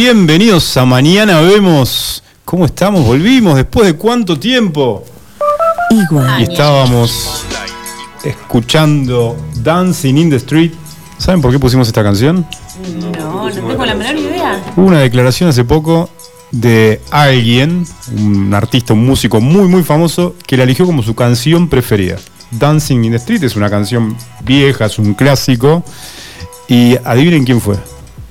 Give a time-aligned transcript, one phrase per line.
[0.00, 2.22] Bienvenidos a Mañana Vemos.
[2.44, 3.04] ¿Cómo estamos?
[3.04, 5.04] Volvimos después de cuánto tiempo.
[5.90, 6.40] Igual.
[6.40, 7.44] Y estábamos
[8.22, 10.70] escuchando Dancing in the Street.
[11.18, 12.46] ¿Saben por qué pusimos esta canción?
[13.18, 14.62] No, no tengo la menor idea.
[14.76, 16.08] Hubo una declaración hace poco
[16.52, 17.84] de alguien,
[18.16, 22.18] un artista, un músico muy muy famoso, que la eligió como su canción preferida.
[22.52, 25.82] Dancing in the Street es una canción vieja, es un clásico.
[26.68, 27.74] Y adivinen quién fue.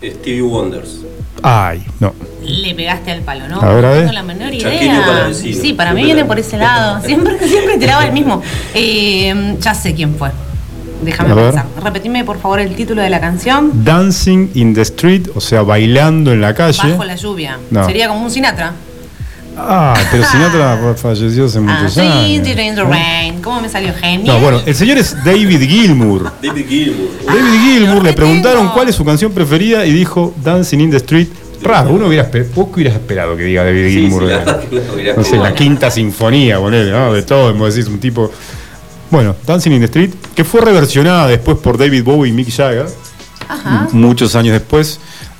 [0.02, 1.07] Stevie Wonders.
[1.44, 2.14] Ay, no.
[2.44, 3.62] Le pegaste al palo, ¿no?
[3.62, 4.00] A ver, a no ver.
[4.02, 5.34] tengo la menor idea.
[5.34, 7.02] Sí, para mí viene por ese lado.
[7.06, 8.42] Siempre, siempre tiraba el mismo.
[8.74, 10.32] Eh, ya sé quién fue.
[11.02, 11.66] Déjame pensar.
[11.84, 13.84] Repetime, por favor, el título de la canción.
[13.84, 16.92] Dancing in the Street, o sea, bailando en la calle.
[16.92, 17.60] Bajo la lluvia.
[17.70, 17.86] No.
[17.86, 18.74] Sería como un Sinatra.
[19.60, 22.30] Ah, pero Sinatra falleció hace Ah, muchos años.
[22.30, 23.42] in the rain.
[23.42, 24.24] ¿Cómo me salió genial?
[24.26, 26.32] No, bueno, el señor es David Gilmour.
[26.44, 27.10] David Gilmour.
[27.26, 31.28] David Gilmour le preguntaron cuál es su canción preferida y dijo Dancing in the Street.
[31.64, 34.28] Raro, uno hubiera esper- vos que hubieras esperado que diga David Sí, Gilmour.
[34.28, 37.14] que no hubiera no sé, la quinta sinfonía, ponele, ¿no?
[37.14, 38.32] De todo, vos decís, un tipo.
[39.10, 42.86] Bueno, Dancing in the Street, que fue reversionada después por David Bowie y Mick Jagger,
[43.50, 43.88] Ajá.
[43.92, 45.00] muchos años después.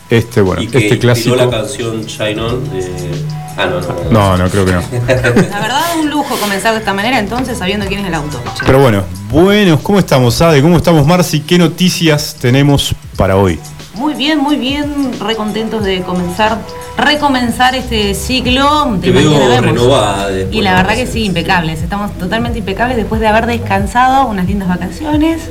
[0.10, 1.36] Este, bueno, Y que este clásico.
[1.36, 2.82] la canción Shine On de...
[3.58, 4.12] Ah, no, no.
[4.12, 4.82] No, no, creo que no.
[5.50, 8.42] La verdad, un lujo comenzar de esta manera, entonces, sabiendo quién es el autor.
[8.56, 8.66] che.
[8.66, 10.62] Pero bueno, buenos, ¿cómo estamos, Ade?
[10.62, 11.40] ¿Cómo estamos, Marci?
[11.42, 13.60] ¿Qué noticias tenemos para hoy?
[13.96, 16.60] Muy bien, muy bien, re contentos de comenzar,
[16.98, 19.66] recomenzar este ciclo de Te veo Mañana Vemos.
[19.82, 24.28] renovada después, Y la verdad que sí, impecables, estamos totalmente impecables después de haber descansado,
[24.28, 25.42] unas lindas vacaciones.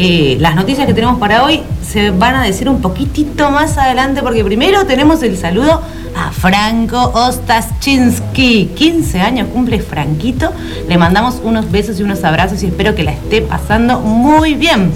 [0.00, 4.22] Eh, las noticias que tenemos para hoy se van a decir un poquitito más adelante
[4.22, 5.82] porque primero tenemos el saludo
[6.14, 8.66] a Franco Ostaschinski.
[8.76, 10.52] 15 años cumple Franquito.
[10.88, 14.92] Le mandamos unos besos y unos abrazos y espero que la esté pasando muy bien.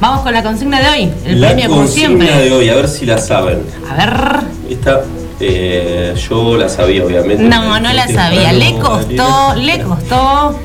[0.00, 2.44] Vamos con la consigna de hoy, el la premio como consigna siempre.
[2.44, 3.60] de hoy, a ver si la saben.
[3.88, 4.40] A ver.
[4.68, 5.02] Esta,
[5.38, 7.44] eh, yo la sabía, obviamente.
[7.44, 8.52] No, no la sabía.
[8.52, 10.58] Le costó, le costó.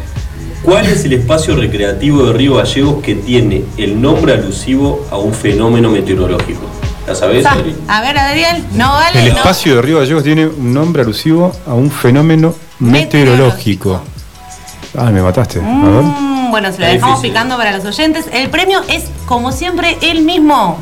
[0.64, 5.34] ¿Cuál es el espacio recreativo de Río Gallegos que tiene el nombre alusivo a un
[5.34, 6.62] fenómeno meteorológico?
[7.08, 7.74] ¿La sabés, Sa- Adri?
[7.88, 9.20] A ver, Adrián, no vale.
[9.24, 9.38] El no.
[9.38, 14.02] espacio de Río Gallegos tiene un nombre alusivo a un fenómeno meteorológico.
[14.98, 15.60] Ah, me mataste.
[15.60, 16.04] A ver.
[16.04, 17.32] Mm, bueno, se lo dejamos difícil.
[17.32, 18.26] picando para los oyentes.
[18.34, 20.78] El premio es, como siempre, el mismo.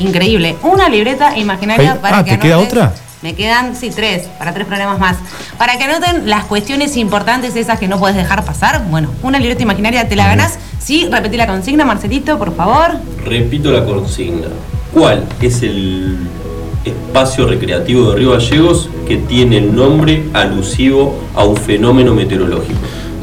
[0.00, 0.56] Increíble.
[0.62, 2.92] Una libreta imaginaria Ay, para ah, que ¿te queda otra?
[3.24, 5.16] Me quedan, sí, tres, para tres programas más.
[5.56, 8.84] Para que anoten las cuestiones importantes, esas que no puedes dejar pasar.
[8.90, 10.58] Bueno, una libreta imaginaria te la ganás.
[10.78, 12.90] Sí, repetí la consigna, Marcelito, por favor.
[13.24, 14.48] Repito la consigna.
[14.92, 16.18] ¿Cuál es el
[16.84, 22.78] espacio recreativo de Río Gallegos que tiene el nombre alusivo a un fenómeno meteorológico?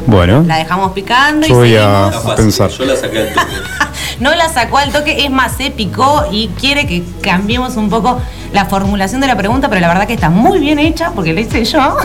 [0.08, 2.24] Bueno, La dejamos picando y voy a- seguimos.
[2.24, 2.70] Fácil, pensar.
[2.70, 3.28] yo la saqué al.
[4.22, 8.20] No la sacó al toque, es más, se picó y quiere que cambiemos un poco
[8.52, 11.40] la formulación de la pregunta, pero la verdad que está muy bien hecha porque la
[11.40, 11.96] hice yo.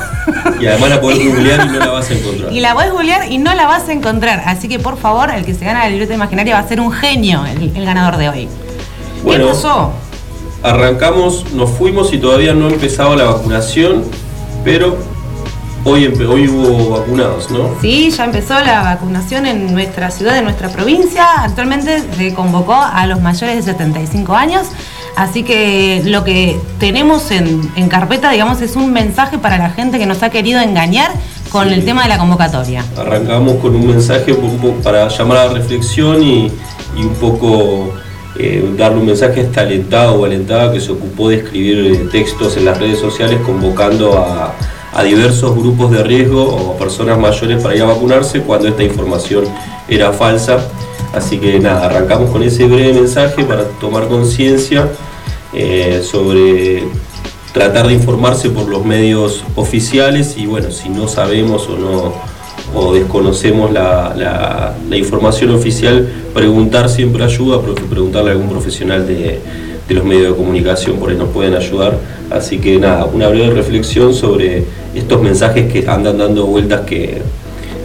[0.60, 2.52] Y además la podés googlear y no la vas a encontrar.
[2.52, 4.42] y la puedes googlear y no la vas a encontrar.
[4.48, 6.92] Así que por favor, el que se gana la libreta imaginaria va a ser un
[6.92, 8.50] genio, el, el ganador de hoy.
[9.24, 9.46] Bueno.
[9.46, 9.92] ¿Qué pasó?
[10.64, 14.04] Arrancamos, nos fuimos y todavía no empezaba la vacunación,
[14.64, 14.98] pero
[15.88, 17.70] hoy, hoy hubo vacunados, ¿no?
[17.82, 21.26] Sí, ya empezó la vacunación en nuestra ciudad, en nuestra provincia.
[21.44, 24.68] Actualmente se convocó a los mayores de 75 años.
[25.16, 29.98] Así que lo que tenemos en, en carpeta, digamos, es un mensaje para la gente
[29.98, 31.12] que nos ha querido engañar
[31.50, 31.74] con Sí.
[31.74, 32.84] el tema de la convocatoria.
[32.98, 34.36] Arrancamos con un mensaje
[34.84, 36.52] para llamar a la reflexión y,
[36.98, 37.94] y un poco
[38.38, 42.10] eh, darle un mensaje a esta alentada o alentada que se ocupó de escribir eh,
[42.12, 44.54] textos en las redes sociales convocando a,
[44.98, 49.46] a diversos grupos de riesgo o personas mayores para ir a vacunarse cuando esta información
[49.88, 50.58] era falsa.
[51.14, 54.90] Así que nada, arrancamos con ese breve mensaje para tomar conciencia
[55.54, 56.84] eh, sobre
[57.54, 62.14] tratar de informarse por los medios oficiales y bueno, si no sabemos o no
[62.76, 69.08] o desconocemos la, la- la información oficial, preguntar siempre ayuda, pre- preguntarle a algún profesional
[69.08, 69.40] de,
[69.88, 71.98] de los medios de comunicación, por ahí nos pueden ayudar.
[72.30, 77.22] Así que nada, una breve reflexión sobre estos mensajes que andan dando vueltas que,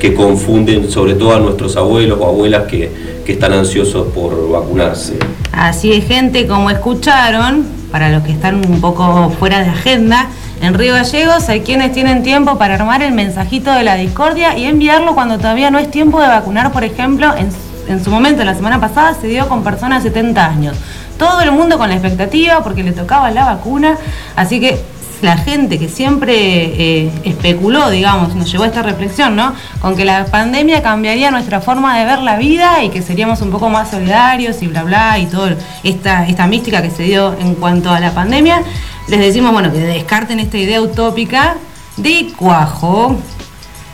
[0.01, 2.91] que confunden sobre todo a nuestros abuelos o abuelas que,
[3.25, 5.15] que están ansiosos por vacunarse.
[5.53, 10.29] Así es, gente, como escucharon, para los que están un poco fuera de agenda,
[10.61, 14.65] en Río Gallegos hay quienes tienen tiempo para armar el mensajito de la discordia y
[14.65, 17.49] enviarlo cuando todavía no es tiempo de vacunar, por ejemplo, en,
[17.89, 20.77] en su momento, la semana pasada, se dio con personas de 70 años.
[21.19, 23.97] Todo el mundo con la expectativa porque le tocaba la vacuna,
[24.37, 24.81] así que
[25.23, 29.55] la gente que siempre eh, especuló, digamos, nos llevó a esta reflexión, ¿no?
[29.81, 33.51] Con que la pandemia cambiaría nuestra forma de ver la vida y que seríamos un
[33.51, 37.55] poco más solidarios y bla bla y toda esta, esta mística que se dio en
[37.55, 38.63] cuanto a la pandemia.
[39.09, 41.55] les decimos, bueno, que descarten esta idea utópica
[41.97, 43.17] de cuajo.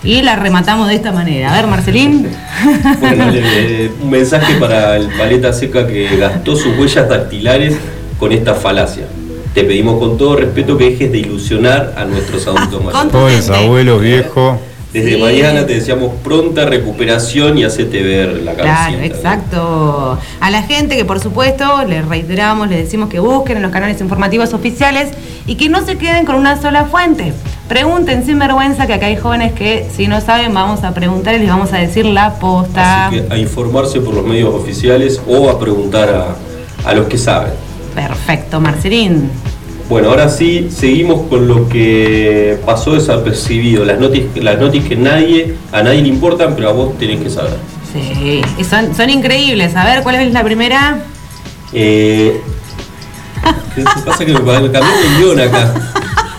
[0.04, 1.52] Y la rematamos de esta manera.
[1.52, 2.28] A ver, Marcelín.
[3.00, 3.40] Bueno, le-
[3.88, 7.76] le- un mensaje para el paleta seca que gastó sus huellas dactilares
[8.18, 9.04] con esta falacia.
[9.54, 12.92] Te pedimos con todo respeto que dejes de ilusionar a nuestros adultos mayores.
[13.00, 14.58] Con- Pobres abuelos viejos.
[14.92, 15.20] Desde Sí.
[15.20, 19.04] mañana te deseamos pronta recuperación y hacete ver la Claro, cabecita.
[19.04, 20.18] exacto.
[20.40, 24.00] A la gente que por supuesto les reiteramos, les decimos que busquen en los canales
[24.00, 25.10] informativos oficiales
[25.46, 27.34] y que no se queden con una sola fuente.
[27.68, 31.40] Pregunten sin vergüenza que acá hay jóvenes que si no saben vamos a preguntar y
[31.40, 33.08] les vamos a decir la posta.
[33.08, 37.18] Así que a informarse por los medios oficiales o a preguntar a, a los que
[37.18, 37.52] saben.
[37.94, 39.30] Perfecto, Marcelín.
[39.88, 45.82] Bueno, ahora sí, seguimos con lo que pasó desapercibido, las noticias las que nadie, a
[45.82, 47.56] nadie le importan, pero a vos tenés que saber.
[47.90, 49.74] Sí, y son, son increíbles.
[49.76, 50.98] A ver, ¿cuál es la primera?
[51.72, 52.38] Eh,
[53.74, 55.74] ¿Qué pasa que me cambió el guion acá?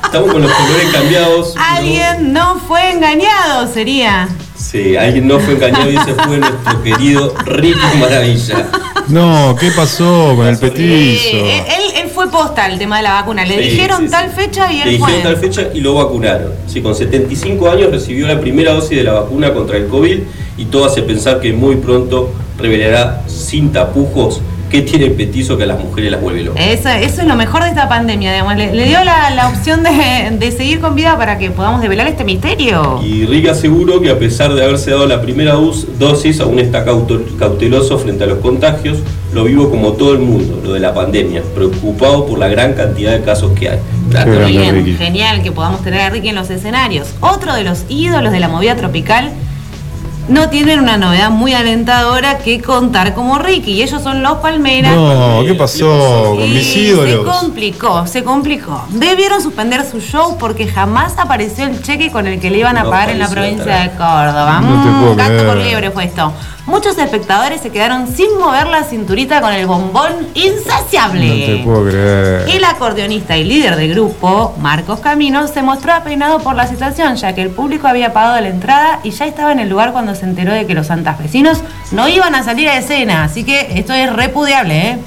[0.03, 1.55] Estamos con los colores cambiados.
[1.55, 1.61] ¿no?
[1.61, 4.29] Alguien no fue engañado, sería.
[4.69, 8.67] Sí, alguien no fue engañado y ese fue nuestro querido Ricky Maravilla.
[9.07, 11.37] No, ¿qué pasó con el petizo?
[11.37, 13.43] Eh, él, él fue posta el tema de la vacuna.
[13.45, 14.11] Le Sí, dijeron sí, sí.
[14.11, 15.23] tal fecha y Le él dijeron fue.
[15.23, 16.51] tal fecha y lo vacunaron.
[16.67, 20.19] Sí, con 75 años recibió la primera dosis de la vacuna contra el COVID
[20.57, 25.63] y todo hace pensar que muy pronto revelará sin tapujos qué tiene el petizo que
[25.63, 26.63] a las mujeres las vuelve locas.
[26.65, 28.55] Eso, eso es lo mejor de esta pandemia, digamos.
[28.55, 32.07] Le, le dio la, la opción de, de seguir con vida para que podamos develar
[32.07, 33.01] este misterio.
[33.03, 36.85] Y Rick aseguró que a pesar de haberse dado la primera dos- dosis, aún está
[36.85, 38.99] cauto- cauteloso frente a los contagios,
[39.33, 43.11] lo vivo como todo el mundo, lo de la pandemia, preocupado por la gran cantidad
[43.11, 43.79] de casos que hay.
[44.47, 47.07] Bien, genial que podamos tener a Ricky en los escenarios.
[47.19, 49.31] Otro de los ídolos de la movida tropical
[50.29, 53.71] no tienen una novedad muy alentadora que contar como Ricky.
[53.73, 54.95] Y ellos son los Palmeras.
[54.95, 57.25] No, ¿qué ¿Qué pasó con mis Se ídolos?
[57.39, 58.85] complicó, se complicó.
[58.89, 62.83] Debieron suspender su show porque jamás apareció el cheque con el que le iban a
[62.83, 63.89] No pagar en la provincia de.
[63.91, 64.61] Córdoba.
[64.61, 66.31] No te Mm, puedo gato por liebre fue esto.
[66.69, 71.27] Muchos espectadores se quedaron sin mover la cinturita con el bombón insaciable.
[71.27, 72.47] No te puedo creer.
[72.47, 77.33] El acordeonista y líder del grupo, Marcos Camino, se mostró apenado por la situación, ya
[77.33, 80.25] que el público había pagado la entrada y ya estaba en el lugar cuando se
[80.25, 83.23] enteró de que los santafesinos no iban a salir a escena.
[83.23, 84.99] Así que esto es repudiable, ¿eh?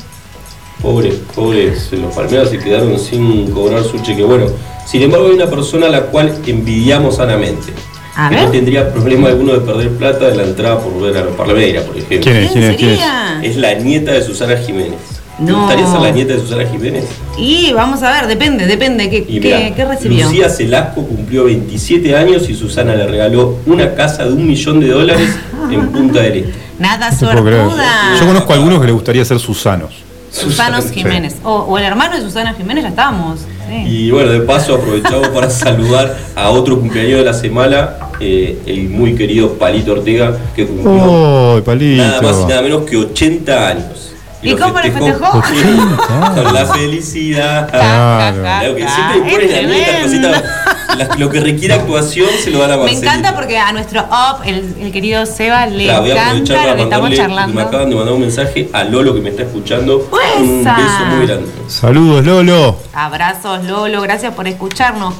[0.83, 4.25] Pobres, pobres, los palmeras se quedaron sin cobrar su cheque.
[4.25, 4.47] Bueno,
[4.85, 7.73] sin embargo hay una persona a la cual envidiamos sanamente.
[8.15, 8.45] A que ver.
[8.45, 11.85] no tendría problema alguno de perder plata de la entrada por ver a los palmeras,
[11.85, 12.21] por ejemplo.
[12.21, 12.51] ¿Quién es?
[12.53, 12.77] ¿Quién es?
[12.77, 12.99] ¿Quién es?
[12.99, 13.41] sería?
[13.43, 14.99] Es la nieta de Susana Jiménez.
[15.39, 15.61] ¿Te No.
[15.61, 17.05] gustaría ser la nieta de Susana Jiménez?
[17.39, 19.09] Y vamos a ver, depende, depende.
[19.09, 20.27] ¿Qué, Y qué- mirá, qué recibió?
[20.27, 24.89] Lucía Celasco cumplió 27 años y Susana le regaló una casa de un millón de
[24.89, 25.31] dólares
[25.71, 26.53] en Punta del Este.
[26.79, 28.19] Nada No.
[28.19, 29.95] Yo conozco a algunos que les gustaría ser Susanos.
[30.31, 30.95] Susanos Susana.
[31.03, 31.37] Jiménez.
[31.45, 33.41] O, o el hermano de Susana Jiménez, ya estábamos.
[33.69, 33.75] Sí.
[33.87, 37.91] Y bueno, de paso aprovechamos para saludar a otro cumpleaños de la semana,
[38.23, 42.03] eh, el muy querido Palito Ortega, que cumplió ¡Oh, palito!
[42.03, 44.12] nada más y nada menos que 80 años.
[44.43, 45.39] ¿Y cómo lo festejó?
[45.39, 45.97] 80
[46.43, 47.71] Con la felicidad.
[47.71, 48.41] Claro.
[48.41, 50.29] Claro que Ja, siempre es ponen a mí estas tremendo.
[50.29, 53.07] cositas, las- lo que requiere actuación se lo dan a Me Marcelito.
[53.07, 57.09] encanta porque a nuestro op, el, el querido Seba, le Claro, encanta lo que estamos
[57.09, 57.61] mandarle, me charlando.
[57.61, 59.99] acaban de mandar un mensaje a Lolo que me está escuchando.
[59.99, 60.77] Un ¡Fuerza!
[60.77, 61.49] beso muy grande.
[61.69, 62.77] Saludos, Lolo.
[62.93, 65.15] Abrazos, Lolo, gracias por escucharnos.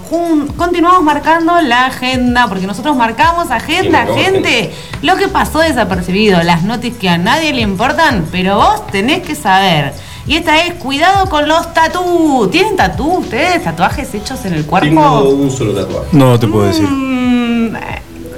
[0.57, 4.73] Continuamos marcando la agenda, porque nosotros marcamos agenda, Sí, marcamos gente.
[5.03, 9.35] Lo que pasó desapercibido, las noticias que a nadie le importan, pero vos tenés que
[9.35, 9.93] saber.
[10.27, 12.49] Y esta es cuidado con los tatú.
[12.51, 13.63] ¿Tienen tatú ustedes?
[13.65, 14.87] ¿Tatuajes hechos en el cuerpo?
[14.89, 16.07] Tengo un solo tatuaje.
[16.13, 16.89] No te puedo decir.
[16.89, 17.81] Mm, eh,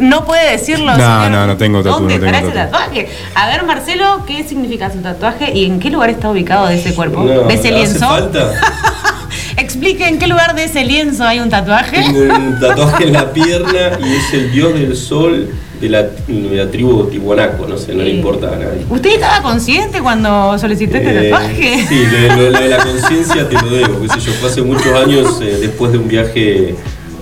[0.00, 0.86] no puede decirlo.
[0.86, 1.30] No, señor.
[1.30, 2.72] no, no tengo tatú, ¿Dónde no tengo estará ese tatú.
[2.72, 3.08] tatuaje?
[3.34, 6.94] A ver, Marcelo, ¿qué significa su tatuaje y en qué lugar está ubicado de ese
[6.94, 7.22] cuerpo?
[7.22, 8.06] No, ¿De ese ¿hace lienzo?
[8.08, 8.50] falta?
[9.56, 12.02] Explique en qué lugar de ese lienzo hay un tatuaje.
[12.02, 15.48] Tengo un tatuaje en la pierna y es el dios del sol
[15.84, 18.84] de la, de la tribu Tiwanaco, no sé, no le importa a nadie.
[18.88, 21.86] ¿Usted estaba consciente cuando solicitó este Eh, tatuaje?
[21.88, 24.62] Sí, lo, lo- lo de la conciencia te lo debo, qué sé yo, fue hace
[24.62, 26.74] muchos años eh, después de un viaje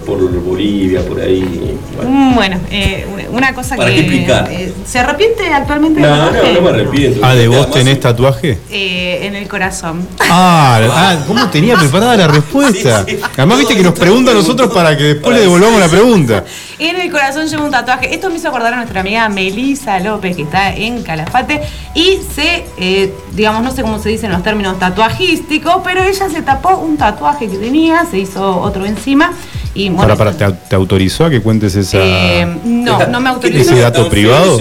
[0.05, 1.77] por Bolivia, por ahí.
[1.97, 2.11] bueno.
[2.11, 3.95] Mm, Bueno, eh, una cosa ¿Para que.
[3.97, 4.49] qué explicar?
[4.51, 6.53] eh, ¿Se arrepiente actualmente No, no, tatuaje?
[6.55, 7.21] no me arrepiento.
[7.25, 8.59] Ah, ¿de vos tenés tatuaje?
[8.71, 10.07] Eh, en el corazón.
[10.29, 13.05] Ah, ah, ¿cómo tenía preparada la respuesta?
[13.07, 13.21] Sí, sí.
[13.37, 16.45] Además, viste que nos pregunta a nosotros para que después para le devolvamos la pregunta.
[16.79, 18.13] En el corazón lleva un tatuaje.
[18.13, 21.61] Esto me hizo acordar a nuestra amiga Melisa López, que está en Calafate.
[21.95, 26.43] Y se, eh, digamos, no sé cómo se dicen los términos tatuajísticos, pero ella se
[26.43, 29.33] tapó un tatuaje que tenía, se hizo otro encima.
[29.75, 31.99] Y Para, bueno, para, ¿te, te autorizó a que cuentes esa.
[31.99, 33.73] eh, no, no me ¿Qué autorizó.
[33.73, 34.61] ¿Ese dato privado?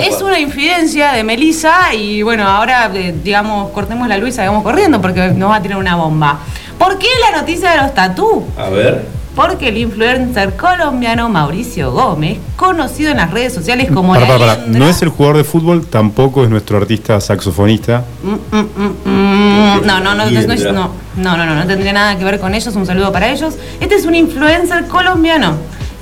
[0.00, 4.62] Es una infidencia de Melissa y bueno, ahora eh, digamos, cortemos la luz y salgamos
[4.62, 6.38] corriendo porque nos va a tirar una bomba.
[6.78, 8.44] ¿Por qué la noticia de los tatú?
[8.56, 9.15] A ver.
[9.36, 15.02] Porque el influencer colombiano Mauricio Gómez, conocido en las redes sociales como Para, No es
[15.02, 18.02] el jugador de fútbol, tampoco es nuestro artista saxofonista.
[18.22, 19.86] Mm, mm, mm.
[19.86, 20.72] No, no, no, no, no, es- Liendra.
[20.72, 22.74] no, no, no, no, no tendría nada que ver con ellos.
[22.74, 23.54] Un saludo para ellos.
[23.78, 25.52] Este es un influencer colombiano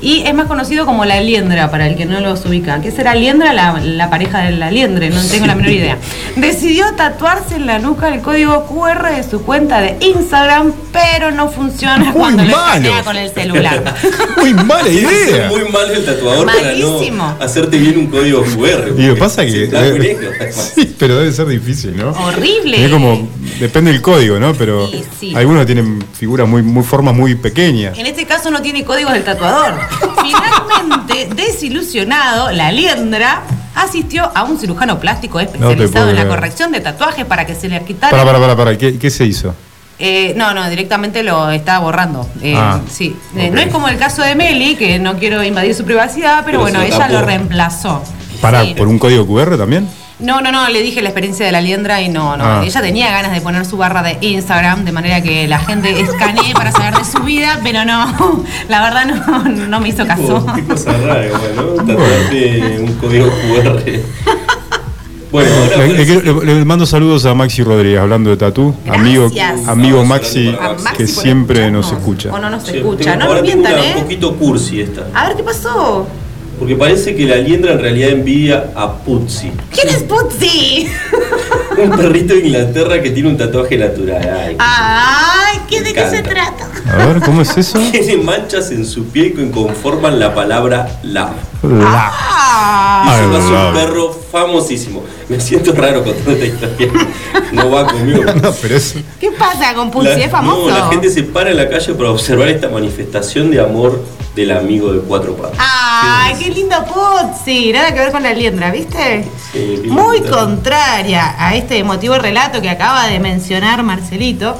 [0.04, 2.80] y es más conocido como la Liendra, para el que no los ubica.
[2.80, 3.52] ¿Qué será Liendra?
[3.52, 5.98] La, la pareja de la Liendre, no tengo la menor idea.
[6.36, 11.48] Decidió tatuarse en la nuca el código QR de su cuenta de Instagram, pero no
[11.48, 12.66] funciona Muy cuando lo malo.
[12.84, 13.94] escanea con el celular.
[14.38, 15.48] Muy mala idea.
[15.48, 17.24] muy mal el tatuador Malísimo.
[17.24, 18.92] para no hacerte bien un código QR.
[18.98, 19.64] Y lo pasa que.
[20.74, 22.10] Sí, pero debe ser difícil, ¿no?
[22.10, 22.84] Horrible.
[22.84, 23.28] Es como.
[23.58, 24.52] Depende del código, ¿no?
[24.54, 25.32] Pero Sí, sí.
[25.34, 27.96] algunos tienen figuras muy, muy formas muy pequeñas.
[27.98, 29.74] En este caso no tiene códigos del tatuador.
[30.22, 33.42] Finalmente, desilusionado, la liendra
[33.74, 37.82] asistió a un cirujano plástico especializado en la corrección de tatuajes para que se le
[37.84, 38.10] quitara.
[38.10, 38.78] Para, para, para, para.
[38.78, 39.54] ¿Qué, qué se hizo?
[39.98, 42.28] Eh, no, no, directamente lo está borrando.
[42.42, 43.16] Eh, Ah, sí.
[43.36, 43.50] Eh.
[43.52, 46.60] No es como el caso de Meli, que no quiero invadir su privacidad, pero, Pero
[46.62, 47.12] bueno, ella tapó.
[47.12, 48.02] lo reemplazó.
[48.40, 48.74] Para, Sí.
[48.76, 49.88] ¿por un código QR también?
[50.20, 52.44] No, no, no, le dije la experiencia de la liendra y no, no.
[52.44, 52.62] Ah.
[52.64, 56.52] Ella tenía ganas de poner su barra de Instagram de manera que la gente escanee
[56.54, 60.46] para saber de su vida, pero no, la verdad no, no me hizo caso.
[60.54, 62.82] Qué cosa rara, igual, ¿no?
[62.84, 63.82] Un código QR.
[65.32, 68.72] Bueno, ahora Le, le- le- le mando saludos a Maxi Rodríguez, hablando de tatú.
[68.88, 69.66] Amigo, Gracias.
[69.66, 70.56] amigo Maxi,
[70.96, 72.32] que siempre nos escucha.
[72.32, 73.10] O no nos escucha.
[73.10, 73.94] tengo- No ahora nos tengo mientan, una ¿eh?
[73.96, 75.08] un poquito cursi esta.
[75.12, 76.06] A ver qué pasó.
[76.58, 79.50] Porque parece que la liendra en realidad envidia a Putzi.
[79.72, 80.88] ¿Quién es Putzi?
[81.82, 84.22] Un perrito de Inglaterra que tiene un tatuaje natural.
[84.22, 85.43] Ay, Ay,
[85.78, 86.68] ¿qué, ¿de qué se trata?
[86.92, 87.78] A ver, ¿cómo es eso?
[87.92, 91.30] Tiene manchas en su piel que conforman la palabra love.
[91.62, 92.10] La.
[92.12, 93.68] Ah, Y lo hace love.
[93.68, 95.02] un perro famosísimo.
[95.28, 96.88] Me siento raro contando esta historia.
[97.52, 98.22] No va conmigo.
[98.42, 98.94] No, pero es.
[99.20, 99.90] ¿Qué pasa con?
[100.04, 100.68] La- ¿Es famoso?
[100.68, 104.04] No, la gente se para en la calle para observar esta manifestación de amor
[104.36, 105.56] del amigo de cuatro patas.
[105.58, 107.72] Ay, qué lindo Putzi.
[107.72, 109.24] Nada que ver con la liendra, ¿viste?
[109.52, 114.56] Sí, Muy contraria a este emotivo relato que acaba de mencionar Marcelito.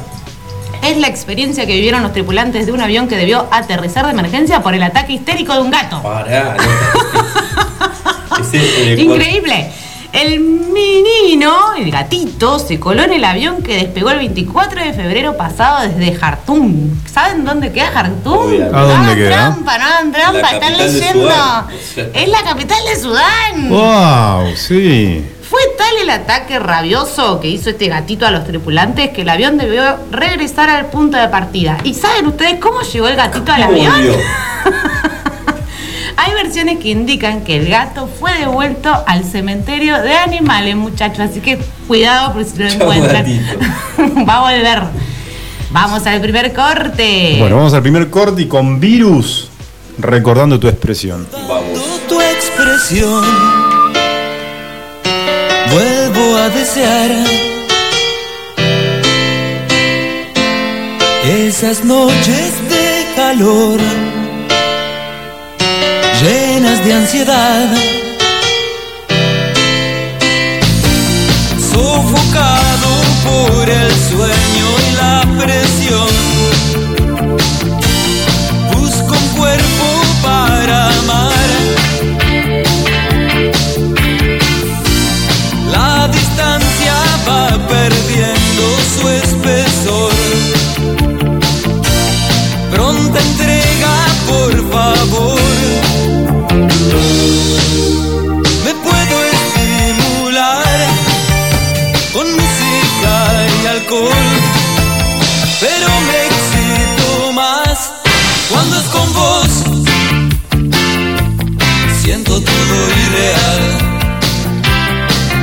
[0.85, 4.62] Es la experiencia que vivieron los tripulantes de un avión que debió aterrizar de emergencia
[4.62, 6.03] por el ataque histérico de un gato.
[6.03, 8.37] Pará, no.
[8.53, 9.71] El Increíble.
[10.12, 15.37] El menino, el gatito, se coló en el avión que despegó el 24 de febrero
[15.37, 16.91] pasado desde Jartum.
[17.12, 18.38] ¿Saben dónde queda Jartum?
[18.38, 18.76] Obviamente.
[18.76, 19.31] ¿A dónde no hagan queda?
[19.31, 21.31] trampa, no hagan trampa, La están leyendo.
[22.14, 23.69] Es la capital de Sudán.
[23.71, 24.57] ¡Wow!
[24.57, 25.25] Sí.
[25.55, 29.57] Fue tal el ataque rabioso que hizo este gatito a los tripulantes que el avión
[29.57, 31.79] debió regresar al punto de partida.
[31.85, 34.17] ¿Y saben ustedes cómo llegó el gatito al ¿Cómo avión?
[36.17, 41.21] Hay versiones que indican que el gato fue devuelto al cementerio de animales, muchachos.
[41.21, 43.25] Así que cuidado por si lo encuentran.
[44.29, 44.83] Va a volver.
[45.71, 47.37] Vamos al primer corte.
[47.39, 49.51] Bueno, vamos al primer corte y con virus,
[49.99, 51.29] recordando tu expresión.
[51.47, 51.79] Vamos.
[52.09, 53.74] tu expresión.
[55.71, 57.11] Vuelvo a desear
[61.25, 63.80] esas noches de calor,
[66.23, 67.75] llenas de ansiedad,
[71.73, 72.92] sofocado
[73.25, 76.34] por el sueño y la presión.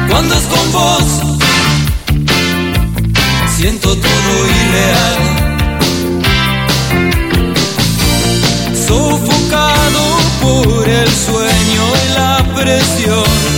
[0.10, 1.04] Cuando es con vos.
[3.56, 5.18] Siento todo irreal.
[8.88, 10.04] Sofocado
[10.42, 13.51] por el sueño y la presión.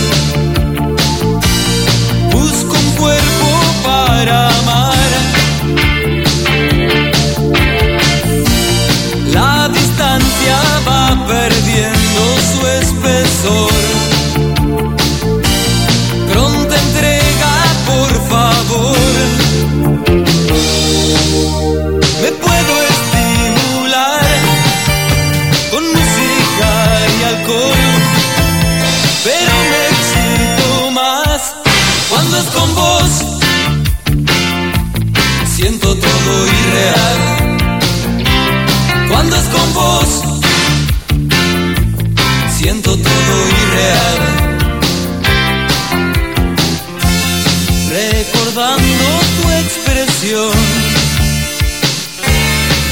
[39.54, 40.08] Con vos,
[42.56, 44.18] siento todo irreal.
[47.90, 49.06] Recordando
[49.36, 50.52] tu expresión,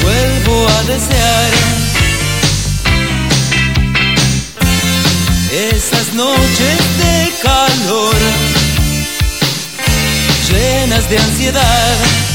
[0.03, 1.51] vuelvo a desear
[5.51, 8.15] esas noches de calor
[10.49, 12.32] llenas de ansiedad.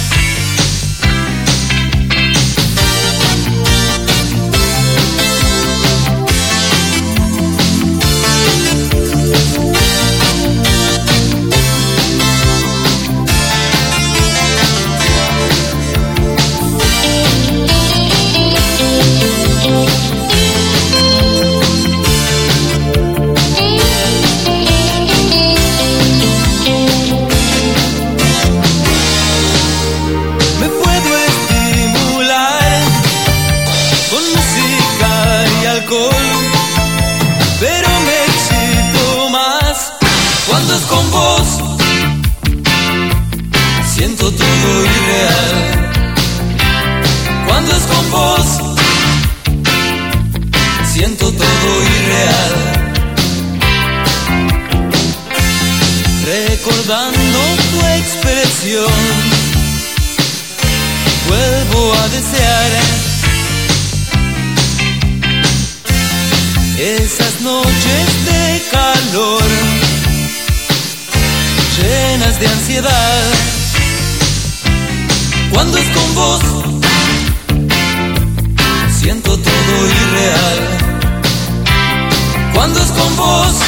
[56.68, 57.38] Recordando
[57.70, 58.92] tu expresión
[61.26, 62.70] vuelvo a desear
[66.78, 69.42] esas noches de calor
[71.78, 73.22] llenas de ansiedad.
[75.50, 76.42] Cuando es con vos,
[79.00, 80.58] siento todo irreal.
[82.52, 83.67] Cuando es con vos,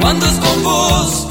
[0.00, 1.26] Cuando es con vos,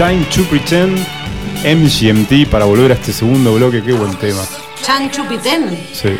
[0.00, 0.98] Time to Pretend,
[1.64, 4.42] MGMT, para volver a este segundo bloque, qué buen tema.
[4.82, 5.78] Chan Chupitén.
[5.92, 6.16] Sí.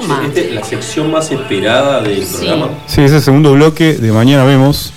[0.00, 0.22] Toma.
[0.26, 2.36] Este es la sección más esperada del Sí.
[2.36, 2.68] programa.
[2.86, 4.92] Sí, ese segundo bloque de mañana vemos.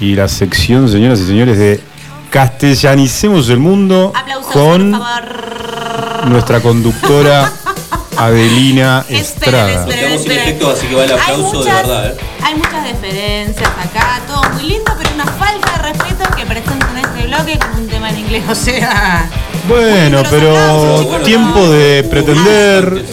[0.00, 1.80] Y la sección, señoras y señores, de
[2.30, 4.90] Castellanicemos el Mundo Aplausos, con
[6.30, 7.50] nuestra conductora
[8.16, 9.70] Adelina Esperen, Estrada.
[9.88, 10.38] esperen, sin esperen.
[10.42, 12.16] efectos, así que va el Hay aplauso de muchas- verdad, ¿eh?
[12.42, 15.71] Hay muchas deferencias acá, todo muy lindo, pero una falta
[17.32, 18.44] bloque con un tema en inglés.
[18.48, 19.28] O sea.
[19.68, 21.70] Bueno, pero tiempo no.
[21.70, 23.04] de pretender.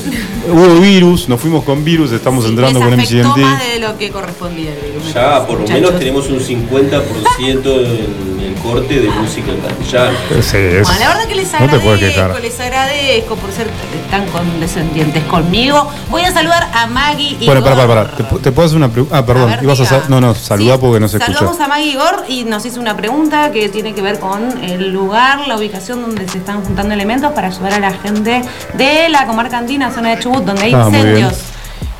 [0.52, 3.38] Hubo virus, nos fuimos con virus, estamos entrando con afectó MCNT.
[3.38, 4.72] más de lo que correspondía.
[4.80, 8.29] creo, me Ya por lo menos tenemos un 50% en
[8.60, 10.17] corte de música en castellano.
[10.41, 13.67] Sí, es- Bueno, la verdad que les no te puedes agradezco, les agradezco por ser
[14.12, 15.89] tan condescendientes conmigo.
[16.10, 17.88] Voy a saludar a Maggie y Bueno, para, Igor.
[17.88, 18.17] para, para.
[18.30, 19.17] ¿Te, te puedo hacer una pregunta?
[19.17, 21.38] Ah, perdón, A ver, ibas a No, no, saludá Sí, porque no se escucha.
[21.38, 24.91] Saludamos a Maggie Igor y nos hizo una pregunta que tiene que ver con el
[24.91, 28.41] lugar, la ubicación donde se están juntando elementos para ayudar a la gente
[28.74, 31.08] de la comarca andina, zona de Chubut, donde hay Ah, muy bien.
[31.17, 31.34] incendios.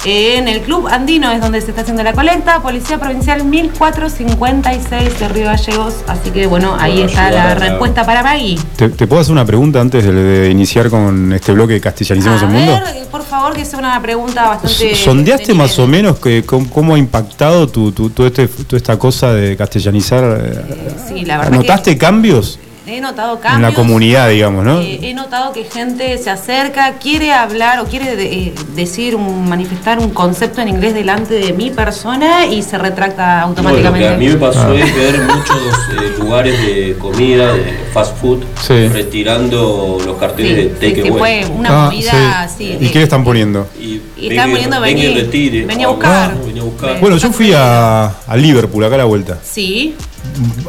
[0.06, 5.28] En el Club Andino es donde se está haciendo la colecta, Policía Provincial 1456 de
[5.28, 5.96] Río Gallegos.
[6.08, 8.58] Así que bueno, ahí Bueno, está la respuesta para Maggie.
[8.78, 12.42] ¿Te, te puedo hacer una pregunta antes de, de iniciar con este bloque de Castellanicemos
[12.42, 12.72] a el Mundo?
[12.94, 14.96] ver, por favor, que sea una pregunta bastante.
[14.96, 18.78] ¿Sondeaste de más o menos que, cómo, cómo ha impactado tu, tu- todo este, toda
[18.78, 20.24] esta cosa de castellanizar?
[20.42, 22.58] eh, Sí, la verdad ¿Notaste cambios
[22.90, 23.72] He notado en cambios.
[23.72, 24.82] la comunidad, digamos, no?
[24.82, 29.48] Eh, he notado que gente se acerca, quiere hablar o quiere de- eh, decir, un-
[29.48, 33.60] manifestar un concepto en inglés delante de mi persona y se retracta No, lo que
[33.62, 34.08] automáticamente.
[34.10, 34.76] a mí me pasó Ah.
[34.76, 35.58] es ver muchos
[35.92, 38.88] eh, lugares de comida, de fast food, Sí.
[38.88, 41.44] retirando los carteles Sí, de take que away.
[41.44, 42.18] fue una Ah, movida sí.
[42.36, 42.78] así.
[42.80, 43.68] ¿Y qué le están poniendo?
[43.80, 45.66] Y, Y están poniendo ven y vení- retire.
[45.66, 46.38] vení a Ah, buscar.
[46.46, 47.00] vení a buscar.
[47.00, 49.38] Bueno, yo fui a, a Liverpool, acá a la vuelta.
[49.44, 49.96] Sí,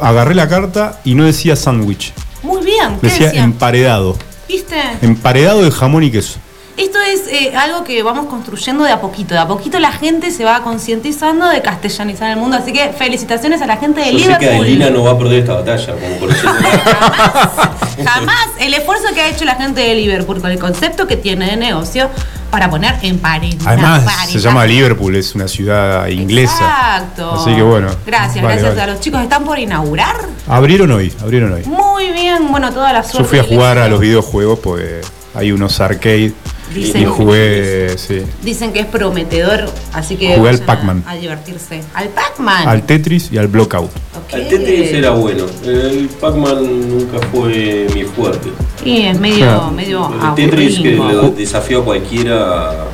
[0.01, 2.13] Agarré la carta y no decía sándwich.
[2.43, 2.97] muy bien.
[3.01, 3.43] ¿Qué Decía decía?
[3.43, 4.17] emparedado.
[4.47, 4.75] ¿Viste?
[5.01, 6.39] Emparedado de jamón y queso.
[6.77, 9.33] Esto es eh, algo que vamos construyendo de a poquito.
[9.33, 12.57] De a poquito la gente se va concientizando de castellanizar el mundo.
[12.57, 14.55] Así que felicitaciones a la gente de Yo sé que Liverpool.
[14.61, 16.69] Adelina no va a perder esta batalla, como por ejemplo.
[18.05, 21.45] Jamás el esfuerzo que ha hecho la gente de Liverpool con el concepto que tiene
[21.51, 22.09] de negocio
[22.51, 23.53] para poner en pared.
[23.65, 24.65] Además, se llama.
[24.65, 26.53] Liverpool, es una ciudad inglesa.
[26.53, 27.31] Exacto.
[27.31, 27.87] Así que bueno.
[28.05, 28.81] Gracias, Vale, gracias vale.
[28.81, 29.21] a los chicos.
[29.23, 30.15] ¿Están por inaugurar?
[30.47, 31.63] Abrieron hoy, abrieron hoy.
[31.65, 33.19] Muy bien, bueno, toda la suerte.
[33.19, 35.01] Yo fui a jugar a los videojuegos porque
[35.33, 36.33] hay unos arcade
[36.73, 41.03] Dicen- y jugué, sí, Dicen que es prometedor, así que Jugué al Pac-Man.
[41.05, 41.81] A, a divertirse.
[41.93, 42.67] Al Pac-Man.
[42.67, 43.89] al Tetris y al Blockout.
[43.91, 44.33] Ok.
[44.33, 45.45] El Tetris era bueno.
[45.65, 48.49] El Pac-Man nunca fue mi fuerte.
[48.83, 49.71] Y es medio, Claro.
[49.71, 52.85] medio El Tetris que lo desafío a cualquiera.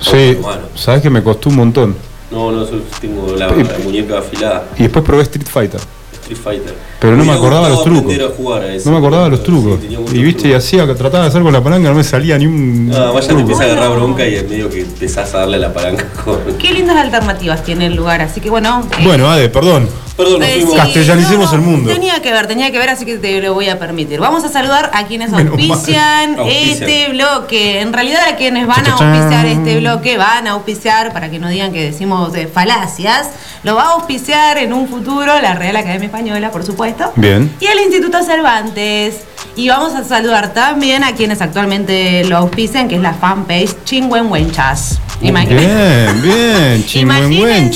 [0.00, 0.36] Sí,
[0.74, 1.96] sabes que me costó un montón.
[2.30, 4.64] No, no, yo tengo la, Y- la muñeca afilada.
[4.78, 5.80] Y después probé Street Fighter.
[6.28, 6.74] Street Fighter.
[7.00, 8.02] Pero no me acordaba los trucos.
[8.02, 8.84] aprender a jugar a ese.
[8.86, 9.78] No me acordaba de los trucos.
[9.82, 10.64] y viste, y trucos.
[10.64, 12.92] hacía, trataba de hacer con la palanca, no me salía ni un.
[12.94, 13.40] Ah, vaya, te truco.
[13.40, 16.38] empieza a agarrar bronca y en medio que empezás a darle la palanca con.
[16.58, 18.82] Qué lindas alternativas tiene el lugar, así que bueno.
[18.98, 19.88] eh, Bueno, Ade, perdón.
[20.16, 21.92] Perdón, Eh, sí, Castellanicemos el mundo.
[21.92, 24.18] Tenía que ver, tenía que ver, así que te lo voy a permitir.
[24.18, 25.32] Vamos a saludar a quienes
[25.72, 27.80] auspician este bloque.
[27.80, 31.48] En realidad, a quienes van a auspiciar este bloque, van a auspiciar, para que no
[31.48, 33.28] digan que decimos eh, falacias,
[33.62, 36.17] lo va a auspiciar en un futuro la Real Academia Española,
[36.52, 37.12] por supuesto.
[37.16, 37.50] Bien.
[37.60, 39.16] Y el Instituto Cervantes.
[39.56, 45.00] Y vamos a saludar también a quienes actualmente lo auspician, que es la fanpage Chingüengüenchas.
[45.20, 45.66] Imagínense.
[45.66, 47.28] Bien, bien, Imagínense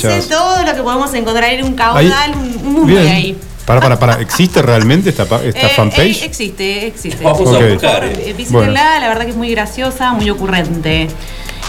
[0.03, 0.27] chingüengüenchas.
[0.29, 3.03] todo lo que podemos encontrar en un Ahí- caudal, un un mundo bien.
[3.03, 3.37] de ahí.
[3.65, 4.21] Para, para, para.
[4.21, 6.21] ¿Existe realmente esta, pa- esta Eh, fanpage?
[6.21, 7.23] eh, existe, existe.
[7.23, 7.55] Vamos Ok.
[7.61, 8.03] a buscar.
[8.05, 8.33] Eh.
[8.37, 11.07] Visítenla, la verdad que es muy graciosa, muy ocurrente.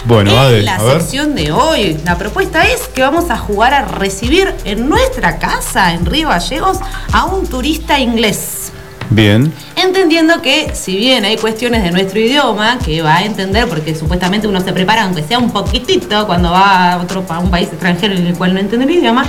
[0.05, 1.01] Bueno, en Ade, la a ver.
[1.01, 5.93] sección de hoy, la propuesta es que vamos a jugar a recibir en nuestra casa,
[5.93, 6.77] en Río Gallegos,
[7.11, 8.71] a un turista inglés.
[9.09, 9.53] Bien.
[9.75, 14.47] Entendiendo que si bien hay cuestiones de nuestro idioma que va a entender, porque supuestamente
[14.47, 18.15] uno se prepara aunque sea un poquitito cuando va a otro a un país extranjero
[18.15, 19.25] en el cual no entiende el idioma,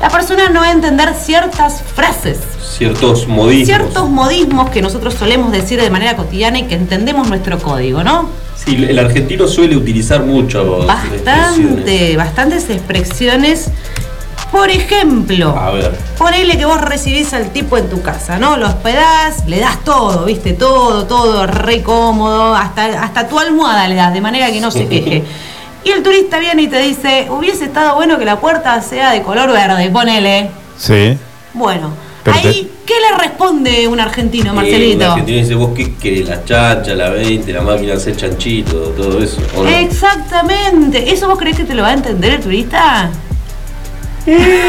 [0.00, 2.38] la persona no va a entender ciertas frases,
[2.78, 3.66] Ciertos modismos.
[3.66, 8.30] ciertos modismos que nosotros solemos decir de manera cotidiana y que entendemos nuestro código, ¿no?
[8.64, 10.86] Sí, el argentino suele utilizar mucho.
[10.86, 13.70] Bastante, bastantes expresiones.
[14.50, 15.96] Por ejemplo, A ver.
[16.18, 18.56] Ponele que vos recibís al tipo en tu casa, ¿no?
[18.56, 20.54] Lo hospedás, le das todo, ¿viste?
[20.54, 24.86] Todo, todo, re cómodo, hasta, hasta tu almohada le das, de manera que no se
[24.88, 25.22] queje.
[25.84, 29.22] Y el turista viene y te dice, hubiese estado bueno que la puerta sea de
[29.22, 30.50] color verde, ponele.
[30.76, 31.16] Sí.
[31.54, 31.92] Bueno,
[32.22, 35.04] Pero ahí, ¿qué le responde un argentino, Eh, un Marcelito?
[35.12, 39.22] argentino dice, vos qué querés, la chancha, la 20, la máquina de hacer chanchito, todo
[39.22, 39.40] eso.
[39.78, 41.12] Exactamente.
[41.12, 43.10] ¿Eso vos crees que te lo va a entender el turista?
[44.26, 44.60] Eh,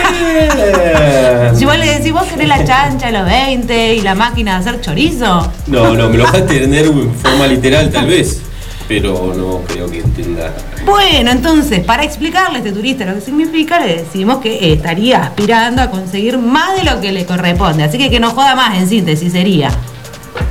[1.55, 4.81] Si vos le decís, vos querés la chancha, los 20 y la máquina de hacer
[4.81, 5.51] chorizo.
[5.67, 8.41] No, no, me lo vas a entender en forma literal tal vez,
[8.91, 10.53] pero no creo que entienda.
[10.85, 15.81] Bueno, entonces, para explicarle a este turista lo que significa, le decimos que estaría aspirando
[15.81, 17.85] a conseguir más de lo que le corresponde.
[17.85, 19.69] Así que que no joda más, en síntesis, sería.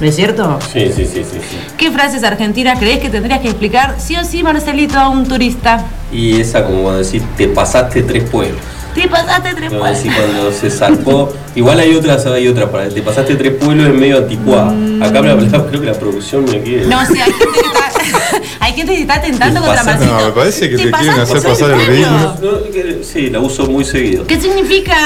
[0.00, 0.58] ¿No es cierto?
[0.72, 1.56] Sí, sí, sí, sí, sí.
[1.76, 5.84] ¿Qué frases argentinas crees que tendrías que explicar sí o sí, Marcelito, a un turista?
[6.10, 8.60] Y esa como decir, te pasaste tres pueblos.
[8.94, 9.90] Te pasaste tres pueblos.
[9.90, 11.32] decir, cuando se zarpó.
[11.54, 14.70] Igual hay otras, hay otras para te pasaste tres pueblos en medio anticuada.
[15.04, 16.86] Acá la, la- creo que la producción me quiere.
[16.86, 16.90] Mm.
[16.90, 20.20] No, sí, hay gente que está, hay gente que está tentando Te contra pasaste- Marcelo.
[20.20, 22.02] No, me parece que te quieren pasaste hacer pasar el.
[22.02, 24.26] No, que- sí, la uso muy seguido.
[24.26, 24.96] ¿Qué significa?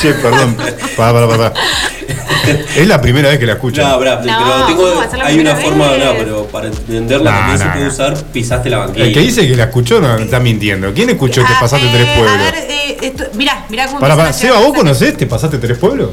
[0.00, 0.56] Che, perdón.
[2.76, 3.80] Es la primera vez que la escucho.
[3.82, 6.04] No, bra, No, pero tengo, ¿cómo va a ser la hay una primera forma, vez?
[6.04, 7.90] no, pero para entenderla No, también no, se puede no.
[7.92, 9.04] usar pisaste la banquilla.
[9.06, 10.92] El que dice que la escuchó no está mintiendo.
[10.92, 12.34] ¿Quién escuchó Te Ah, pasaste eh, tres pueblos?
[12.36, 15.78] A ver, eh, esto, mirá, mirá cómo Para, para, Seba, ¿vos conocés Te pasaste tres
[15.78, 16.10] pueblos?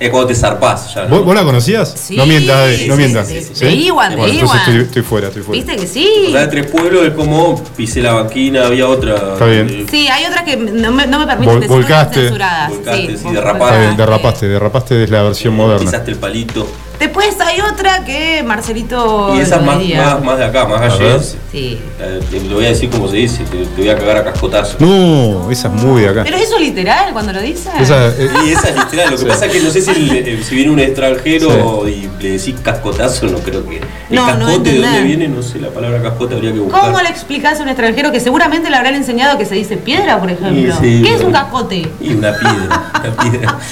[0.00, 1.02] Es cuando te zarpás ya.
[1.06, 1.08] ¿no?
[1.16, 1.92] ¿Vos, vos la conocías?
[2.00, 3.26] Sí, no mientas, no sí, mientas.
[3.26, 3.64] sí, sí.
[3.64, 4.58] De Iwan, de Bueno, entonces Iwan.
[4.76, 5.60] estoy, estoy fuera, estoy fuera.
[5.64, 6.28] ¿Viste que O sí?
[6.30, 9.14] sea, de tres pueblos es como pisé la banquina, había otra.
[9.32, 9.68] Está bien.
[9.68, 12.20] eh, Sí, hay otras que no me, no me permiten Vol- decir volcaste.
[12.20, 12.68] censuradas.
[12.70, 13.34] Volcaste, sí, derrapaste.
[13.34, 13.96] Está bien, volcaste.
[13.96, 15.84] derrapaste, derrapaste es la versión moderna.
[15.84, 16.68] Pisaste el palito.
[16.98, 19.32] Después hay otra que Marcelito.
[19.36, 21.36] Y esa más, más, más de acá, más gallegas.
[21.52, 21.78] Sí.
[22.00, 24.24] Eh, te lo voy a decir como se dice, te, te voy a cagar a
[24.24, 24.76] cascotazo.
[24.80, 26.22] No, esa es muy de acá.
[26.24, 27.70] Pero eso es literal cuando lo dice.
[27.80, 29.28] Esa, eh, Y esa es literal, lo que Sí.
[29.28, 32.54] pasa es que no sé si, el- eh, si viene un extranjero y le decís
[32.62, 33.76] cascotazo, no creo que.
[33.76, 34.82] El No, no cascote, ¿de entendés.
[34.82, 35.28] dónde viene?
[35.28, 36.80] No sé, la palabra cascote habría que buscar.
[36.80, 40.18] ¿Cómo le explicás a un extranjero que seguramente le habrán enseñado que se dice piedra,
[40.18, 40.74] por ejemplo?
[40.80, 41.88] Sí, sí, ¿Qué es un cascote?
[42.00, 43.58] Y una piedra, una piedra.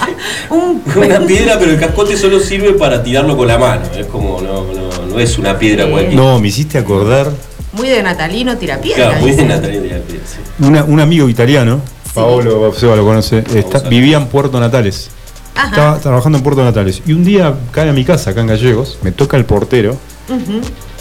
[0.51, 3.83] Un, Una piedra, pero el cascote solo sirve para tirarlo con la mano.
[3.97, 5.91] Es como, no, no, no es una piedra Sí.
[5.91, 6.23] cualquiera.
[6.23, 7.31] no, me hiciste acordar
[7.73, 9.05] Muy de natalino tira piedra.
[9.11, 9.49] Claro, muy de dice.
[9.49, 10.65] Natalia de la piedra, sí.
[10.65, 11.81] una- un amigo italiano,
[12.15, 15.11] Paolo Seba lo conoce, está- vivía en Puerto Natales.
[15.55, 15.69] Ajá.
[15.69, 17.03] Estaba trabajando en Puerto Natales.
[17.07, 19.97] Y un día cae a mi casa, acá en Gallegos, me toca el portero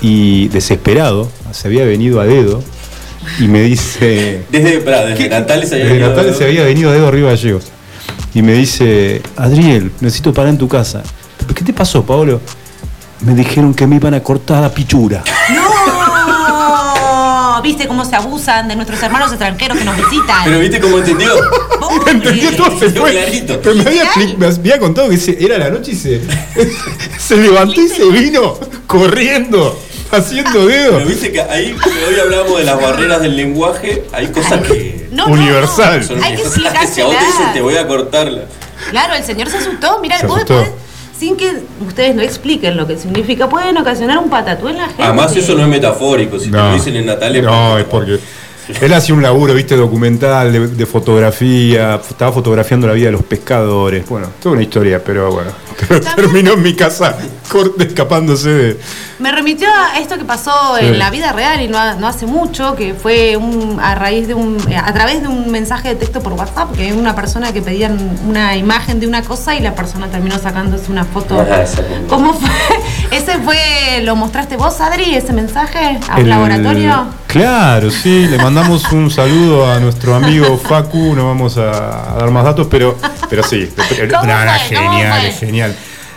[0.01, 2.61] y desesperado, se había venido a dedo
[3.39, 4.43] y me dice.
[4.51, 5.29] Desde, pará, desde.
[5.29, 7.65] Natales había Desde venido- Natales se había venido a dedo arriba de Gallegos.
[8.35, 11.01] Y me dice, Adriel, necesito parar en tu casa.
[11.55, 12.41] ¿Qué te pasó, Paolo?
[13.21, 15.23] Me dijeron que me iban a cortar la pichura.
[15.53, 15.85] ¡No!
[17.63, 20.43] ¿Viste cómo se abusan de nuestros hermanos extranjeros que nos visitan?
[20.43, 21.33] Pero viste cómo entendió.
[22.07, 23.11] Entendió todo, se fue.
[23.11, 23.61] clarito.
[23.61, 26.21] Pero me había, me había contado que era la noche y se,
[27.17, 29.79] se levantó y se vino corriendo,
[30.11, 30.93] haciendo dedo.
[30.97, 35.07] Pero viste que ahí, que hoy hablamos de las barreras del lenguaje, hay cosas que
[35.11, 36.01] No, no, Universal.
[36.01, 36.07] no.
[36.07, 36.89] son Hay que universales.
[36.89, 38.41] Si a vos te dicen te voy a cortarla.
[38.91, 39.99] Claro, el señor se asustó.
[40.01, 40.55] Mirá, Se vos asustó.
[40.61, 40.71] podés-
[41.17, 41.49] sin que
[41.87, 45.03] ustedes no expliquen lo que significa, pueden ocasionar un patatú en la gente.
[45.03, 46.37] Además, eso no es metafórico.
[46.37, 47.41] Si te lo dicen en Natales.
[47.41, 48.19] No, es porque
[48.81, 53.23] él hacía un laburo, viste, documental, de, de fotografía, estaba fotografiando la vida de los
[53.23, 54.05] pescadores.
[54.09, 55.51] Bueno, toda una historia, pero bueno.
[55.87, 57.15] Pero terminó en mi casa
[57.49, 58.79] corte, escapándose de.
[59.19, 60.85] Me remitió a esto que pasó Sí.
[60.87, 64.27] en la vida real y no, ha- no hace mucho, que fue un, a raíz
[64.27, 67.15] de un, eh, a través de un mensaje de texto por WhatsApp, que hay una
[67.15, 71.39] persona que pedían una imagen de una cosa y la persona terminó sacándose una foto.
[71.39, 71.63] Ah,
[72.09, 72.49] ¿Cómo fue?
[73.17, 77.05] ¿Ese fue, lo mostraste vos, Adri, ese mensaje a un el- laboratorio?
[77.27, 82.31] Claro, sí, le mandamos un saludo a nuestro amigo Facu, no vamos a, a dar
[82.31, 82.97] más datos, pero,
[83.29, 83.69] pero sí,
[84.09, 85.64] ¿Cómo no, no, genial, genial.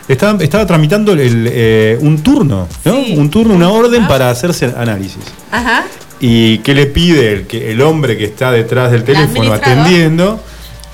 [0.09, 2.93] Estaba, estaba tramitando el, eh, un turno, ¿no?
[3.05, 3.15] Sí.
[3.17, 4.09] Un turno, una orden Ah.
[4.09, 5.19] para hacerse análisis.
[5.53, 5.85] Ajá.
[6.21, 10.43] ¿Y qué le pide el, que, el hombre que está detrás del teléfono atendiendo?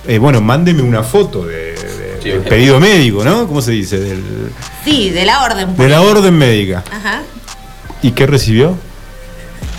[0.07, 2.31] Eh, bueno, mándeme una foto de, de- Sí.
[2.31, 3.46] del pedido médico, ¿no?
[3.46, 3.98] ¿Cómo se dice?
[4.00, 4.50] Del-
[4.85, 5.77] Sí, de la orden.
[5.77, 6.83] de la orden médica.
[6.90, 7.22] Ajá.
[8.03, 8.77] ¿Y qué recibió?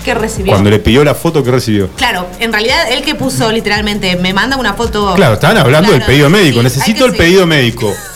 [0.03, 0.51] ¿Qué recibió?
[0.51, 1.89] Cuando le pidió la foto, ¿qué recibió?
[1.97, 5.13] Claro, en realidad él que puso literalmente, me manda una foto.
[5.15, 6.59] Claro, estaban hablando Claro, del pedido médico.
[6.59, 7.17] sí, Necesito que el sí.
[7.17, 7.91] pedido médico.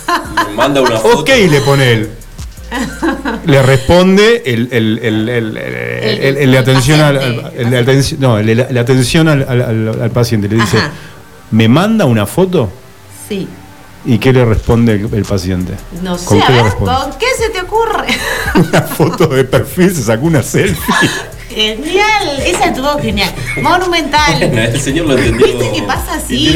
[0.49, 1.19] Me manda una foto.
[1.19, 2.09] Ok, le pone él.
[3.45, 4.99] Le responde el, el,
[6.37, 7.51] el, atención al,
[8.19, 10.47] no, la, atención al, al- al- al paciente.
[10.47, 10.91] Le dice, Ajá.
[11.51, 12.71] ¿me manda una foto?
[13.27, 13.47] Sí.
[14.05, 15.73] ¿Y qué le responde el, el paciente?
[16.03, 16.93] No sé, ¿Con qué le ver, responde?
[16.93, 18.05] ¿con qué se te ocurre?
[18.69, 20.93] Una foto de perfil, se sacó una selfie.
[21.59, 23.33] genial, esa estuvo genial.
[23.61, 24.41] Monumental.
[24.41, 25.45] El señor lo entendió.
[25.47, 26.55] ¿Viste que pasa así?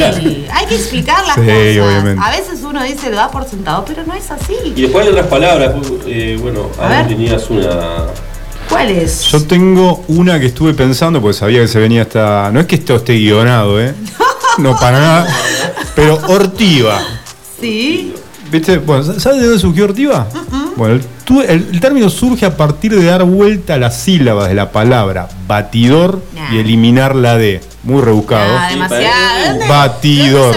[0.52, 1.86] Hay que explicar las Sí, cosas.
[1.88, 2.22] obviamente.
[2.24, 4.54] A veces uno dice lo da por sentado, pero no es así.
[4.74, 5.74] Y después hay otras palabras.
[6.06, 7.08] eh, bueno, A ahí ver.
[7.08, 8.06] tenías una.
[8.68, 9.22] ¿Cuál es?
[9.30, 12.50] Yo tengo una que estuve pensando, porque sabía que se venía esta.
[12.50, 13.94] No es que esto esté guionado, ¿eh?
[14.58, 15.36] No, para nada.
[15.96, 17.00] Pero ortiva.
[17.60, 18.14] Sí.
[18.50, 18.78] ¿Viste?
[18.78, 20.26] Bueno, ¿sabes de dónde surgió ortiva?
[20.76, 24.48] Bueno, el, tu- el- el término surge a partir de dar vuelta a las sílabas
[24.48, 26.54] de la palabra batidor Nah.
[26.54, 27.60] y eliminar la D.
[27.82, 28.56] Muy rebuscado.
[28.56, 29.04] Ah, Sí, demasiado.
[29.12, 30.56] parece- ¿Dónde- Batidor.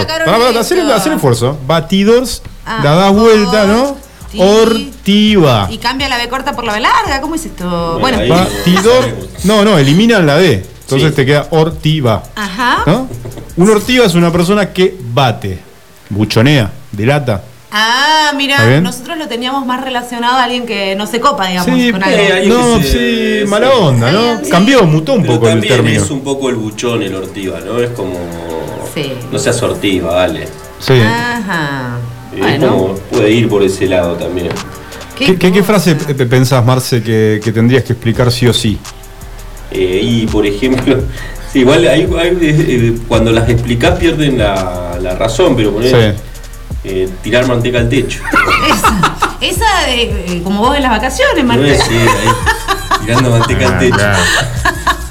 [0.58, 1.58] hacer, el- hacer el esfuerzo.
[1.66, 3.96] Batidors, Ah, la das vuelta, ¿no?
[4.34, 5.68] orti- Ortiva.
[5.70, 7.20] Y cambia la B corta por la B larga.
[7.20, 7.98] ¿Cómo es esto?
[8.00, 9.04] Bueno, Batidor.
[9.44, 10.64] No, no, eliminan la D.
[10.82, 11.16] Entonces Sí.
[11.16, 12.22] te queda ortiva.
[12.34, 12.82] ajá.
[12.86, 13.08] ¿No?
[13.56, 15.58] Un ortiva es una persona que bate,
[16.10, 17.42] buchonea, delata.
[17.70, 21.92] Ah, mira, nosotros lo teníamos más relacionado a alguien que no se copa, digamos, Sí,
[21.92, 22.34] con eh, algo.
[22.34, 23.72] alguien no, que se- sí, mala sí.
[23.78, 24.44] onda, ¿no?
[24.44, 24.50] Sí.
[24.50, 26.02] Cambió, mutó un Pero poco el término.
[26.02, 27.78] es un poco el buchón el ortiva, ¿no?
[27.78, 28.14] Es como.
[28.94, 29.12] Sí.
[29.30, 30.48] No seas ortiva, dale.
[30.80, 30.94] Sí.
[30.94, 31.98] Ajá.
[32.34, 32.68] Es Bueno.
[32.70, 32.94] como.
[32.94, 34.48] Puede ir por ese lado también.
[35.16, 38.78] ¿Qué, qué- qué frase pensás, Marce, que, que tendrías que explicar sí o sí?
[39.70, 41.00] Eh, y por ejemplo,
[41.52, 46.22] sí, igual hay, hay, eh, cuando las explicás pierden la, la razón, pero poner Sí.
[46.88, 48.20] Eh, tirar manteca al techo.
[48.68, 51.44] Esa, esa de, eh, como vos en las vacaciones,
[51.78, 52.28] es sí, ahí,
[53.04, 53.96] tirando manteca al Ah, techo.
[53.96, 54.18] claro.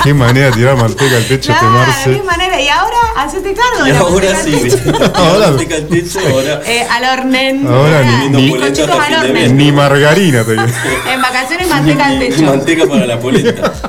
[0.04, 1.68] Qué manera de tirar manteca al techo, Claro,
[2.06, 2.62] qué manera.
[2.62, 6.62] Y ahora, hacete cargo Y de ahora manteca sí, al Ahora- manteca al techo, ahora.
[6.66, 7.68] Eh, al hornen.
[7.68, 9.58] Ahora ni- ni- bizcochitos hasta al hornen.
[9.58, 10.64] Ni margarina te digo.
[11.12, 12.42] En vacaciones manteca al techo.
[12.44, 13.74] manteca para la polenta.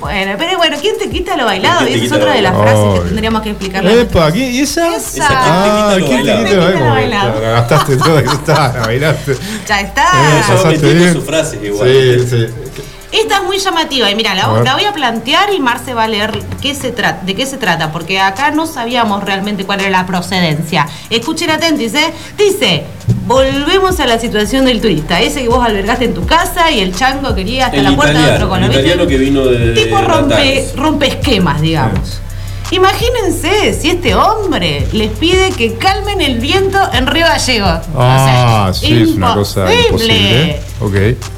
[0.00, 1.86] Bueno, pero bueno, ¿quién te quita lo bailado?
[1.86, 4.00] ¿Quién Y esa es otra de las frases que tendríamos que explicarle.
[4.02, 4.96] Epa, ¿qué- ¿y esa?
[4.96, 5.26] Esa.
[5.30, 6.94] Ah, ¿quién te ¿quién quita te lo quita lo bailado?
[6.94, 7.40] bailado?
[7.40, 9.36] La gastaste toda, ya está, la bailaste.
[9.66, 10.06] Ya está.
[10.70, 11.12] Eh, bien.
[11.14, 11.88] sus frases igual.
[11.88, 12.46] Sí, sí.
[13.12, 16.38] Esta es muy llamativa y mira, la, voy a plantear y Marce va a leer
[16.60, 20.06] qué se trata, de qué se trata, porque acá no sabíamos realmente cuál era la
[20.06, 20.86] procedencia.
[21.08, 22.12] Escuchen atentos, ¿eh?
[22.36, 22.84] Dice,
[23.26, 26.94] volvemos a la situación del turista, ese que vos albergaste en tu casa y el
[26.94, 30.68] chango quería hasta El la puerta de otro el italiano que vino de- Tipo rompe,
[30.76, 32.20] rompe esquemas, digamos.
[32.70, 37.66] Imagínense si este hombre les pide que calmen el viento en Río Gallego.
[37.94, 40.60] O Ah, sea, sí, es una cosa imposible.
[40.80, 40.94] Ok.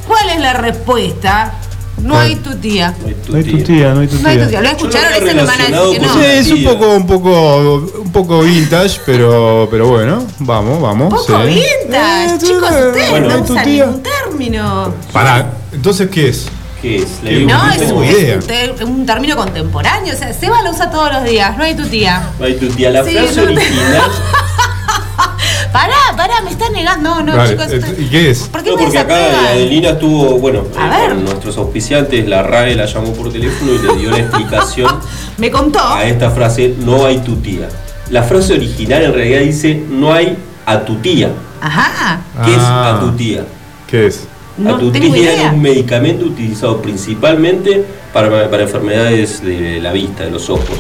[0.07, 1.55] ¿Cuál es la respuesta?
[2.03, 2.95] No hay tu tía.
[3.01, 3.65] No hay tu No hay tu tía.
[3.67, 4.49] tía, no hay tu tía.
[4.49, 4.61] tía.
[4.63, 5.25] ¿Lo escucharon?
[5.25, 6.15] Veo me van a decir que no.
[6.15, 6.71] Sí, es un tía.
[6.71, 11.13] poco, un poco, un poco vintage, pero, pero bueno, vamos, vamos.
[11.27, 11.49] Poco sí.
[11.55, 13.87] vintage, Eh, chicos, eh, ustedes bueno, no usan tía.
[13.87, 14.95] ningún término.
[15.13, 16.47] Pará, entonces, ¿qué es?
[16.81, 17.07] ¿Qué es?
[17.25, 18.39] Qué No, no es, un- idea.
[18.39, 20.15] es un, un término contemporáneo.
[20.15, 21.57] O sea, Seba lo usa todos los días.
[21.59, 22.23] No hay tu tía.
[22.39, 22.91] No hay tu tía.
[22.91, 24.03] La Sí, frase no te- original.
[25.73, 27.15] Pará, pará, me estás negando.
[27.17, 27.73] No, no, Vale, chicos.
[27.73, 28.39] estoy- ¿y qué es?
[28.43, 29.49] ¿Por qué No, me porque acá?
[29.51, 31.09] Adelina estuvo, bueno, A eh, ver.
[31.15, 34.91] con nuestros auspiciantes, la RAE la llamó por teléfono y le dio una explicación
[35.39, 35.81] Me contó.
[35.83, 37.69] a esta frase, no hay tu tía.
[38.11, 40.37] La frase original en realidad dice, no hay
[40.67, 41.31] a tu tía.
[41.61, 42.21] Ajá.
[42.45, 42.97] ¿Qué es Ah.
[42.97, 43.45] a tu tía?
[43.87, 44.27] ¿Qué es?
[44.57, 45.47] No a tu tengo tía idea.
[45.49, 50.79] es un medicamento utilizado principalmente para, para enfermedades de la vista, de los ojos.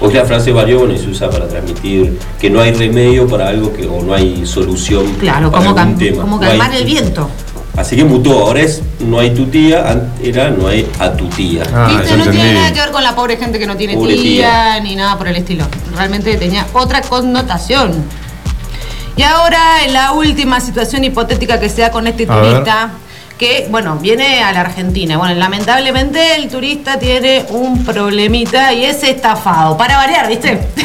[0.00, 3.48] Hoy la frase varió bueno, y se usa para transmitir que no hay remedio para
[3.48, 6.22] algo que, o no hay solución Claro, para como, algún tema.
[6.22, 7.28] como No hay calmar el viento.
[7.76, 11.28] Así que mutó, ahora es no hay tu tía, antes era no hay a tu
[11.28, 11.64] tía.
[11.72, 12.16] Ah, ¿Viste?
[12.16, 15.18] No tiene nada que ver con la pobre gente que no tiene tía, ni nada
[15.18, 15.66] por el estilo.
[15.94, 17.92] Realmente tenía otra connotación.
[19.16, 22.64] Y ahora en la última situación hipotética que se da con este A ver.
[23.40, 25.16] Que bueno, viene a la Argentina.
[25.16, 29.78] Bueno, lamentablemente el turista tiene un problemita y es estafado.
[29.78, 30.60] Para variar, ¿viste?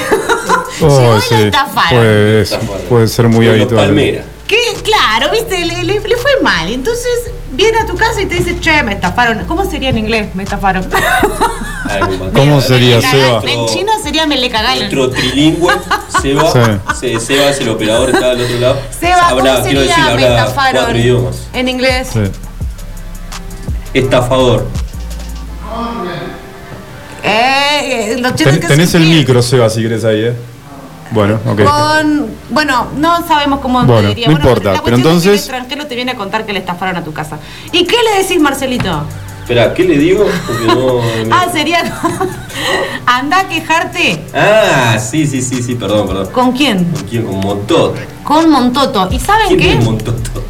[0.81, 2.85] Oh, Llegó y sí, lo estafaron.
[2.89, 3.85] puede, ser muy habitual.
[3.85, 4.23] Palmera.
[4.45, 6.67] Que claro, viste, le, le- le fue mal.
[6.69, 9.45] Entonces viene a tu casa y te dice, che, me estafaron.
[9.45, 10.35] ¿Cómo sería en inglés?
[10.35, 10.85] Me estafaron.
[12.33, 13.41] ¿Cómo sería, Seba?
[13.47, 14.79] En chino sería me le cagaron.
[14.79, 15.73] Nuestro trilingüe,
[16.21, 16.59] Seba, Sí.
[16.99, 18.77] se- Seba es el operador, está del otro lado.
[18.99, 20.81] Seba, Habla, ¿cómo quiero sería decir, me habla estafaron?
[20.83, 21.35] cuatro idiomas.
[21.53, 22.09] En inglés.
[22.11, 22.19] Sí.
[23.95, 24.65] Estafador.
[27.23, 30.33] Eh, eh, Ten- que tenés se el micro, Seba, si querés ahí, ¿eh?
[31.11, 31.61] Bueno, ok.
[31.63, 34.27] Con, bueno, no sabemos cómo te Bueno, diría.
[34.27, 36.59] no importa, la pero es que entonces- el extranjero te viene a contar que le
[36.59, 37.37] estafaron a tu casa.
[37.71, 39.03] ¿Y qué le decís, Marcelito?
[39.41, 40.25] Espera, ¿qué le digo?
[40.45, 40.75] Porque no.
[40.75, 41.01] no-
[41.35, 41.79] Ah, sería.
[43.05, 44.23] Anda a quejarte.
[44.33, 46.27] Ah, sí, sí, sí, sí, perdón, perdón.
[46.33, 46.83] ¿Con quién?
[46.85, 47.25] ¿Con quién?
[47.25, 47.95] Con Montot.
[48.23, 49.07] Con Montoto.
[49.11, 49.73] ¿Y saben ¿Quién qué?
[49.73, 50.43] es Montoto?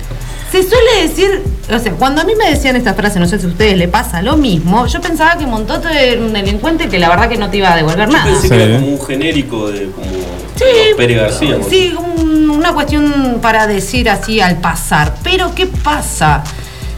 [0.55, 3.45] Se suele decir, o sea, cuando a mí me decían esta frase, no sé si
[3.45, 7.09] a ustedes le pasa lo mismo, yo pensaba que Montoto era un delincuente que la
[7.09, 8.23] verdad que no te iba a devolver Yo nada.
[8.23, 8.49] pensé Sí.
[8.49, 10.07] que era como un genérico de como
[10.55, 10.63] Sí,
[10.95, 11.57] Pérez García.
[11.57, 11.69] ¿no?
[11.69, 15.15] Sí, un- una cuestión para decir así al pasar.
[15.23, 16.41] Pero ¿qué pasa?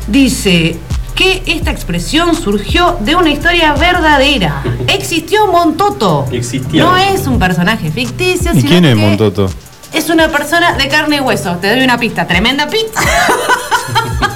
[0.08, 0.78] Dice
[1.16, 4.62] que esta expresión surgió de una historia verdadera.
[4.88, 6.28] Existió Montoto.
[6.32, 6.84] Existía.
[6.84, 8.51] No es un personaje ficticio.
[8.53, 9.49] ¿Y sino quién es que Montoto?
[9.94, 11.56] Es una persona de carne y hueso.
[11.58, 12.28] Te doy una pista.
[12.28, 13.02] Tremenda pista.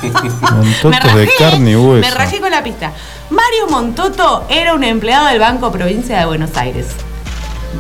[0.52, 2.08] Montotos de carne y hueso.
[2.10, 2.92] Me rajé con la pista.
[3.30, 6.88] Mario Montoto era un empleado del Banco Provincia de Buenos Aires.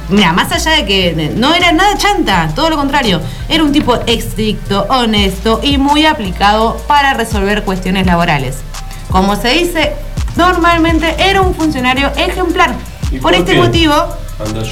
[0.09, 3.19] Mira, más allá de que no era nada chanta, todo lo contrario,
[3.49, 8.57] era un tipo estricto, honesto y muy aplicado para resolver cuestiones laborales.
[9.09, 9.93] Como se dice,
[10.37, 12.73] normalmente era un funcionario ejemplar.
[13.11, 13.57] ¿Y Por este qué?
[13.57, 13.93] motivo,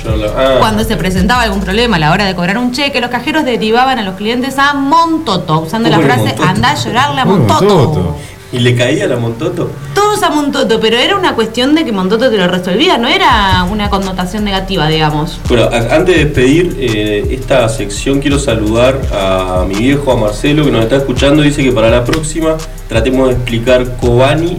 [0.04, 3.10] Yo ah, cuando se presentaba algún problema a la hora de cobrar un cheque, los
[3.10, 6.50] cajeros derivaban a los clientes a Montoto, usando la ¿Cómo era frase Montoto?
[6.50, 7.64] anda a llorarle a ¿Cómo Montoto.
[7.76, 8.16] Montoto?
[8.52, 9.70] ¿Y le caía la Montoto?
[9.94, 13.08] Todo escuchamos a Montoto, pero era una cuestión de que Montoto te lo resolvía, no
[13.08, 15.40] era una connotación negativa, digamos.
[15.48, 20.72] Bueno, antes de despedir eh, esta sección, quiero saludar a mi viejo, a Marcelo, que
[20.72, 21.44] nos está escuchando.
[21.44, 22.56] Dice que para la próxima
[22.88, 24.58] tratemos de explicar Kobani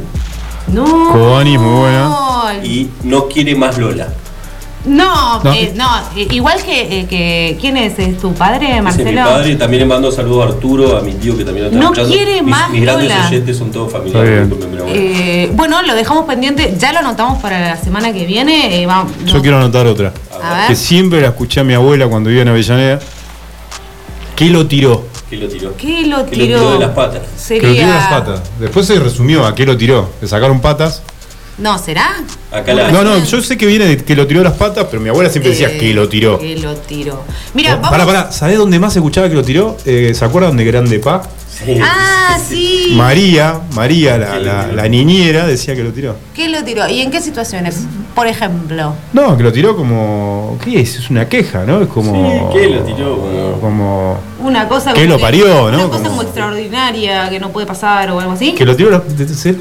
[0.69, 0.85] No.
[1.13, 2.17] Kobani es muy buena.
[2.63, 4.09] y no quiere más Lola.
[4.87, 5.53] No, No.
[5.53, 7.59] eh, no, eh, igual que, eh, que.
[7.61, 7.99] ¿Quién es?
[7.99, 9.11] ¿Es tu padre, Ese es Marcelo?
[9.11, 9.57] mi padre.
[9.57, 12.15] También le mando saludos a Arturo, a mi tío que también lo está No escuchando.
[12.15, 13.27] quiere mis, más mis grandes Lola.
[13.29, 14.49] oyentes son todos familiares.
[14.49, 14.85] bueno.
[14.89, 18.81] Eh, bueno, lo dejamos pendiente, ya lo anotamos para la semana que viene.
[18.83, 20.15] eh, vamos, Yo no- quiero anotar otra.
[20.43, 22.99] A Que ver, siempre la escuché a mi abuela cuando vivía en Avellaneda.
[24.35, 25.05] ¿Qué lo tiró?
[25.29, 25.77] ¿Qué lo tiró?
[25.77, 26.59] ¿qué lo Que lo tiró?
[26.59, 27.23] tiró de las patas.
[27.37, 27.61] Sería...
[27.61, 28.43] Que lo tiró las patas.
[28.59, 30.09] Después se resumió a qué lo tiró.
[30.23, 31.03] Le sacaron patas.
[31.61, 32.17] No, ¿será?
[32.51, 35.01] Acá la- No, no, yo sé que viene de que lo tiró las patas, pero
[35.03, 36.39] mi abuela siempre decía Eh, que lo tiró.
[36.39, 37.23] Que lo tiró.
[37.55, 37.91] Mira, Oh, vamos.
[37.91, 39.77] Pará, pará, ¿sabés dónde más se escuchaba que lo tiró?
[39.85, 41.23] Eh, ¿Se acuerdan de Grande Pa?
[41.49, 41.79] Sí.
[41.83, 42.93] Ah, sí.
[42.97, 46.17] María, María, la, la- la niñera, decía que lo tiró.
[46.35, 46.89] ¿Qué lo tiró?
[46.89, 47.81] ¿Y en qué situaciones?
[48.15, 48.95] Por ejemplo.
[49.13, 50.59] No, que lo tiró como.
[50.65, 50.97] ¿Qué es?
[50.97, 51.83] Es una queja, ¿no?
[51.83, 52.51] Es como.
[52.53, 53.59] Sí, ¿qué lo tiró?
[53.61, 54.19] Como.
[54.41, 55.89] Una cosa ¿Qué como lo que- parió, Una no?
[55.89, 58.53] cosa Como- como extraordinaria que no puede pasar o algo así.
[58.55, 59.01] Que lo tiró.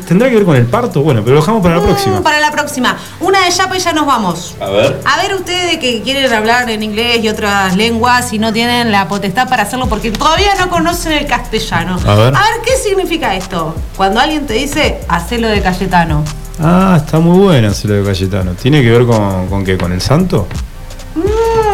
[0.08, 1.02] ¿Tendrá que ver con el parto?
[1.02, 2.22] Bueno, pero lo dejamos para la Mm, próxima.
[2.24, 2.98] Para la próxima.
[3.20, 4.56] Una de Yapa y ya nos vamos.
[4.62, 5.00] A ver.
[5.06, 9.08] A ver ustedes que quieren hablar en inglés y otras lenguas y no tienen la
[9.08, 11.98] potestad para hacerlo porque todavía no conocen el castellano.
[12.06, 12.34] A ver.
[12.66, 13.76] ¿qué significa esto?
[13.98, 16.24] Cuando alguien te dice, hacelo de Cayetano.
[16.62, 18.52] Ah, está muy buena lo de Cayetano.
[18.54, 19.78] ¿Tiene que ver con, con qué?
[19.78, 20.48] ¿Con el santo?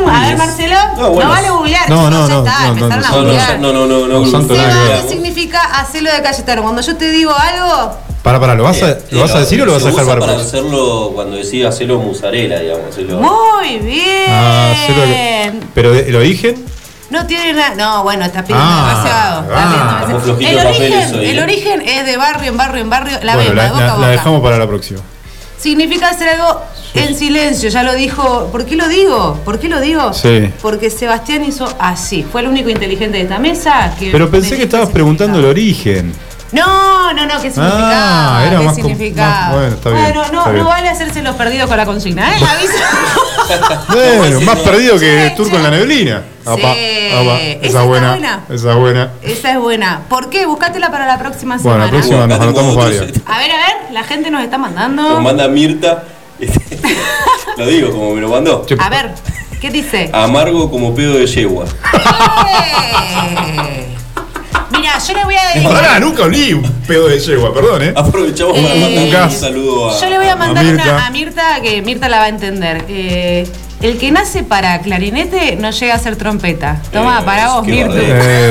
[0.10, 1.30] A ver, Marcelo, No, no, bueno.
[1.30, 1.90] vale googlear.
[1.90, 4.26] No, chicos, no, ya no, está, no, no, empezaron no, a No, no, no, no,
[4.26, 4.48] no, no.
[4.48, 6.62] ¿qué significa hacelo de Cayetano?
[6.64, 9.62] Cuando yo te digo algo, Para, para, ¿lo vas a, Eh, ¿lo vas a decir
[9.62, 12.90] o lo vas a dejar para la hacerlo cuando decía hacerlo musarela, digamos.
[12.90, 14.26] hacerlo- muy bien.
[14.30, 15.04] Ah, hacerlo
[15.74, 16.66] ¿Pero el origen?
[17.12, 17.76] No tiene nada.
[17.76, 19.42] No, bueno, está pidiendo Ah, demasiado.
[19.44, 20.60] está ah, pidiendo estamos demasiado.
[20.60, 21.44] El origen, hoy, el ¿eh?
[21.44, 23.20] origen es de barrio en barrio en barrio.
[23.22, 24.08] La bueno, vemos, la, de boca la- a la boca.
[24.10, 25.00] dejamos para la próxima.
[25.58, 26.62] Significa hacer algo
[26.94, 28.50] en silencio, ya lo dijo.
[28.52, 29.40] ¿Por qué lo digo?
[29.46, 30.14] ¿Por qué lo digo?
[30.14, 30.52] Sí.
[30.62, 32.24] Porque Sebastián hizo así.
[32.24, 34.12] Fue el único inteligente de esta mesa que.
[34.12, 36.14] Pero pensé que estabas preguntando el origen.
[36.52, 38.38] No, no, no, ¿qué significaba?
[38.38, 39.30] Ah, era ¿Qué más com- significaba?
[39.30, 40.64] más- bueno, está bien, Bueno, no, está bien.
[40.64, 42.36] no vale hacerse los perdidos con la consigna, ¿eh?
[42.50, 43.88] Avisa.
[44.18, 46.22] Bueno, más perdido que Sí, Turco en la neblina.
[46.44, 46.50] Sí.
[46.50, 48.10] Apa, apa, Esa Esa está es buena.
[48.12, 48.44] buena.
[48.50, 49.12] Esa es buena.
[49.24, 50.02] Esa es buena.
[50.08, 50.46] ¿Por qué?
[50.46, 51.86] Buscátela para la próxima Bueno, semana.
[51.86, 53.22] la próxima Acá nos tengo anotamos otros, varias.
[53.26, 55.02] A ver, a ver, la gente nos está mandando.
[55.10, 56.04] Nos manda Mirta.
[57.58, 58.64] lo digo como me lo mandó.
[58.68, 59.12] Che, A ver,
[59.60, 60.10] ¿qué dice?
[60.14, 61.66] Amargo como pedo de yegua.
[61.94, 63.95] ¡Eh!
[64.72, 65.74] Mira, yo le voy a dedicar.
[65.74, 67.94] Pará, nunca olí un pedo de yegua, perdón, ¿eh?
[67.96, 69.34] Aprovechamos para Eh, mandar un gas.
[69.40, 70.00] saludo a.
[70.02, 70.84] Yo le voy a mandar a Mirta.
[70.94, 72.86] una a Mirta que Mirta la va a entender.
[72.90, 73.48] Eh,
[73.82, 76.82] el que nace para clarinete no llega a ser trompeta.
[76.92, 78.02] Toma, Eh, para vos, qué Mirta.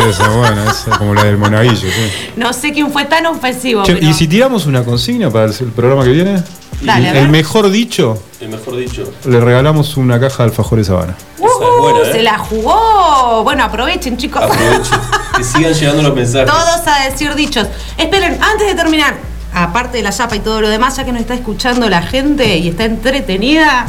[0.08, 2.32] Esa, bueno, esa es como la del monaguillo, sí.
[2.36, 3.82] No sé quién fue tan ofensivo.
[3.84, 6.42] Che, pero- ¿Y si tiramos una consigna para el, el programa que viene?
[6.82, 7.22] Dale, a ver.
[7.22, 9.10] El mejor dicho, Eh, mejor dicho.
[9.24, 11.14] le regalamos una caja de alfajores Habana.
[11.38, 12.12] Uh, Esa es buena, ¿eh?
[12.12, 13.42] Se la jugó.
[13.44, 14.42] Bueno, aprovechen, chicos.
[14.42, 14.98] Aprovechen.
[15.36, 16.50] que sigan llegando los mensajes.
[16.50, 17.66] Todos a decir dichos.
[17.96, 19.14] Esperen, antes de terminar,
[19.52, 22.56] aparte de la chapa y todo lo demás, ya que nos está escuchando la gente
[22.56, 23.86] y está entretenida,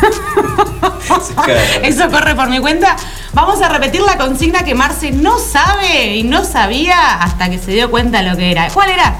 [1.82, 2.96] eso corre por mi cuenta,
[3.32, 7.72] vamos a repetir la consigna que Marce no sabe y no sabía hasta que se
[7.72, 8.68] dio cuenta lo que era.
[8.68, 9.16] ¿Cuál era?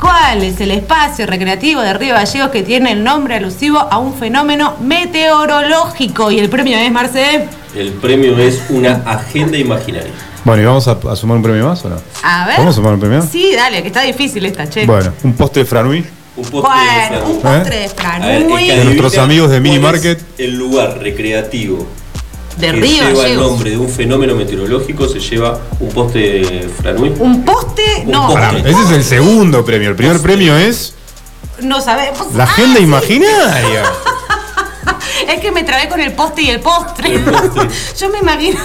[0.00, 4.14] ¿Cuál es el espacio recreativo de Río Gallegos que tiene el nombre alusivo a un
[4.14, 6.30] fenómeno meteorológico?
[6.30, 7.48] Y el premio es, Marce.
[7.74, 10.12] El premio es una agenda imaginaria.
[10.44, 11.96] Bueno, ¿y vamos a, a sumar un premio más o no?
[12.22, 12.56] A ver.
[12.58, 13.22] ¿Vamos a sumar un premio?
[13.30, 14.86] Sí, dale, que está difícil esta, che.
[14.86, 16.04] Bueno, un postre Franui.
[16.36, 17.58] Un postre de Bueno, un Fran.
[17.60, 17.88] postre de ¿Eh?
[17.94, 18.22] Fran.
[18.22, 20.20] A ver, muy el que De nuestros amigos de Mini Market.
[20.38, 21.86] El lugar recreativo
[22.56, 26.70] de que Río lleva el nombre de un fenómeno meteorológico se lleva un poste de
[26.80, 27.12] Franui.
[27.18, 28.26] Un poste, Un no.
[28.28, 28.42] postre.
[28.42, 29.90] Pará, ese es el segundo premio.
[29.90, 30.94] El primer premio es
[31.62, 32.32] No sabemos.
[32.34, 32.86] la Ah, agenda sí.
[35.32, 37.14] Es que me trabé con el poste y el postre.
[37.14, 37.68] El postre.
[37.98, 38.58] Yo me imagino.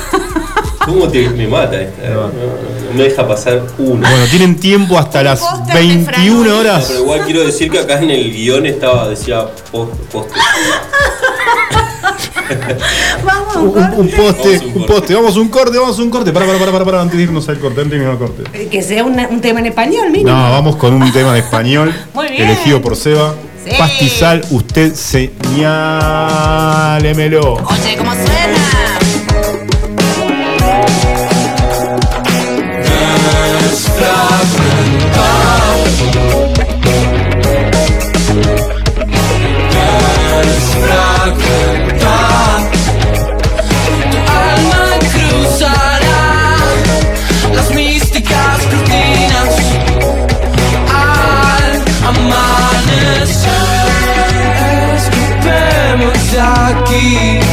[0.85, 2.09] ¿Cómo te, me mata esta?
[2.09, 4.09] No, no, deja pasar una.
[4.09, 6.29] Bueno, tienen tiempo hasta Un las postre de 21 Franui.
[6.47, 6.85] No, horas.
[6.87, 10.39] pero igual quiero decir que acá en el guion estaba, decía post, postre.
[13.23, 14.59] Vamos, Un, un- un corte.
[14.59, 14.93] poste, Vamos a un un corte.
[14.93, 16.31] poste, vamos a un corte, vamos a un corte.
[16.31, 18.69] Para, para, para, para, para, antes de irnos al corte, antes de irnos al corte.
[18.69, 20.29] Que sea una- un tema en español, mínimo.
[20.29, 22.43] No, vamos con un tema en español Muy bien.
[22.47, 23.33] elegido por Seba.
[23.65, 23.71] Sí.
[23.79, 27.55] Pastizal, usted señálemelo.
[27.55, 28.95] Oye, ¿cómo suena?
[56.97, 57.44] keep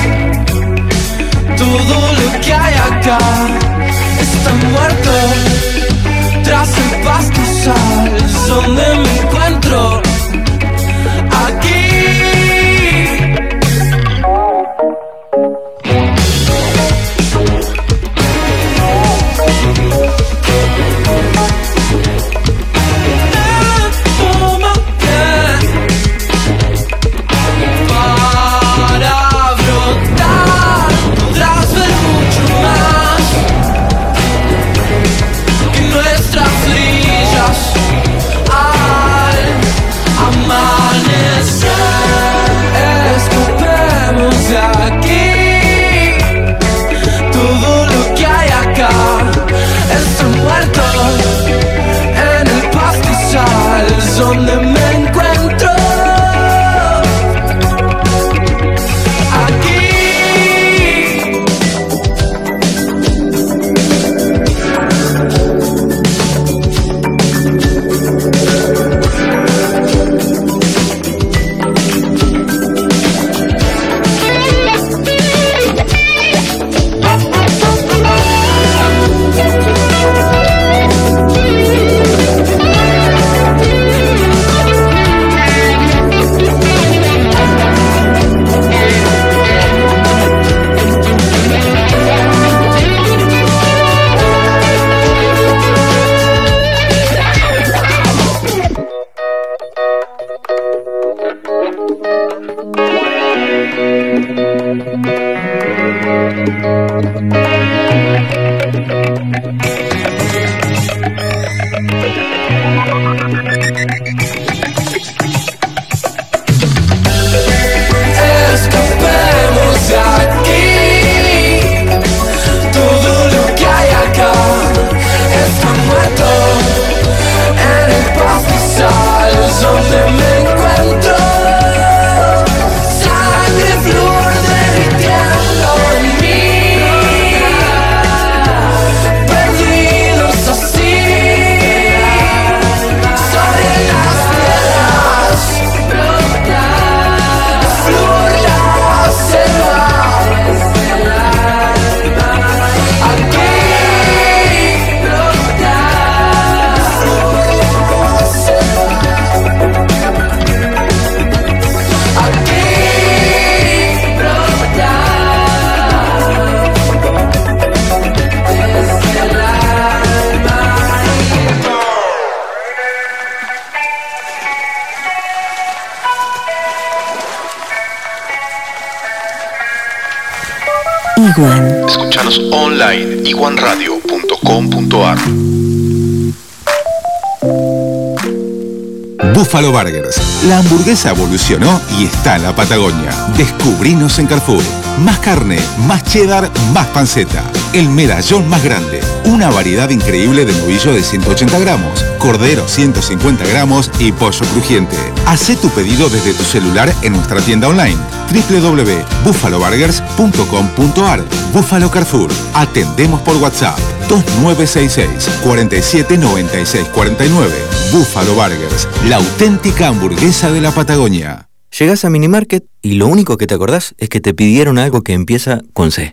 [189.63, 190.21] Buffalo Burgers.
[190.49, 193.13] La hamburguesa evolucionó y está en la Patagonia.
[193.37, 194.63] Descubrinos en Carrefour.
[194.99, 197.45] Más carne, más cheddar, más panceta.
[197.73, 199.01] El medallón más grande.
[199.27, 204.95] Una variedad increíble de novillo de 180 gramos, cordero 150 gramos y pollo crujiente.
[205.27, 207.97] Haz tu pedido desde tu celular en nuestra tienda online
[208.33, 212.31] www.buffaloburgers.com.ar Buffalo Carrefour.
[212.55, 213.77] Atendemos por WhatsApp
[214.09, 217.53] 2966 47 96 49.
[217.93, 221.49] Buffalo Burgers, la auténtica hamburguesa de la Patagonia.
[221.77, 225.15] Llegás a Minimarket y lo único que te acordás es que te pidieron algo que
[225.15, 226.13] empieza con C.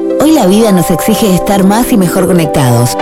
[0.21, 2.95] Hoy la vida nos exige estar más y mejor conectados.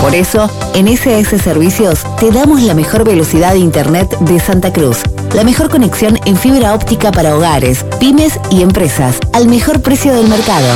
[0.00, 4.98] Por eso, en SS Servicios te damos la mejor velocidad de Internet de Santa Cruz.
[5.34, 10.28] La mejor conexión en fibra óptica para hogares, pymes y empresas, al mejor precio del
[10.28, 10.68] mercado.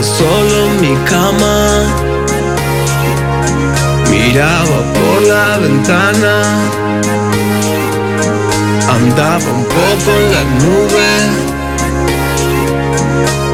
[0.00, 1.82] Solo en mi cama,
[4.08, 6.34] miraba por la ventana,
[8.88, 11.10] andaba un poco en la nube,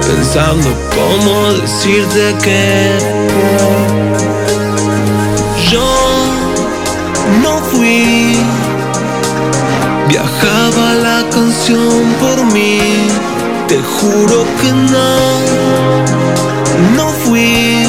[0.07, 2.99] pensando cómo decirte que
[5.70, 5.90] yo
[7.42, 8.36] no fui,
[10.09, 12.80] viajaba la canción por mí.
[13.68, 16.04] Te juro que no,
[16.96, 17.86] no fui.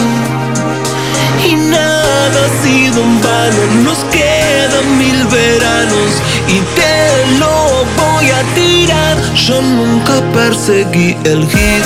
[1.45, 3.84] Y nada ha sido en vano.
[3.84, 9.17] Nos quedan mil veranos Y te lo voy a tirar.
[9.36, 11.84] Yo nunca perseguí el hit.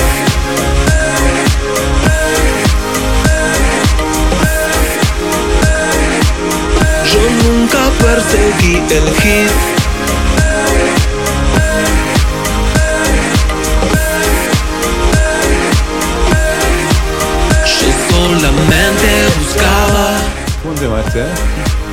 [7.12, 9.79] Yo nunca perseguí el hit
[18.70, 20.18] solamente buscaba
[20.64, 21.26] Buen tema este, ¿eh?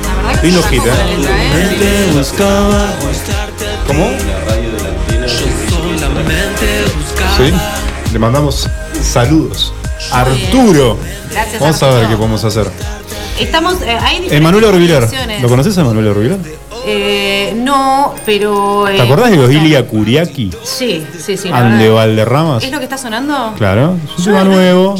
[0.03, 1.77] La verdad que la ¿eh?
[1.81, 2.11] ¿eh?
[2.13, 2.93] Buscaba
[3.87, 4.09] ¿Cómo?
[4.11, 5.27] La radio de la antena.
[5.27, 7.53] Solamente buscaba Sí.
[8.13, 8.69] Le mandamos
[9.01, 9.73] saludos.
[10.11, 10.97] Arturo.
[11.31, 12.69] Gracias, Vamos a ver qué podemos hacer.
[13.39, 15.07] Estamos, eh, hay Emanuel Orbiler.
[15.41, 16.37] ¿Lo conoces a Emanuel Orbiler?
[16.85, 18.87] Eh, no, pero.
[18.87, 20.51] eh, ¿Te acordás de los Ilia Kuriaki?
[20.63, 21.49] Sí, sí, sí.
[21.51, 21.95] Ande verdad.
[21.95, 22.63] Valderramas.
[22.63, 23.53] ¿Es lo que está sonando?
[23.57, 24.95] Claro, es un Yo tema lo- nuevo.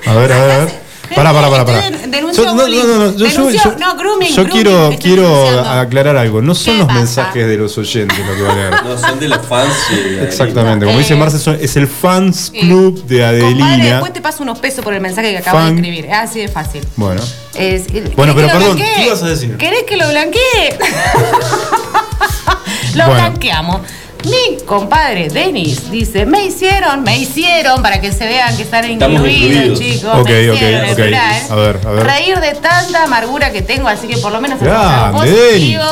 [0.06, 0.86] A ver, a ver, a ver.
[1.14, 1.88] Pará, pará, pará, pará.
[2.34, 6.42] Yo- no, no, no, no, yo- yo- no, grooming, Yo quiero, quiero aclarar algo.
[6.42, 6.98] No son ¿Qué los pasa?
[6.98, 8.70] mensajes de los oyentes lo que va a leer.
[8.84, 9.72] No, son de los fans.
[9.90, 13.76] de- Exactamente, como Eh, dice Marce, es el fans eh, club de Compadre, Adelina.
[13.94, 15.76] después te paso unos pesos por el mensaje que acabo Fan.
[15.76, 16.06] de escribir.
[16.06, 16.84] Es así de fácil.
[16.96, 17.22] Bueno,
[17.54, 18.94] Es- ¿querés Bueno, pero perdón, blanquee?
[18.96, 19.56] ¿qué ibas a decir?
[19.56, 20.40] ¿Querés que lo blanquee?
[22.94, 23.14] lo Bueno.
[23.14, 23.80] blanqueamos.
[24.24, 29.16] Mi compadre Denis dice, me hicieron, me hicieron, para que se vean que están Estamos
[29.20, 29.78] incluidos, incluidos.
[29.78, 30.18] chicos.
[30.20, 30.96] Ok, me ok, hicieron, en ok.
[30.96, 31.42] plural.
[31.50, 32.04] A ver, a ver.
[32.04, 35.84] Reír de tanta amargura que tengo, así que por lo menos Grande, positivo.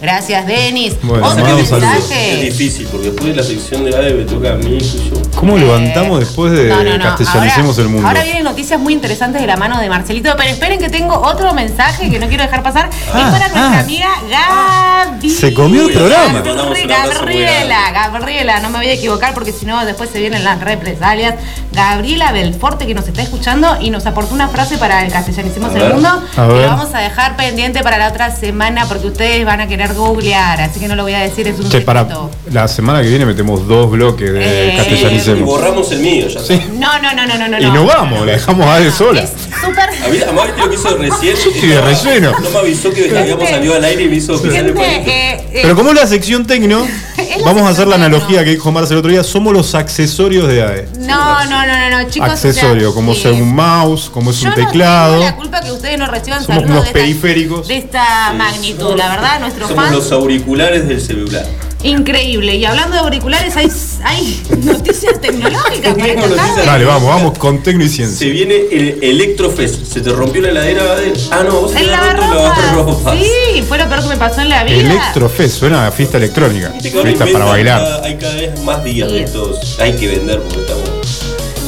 [0.00, 0.94] Gracias, Denis.
[1.02, 1.70] Bueno, Otro saludos.
[1.70, 2.42] Es mensaje.
[2.42, 5.18] difícil, porque después de la sección de ADE me toca a mí, yo.
[5.34, 7.04] ¿cómo levantamos después de No, no, no.
[7.04, 8.08] castellanicemos ahora, el mundo?
[8.08, 11.52] Ahora vienen noticias muy interesantes de la mano de Marcelito, pero esperen que tengo otro
[11.54, 12.90] mensaje que no quiero dejar pasar.
[12.90, 13.80] es para nuestra ah.
[13.80, 15.30] amiga Gaby.
[15.30, 16.42] Se comió el programa.
[16.42, 21.34] Gabriela, Gabriela, no me voy a equivocar porque si no después se vienen las represalias.
[21.72, 25.94] Gabriela Belforte que nos está escuchando y nos aportó una frase para el castellanicemos el
[25.94, 29.66] mundo que lo vamos a dejar pendiente para la otra semana porque ustedes van a
[29.68, 32.06] querer googlear, así que no lo voy a decir, es un Che, para
[32.52, 36.60] la semana que viene metemos dos bloques de Eh, Y borramos el mío, ya Sí.
[36.78, 37.58] No, no, no, no, no, no.
[37.58, 39.22] Y no vamos, la dejamos a él sola.
[39.22, 39.30] Es
[39.64, 40.32] súper A mí, a
[40.62, 41.36] lo que hizo recién.
[41.36, 42.32] Yo estoy de relleno.
[42.42, 45.10] No me avisó que habíamos salido al aire y me hizo pisar el palito.
[45.10, 46.86] eh, eh, Pero como es la sección tecno,
[47.18, 49.74] Es la vamos a hacer la analogía que dijo Marce el otro día, somos los
[49.74, 50.88] accesorios de AE.
[51.00, 52.28] No, no, no, no, no, chicos.
[52.30, 55.12] Accesorio, o sea, como ser un mouse, como es yo un no teclado.
[55.14, 57.68] tengo la culpa que ustedes no reciban Somos saludos unos de esta- periféricos.
[57.68, 61.46] de esta magnitud, la verdad, nuestros Los auriculares del celular.
[61.84, 62.56] Increíble.
[62.56, 63.68] Y hablando de auriculares, hay,
[64.02, 66.66] hay noticias tecnológicas para esta tarde.
[66.66, 68.18] Dale, vamos, vamos con Tecno y Ciencia.
[68.18, 69.84] Se viene el Electrofest.
[69.86, 71.12] Se te rompió la heladera de.
[71.30, 72.34] Ah, no, vos El lavarropas.
[72.34, 73.18] lavarropas.
[73.18, 74.76] Sí, fue lo peor que me pasó en la vida.
[74.76, 76.70] Electrofest, suena a fiesta electrónica.
[76.74, 77.80] Viste que ahora Fiesta para inventan bailar.
[77.84, 79.78] cada- hay cada vez más días de estos.
[79.80, 80.88] Hay que vender porque estamos.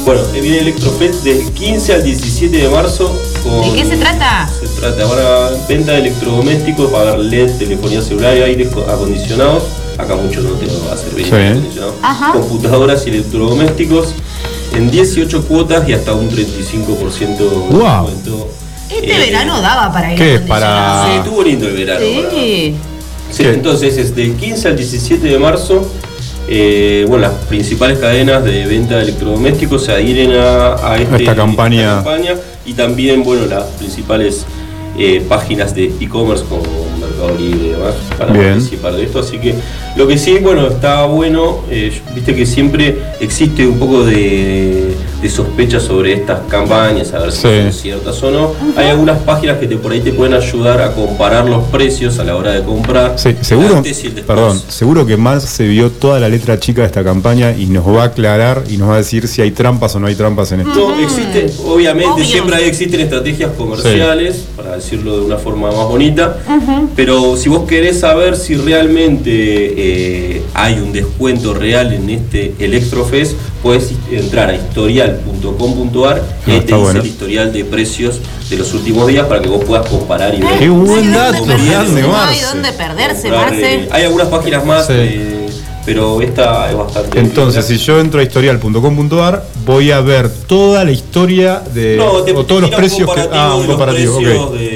[0.03, 3.17] Bueno, se viene Electrofest del 15 al 17 de marzo.
[3.43, 4.47] Con, ¿De qué se trata?
[4.47, 9.63] Se trata ahora venta de electrodomésticos, pagar LED, telefonía celular y aires co- acondicionados.
[9.97, 11.31] Acá mucho no te va a servir Sí.
[11.33, 11.95] aire acondicionado.
[12.01, 12.31] Ajá.
[12.33, 14.09] Computadoras y electrodomésticos
[14.75, 18.05] en 18 cuotas y hasta un 35% de Wow.
[18.07, 18.47] descuento.
[18.89, 20.33] Este Eh, verano daba para ir ¿Qué?
[20.35, 21.05] acondicionado.
[21.07, 21.99] Sí, estuvo lindo el verano.
[21.99, 22.75] para- Sí.
[23.31, 23.49] Sí, ¿Qué?
[23.53, 25.87] entonces es del 15 al 17 de marzo.
[26.53, 31.35] eh, bueno, las principales cadenas de venta de electrodomésticos se adhieren a, a este- Esta
[31.35, 31.99] campaña.
[31.99, 32.35] esta campaña
[32.65, 34.45] y también bueno las principales
[34.97, 36.63] eh, páginas de e-commerce como
[36.99, 38.53] Mercado Libre y demás para Bien.
[38.53, 39.19] participar de esto.
[39.19, 39.55] Así que
[39.95, 44.90] lo que sí, bueno, está bueno, eh, viste que siempre existe un poco de,
[45.21, 47.47] de sospecha sobre estas campañas, a ver si Sí.
[47.63, 48.51] son ciertas o no.
[48.75, 52.23] Hay algunas páginas que te, por ahí te pueden ayudar a comparar los precios a
[52.23, 53.13] la hora de comprar.
[53.17, 54.37] Sí, seguro, antes y el después.
[54.37, 57.87] perdón, seguro que Mars se vio toda la letra chica de esta campaña y nos
[57.87, 60.51] va a aclarar y nos va a decir si hay trampas o no hay trampas
[60.53, 60.73] en esto.
[60.73, 62.25] No, existe, obviamente, Obvio.
[62.25, 66.37] siempre hay, existen estrategias comerciales, para decirlo de una forma más bonita,
[66.95, 73.35] pero si vos querés saber si realmente eh, hay un descuento real en este Electrofest,
[73.61, 76.99] puedes entrar a historial.com.ar y ahí Ah, te está dice bueno.
[77.01, 80.59] el historial de precios de los últimos días para que vos puedas comparar y ver.
[80.59, 83.75] Qué buen dato, No hay dónde perderse, comprar, Marce.
[83.75, 84.93] eh, hay algunas páginas más, Sí.
[84.95, 85.47] eh,
[85.85, 87.19] pero esta es bastante.
[87.19, 92.33] Entonces, si yo entro a historial.com.ar, voy a ver toda la historia de No, te
[92.33, 93.05] o todos los precios que.
[93.27, 94.53] comparativo Ah, de un los comparativo, precios ok.
[94.53, 94.70] de,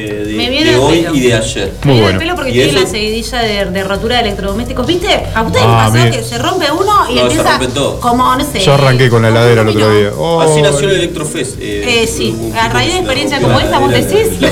[0.75, 1.15] de- hoy pelo.
[1.15, 1.73] y de ayer.
[1.83, 2.09] Muy bueno.
[2.09, 4.85] el pelo porque Y tiene eso- la seguidilla de, de rotura de electrodomésticos.
[4.87, 5.25] ¿Viste?
[5.33, 7.59] ¿A ustedes Ah, les pasó que se rompe uno y No, se empieza
[7.99, 8.59] como, no sé.
[8.59, 10.09] Yo arranqué con la heladera el otro día.
[10.17, 11.55] Oh, Así nació el Electrofest.
[11.59, 14.29] Eh, sí, un a raíz de experiencia como esta, vos decís.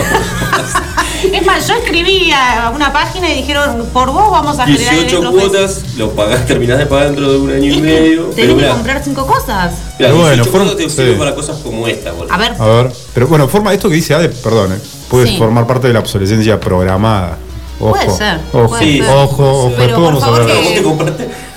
[1.31, 5.17] Es más, yo escribí a una página y dijeron, por vos vamos a generar 18
[5.19, 5.51] Electrofest.
[5.51, 8.23] cuotas, lo pagás, terminás de pagar dentro de un año y medio.
[8.23, 9.71] Tenés Pero que mirá, comprar cinco cosas.
[9.71, 11.19] mirá, Pero bueno, 18 forma- cuotas te sirven sí.
[11.19, 12.11] para cosas como esta.
[12.11, 12.33] boludo.
[12.33, 14.77] A ver, A ver, pero bueno, forma esto que dice Ade, perdón, eh,
[15.13, 15.37] puede Sí.
[15.37, 17.37] formar parte de la obsolescencia programada.
[17.79, 19.09] Ojo, Puede ser, ojo, puede Sí, ser.
[19.15, 20.53] ojo, ojo, Pero por vamos a favor que-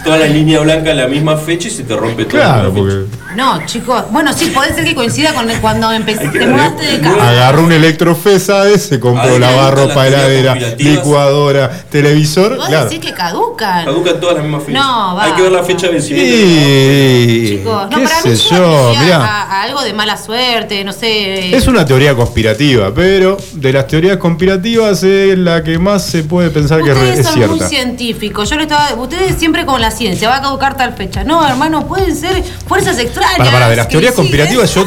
[0.07, 2.41] toda la línea blanca en la misma fecha y se te rompe todo.
[2.41, 2.95] Claro, porque
[3.37, 4.05] no, chicos.
[4.11, 7.29] Bueno, sí, puede ser que coincida con el- cuando empecé, te mudaste de casa.
[7.29, 10.95] agarró un electrofes Ade, se compró Ahí lavarropa, gustan las teorías heladera, conspirativas.
[11.05, 12.85] licuadora, televisor, Vos claro.
[12.89, 13.85] decís que caducan.
[13.85, 14.81] Caducan todas las mismas fechas.
[14.83, 15.25] No, va.
[15.25, 16.37] Hay que ver la fecha de vencimiento.
[16.37, 19.25] Y Chicos, no, qué para mí sé yo, mirá.
[19.25, 21.55] a, a algo de mala suerte, no sé.
[21.55, 26.51] Es una teoría conspirativa, pero de las teorías conspirativas es la que más se puede
[26.51, 27.69] pensar que Ustedes es son muy cierta.
[27.69, 28.49] científicos.
[28.49, 28.95] Yo le estaba.
[28.95, 31.25] Ustedes siempre con la ciencia, va a caducar tal fecha.
[31.25, 33.39] No, hermano, pueden ser fuerzas extrañas.
[33.39, 34.85] Para, para, de las teorías conspirativas yo,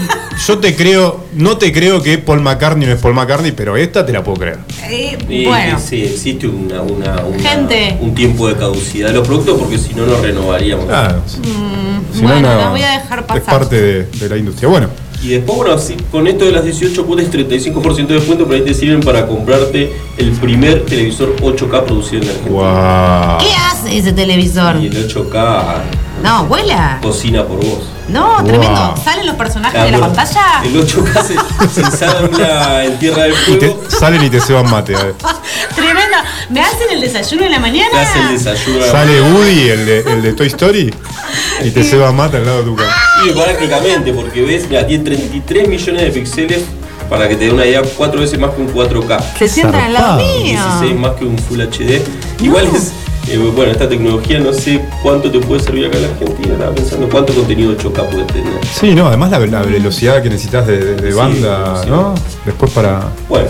[0.47, 4.05] yo te creo, no te creo que Paul McCartney no es Paul McCartney, pero esta
[4.05, 4.59] te la puedo creer.
[4.83, 7.97] Eh, Y, bueno, Sí, existe una, una- una- Gente.
[7.99, 10.85] un tiempo de caducidad de los productos porque si no, no renovaríamos.
[10.85, 11.17] Claro.
[11.19, 13.43] mm, Si no, bueno, no, la voy a dejar Es pasar.
[13.45, 14.69] parte de, de la industria.
[14.69, 14.87] Bueno,
[15.21, 18.65] Y después, bueno, así, con esto de las 18 cuotas, 35% de descuento, pero ahí
[18.65, 22.55] te sirven para comprarte el primer televisor 8K producido en Argentina.
[22.55, 23.37] wow.
[23.39, 24.77] ¿Qué hace ese televisor?
[24.81, 25.81] Y el 8K
[26.23, 26.99] No, vuela.
[27.01, 27.79] cocina por vos.
[28.07, 28.45] No, Wow.
[28.45, 28.95] tremendo.
[29.03, 30.61] ¿Salen los personajes de la pantalla?
[30.63, 31.23] El 8K
[31.67, 34.95] se, se ensambla en Tierra del Y te, Fuego, salen y te ceban mate.
[34.95, 35.15] a ver.
[35.75, 36.17] Tremendo.
[36.49, 37.89] ¿Me hacen el desayuno en la mañana?
[37.91, 38.85] te hace el desayuno.
[38.85, 40.93] Sale Woody, el de, el de Toy Story,
[41.63, 42.91] y te ceba mate al lado de tu cama.
[43.27, 46.61] Y prácticamente, porque ves, mira, tiene 33 millones de píxeles
[47.09, 49.19] para que te dé una idea, cuatro veces más que un 4K.
[49.37, 50.39] Se sientan al lado Zarpado.
[50.39, 50.59] mío.
[50.79, 52.01] 16 más que un Full HD.
[52.41, 52.91] Igual es,
[53.31, 56.53] eh, bueno, esta tecnología no sé cuánto te puede servir acá en la Argentina.
[56.53, 58.53] Estaba pensando cuánto contenido 8K puede tener.
[58.73, 61.89] Sí, no, además la, la velocidad que necesitas de, de- de Sí, banda, sí.
[61.89, 62.13] ¿no?
[62.45, 63.09] Después para.
[63.27, 63.47] Bueno,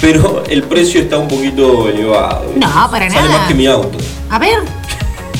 [0.00, 2.52] pero el precio está un poquito elevado.
[2.56, 3.38] No, para Sale nada.
[3.38, 3.98] más que mi auto.
[4.30, 4.58] A ver,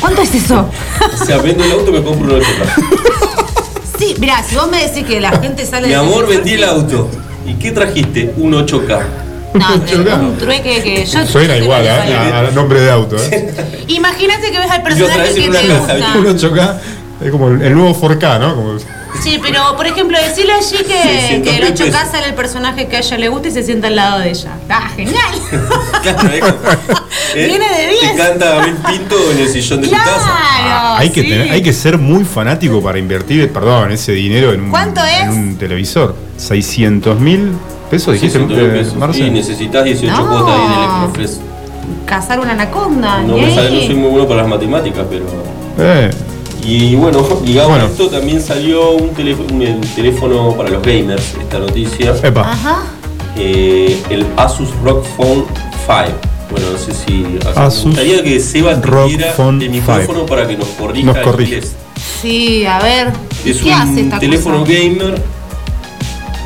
[0.00, 0.68] ¿cuánto es eso?
[1.20, 2.84] O sea, vendo el auto me compro un 8K.
[3.98, 7.08] Sí, mirá, si vos me decís que la gente sale Mi amor, vendí el auto.
[7.46, 8.32] ¿Y qué trajiste?
[8.36, 9.00] Un 8K.
[9.54, 11.26] No, Yo, un trueque que yo.
[11.26, 11.90] Suena yo igual, ¿eh?
[11.90, 13.52] A, a nombre de auto, ¿eh?
[13.88, 16.14] Imagínate que ves al personaje que te gusta.
[16.14, 16.76] 8K
[17.24, 18.54] es como el, el nuevo 4K, ¿no?
[18.56, 18.78] Como-
[19.22, 22.08] Sí, pero por ejemplo, decirle allí que, 600 que el 8K pesos.
[22.10, 24.52] sale el personaje que a ella le gusta y se sienta al lado de ella.
[24.70, 25.22] ¡Ah, genial!
[26.02, 26.42] Claro, ¿eh?
[27.46, 28.00] Viene de 10.
[28.00, 30.38] Te canta Abel Pinto en el sillón de tu casa.
[30.62, 30.96] ¡Claro!
[30.96, 31.28] hay, que sí.
[31.28, 35.20] tener- hay que ser muy fanático para invertir, perdón, ese dinero en un, ¿Cuánto es?
[35.20, 36.16] en un televisor.
[36.38, 37.52] 600 mil
[37.92, 38.96] pesos, dijiste, 600 mil eh, pesos.
[38.96, 39.18] Marce?
[39.26, 40.28] Y necesitas 18 No.
[40.28, 41.40] cuotas ahí de Electrofest.
[42.06, 43.22] cazar una anaconda.
[43.22, 45.24] No me sale, no soy muy bueno para las matemáticas, pero.
[45.78, 46.10] Eh,
[46.64, 47.84] Y bueno, ligado Bueno.
[47.84, 52.14] a esto también salió un teléfono, un teléfono para los gamers, esta noticia.
[52.22, 52.40] epa.
[52.52, 52.82] Ajá.
[53.36, 55.44] Eh, el Asus ROG Phone
[55.86, 56.18] 5.
[56.50, 57.24] Bueno, no sé si.
[57.38, 61.06] o sea, Asus me gustaría que Seba tuviera Phone el micrófono para que nos corrija.
[61.06, 61.54] Nos corrige.
[61.56, 61.72] inglés.
[62.20, 63.12] Sí, a ver.
[63.44, 64.72] ¿y Es ¿Qué hace un esta teléfono cosa?
[64.72, 65.14] gamer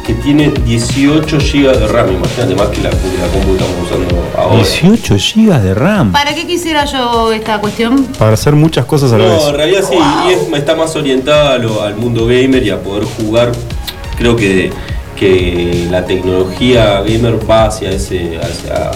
[0.07, 2.13] que tiene 18 GB de RAM.
[2.13, 4.57] Imagínate más que la, que la compu que estamos usando ahora.
[4.57, 6.13] 18 GB de RAM.
[6.13, 8.05] ¿Para qué quisiera yo esta cuestión?
[8.19, 9.45] Para hacer muchas cosas a la No, vez.
[9.49, 9.97] en realidad sí,
[10.29, 13.53] y es- está más orientada a lo- al mundo gamer y a poder jugar.
[14.19, 14.71] Creo que,
[15.17, 18.39] que la tecnología gamer va hacia ese.
[18.39, 18.91] hacia-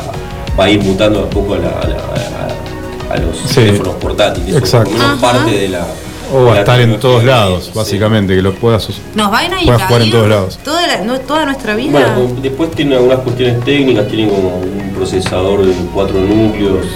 [0.58, 3.94] va a ir mutando un poco a, la- a la- a- a los Sí, teléfonos
[3.96, 4.54] portátiles.
[4.56, 4.90] exacto.
[4.90, 5.32] Por lo menos Ajá.
[5.38, 5.86] parte de la.
[6.32, 7.70] O a estar en todos lados, sí.
[7.74, 9.02] básicamente, que lo puedas usar.
[9.14, 10.58] ¿Nos van a Puedes jugar en todos lados.
[10.64, 11.90] Toda, la- no- toda nuestra vida?
[11.92, 16.86] Bueno, como- después tiene algunas cuestiones técnicas, tiene como un procesador de cuatro núcleos,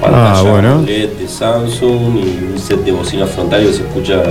[0.00, 0.82] pantalla Ah, bueno.
[0.86, 4.22] LED de Samsung y un set de bocinas frontales que se escucha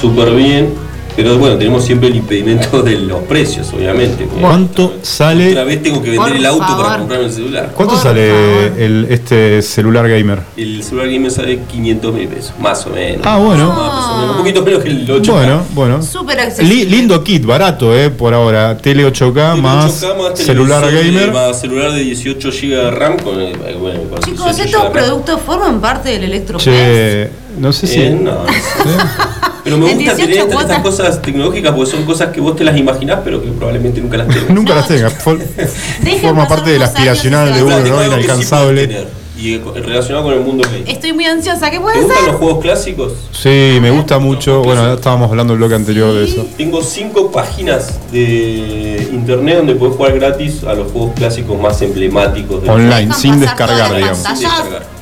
[0.00, 0.74] súper bien.
[1.16, 4.24] Pero bueno, tenemos siempre el impedimento de los precios, obviamente.
[4.40, 6.84] ¿Cuánto Otra sale, vez tengo que vender Por el auto favor.
[6.84, 7.72] para comprarme el celular.
[7.74, 10.40] cuánto Por sale el, este celular gamer?
[10.56, 13.20] El celular gamer sale 500 mil pesos, más o menos.
[13.24, 13.68] Ah, bueno.
[13.68, 15.30] Más o menos, Un poquito menos que el 8K.
[15.30, 16.02] Bueno, bueno.
[16.02, 16.74] Súper accesible.
[16.74, 18.76] Li- lindo kit, barato, eh, por ahora.
[18.78, 21.32] Tele 8K Tiene más 8K más celular de- gamer.
[21.32, 23.34] Más celular de 18 GB de RAM con,
[23.80, 26.64] bueno, con Chicos, 18 estos productos forman parte del electrofest.
[26.76, 28.00] Che, no sé si.
[28.00, 28.52] Eh, no, no sé.
[29.64, 32.76] Pero me gusta 18 tener estas, cosas tecnológicas porque son cosas que vos te las
[32.76, 34.50] imaginás pero que probablemente nunca las tengas.
[34.50, 35.10] Nunca No, las tenga.
[35.10, 35.38] For-
[36.02, 38.00] Dejen forma parte del aspiracional de uno, ¿no?
[38.00, 39.06] sí Inalcanzable.
[39.36, 40.88] Y relacionado con el mundo gamer.
[40.88, 41.68] Estoy muy ansiosa.
[41.68, 42.26] ¿Qué ¿Te puede gustan ser?
[42.28, 43.12] los juegos clásicos?
[43.32, 44.62] Sí, me gusta mucho.
[44.62, 46.46] Bueno, estábamos hablando en el bloque anterior de eso.
[46.56, 52.62] Tengo cinco páginas de internet donde puedes jugar gratis a los juegos clásicos más emblemáticos.
[52.62, 54.18] del Online, sin descargar, digamos.
[54.18, 54.93] Sin descargar.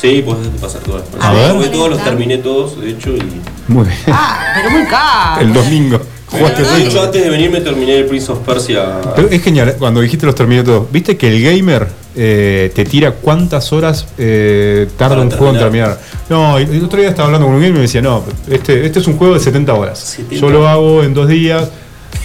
[0.00, 1.52] Sí, puedes pasar todas las A ver.
[1.54, 3.22] Porque todos los terminé todos, de hecho, y
[3.66, 3.98] Muy bien.
[4.06, 5.40] Ah, pero muy caro.
[5.40, 6.00] El domingo.
[6.26, 6.76] Jugaste todo.
[6.76, 9.00] hecho antes de venir me terminé el Prince of Persia.
[9.16, 10.90] Pero es genial, cuando dijiste los terminé todos.
[10.92, 11.88] ¿Viste que el gamer
[12.20, 16.00] eh, te tira cuántas horas eh, tarda un juego en terminar.
[16.28, 18.98] No, el otro día estaba hablando con un gamer y me decía, no, este, este
[18.98, 19.98] es un juego de 70 horas.
[20.00, 20.34] 70.
[20.34, 21.70] Yo lo hago en dos días.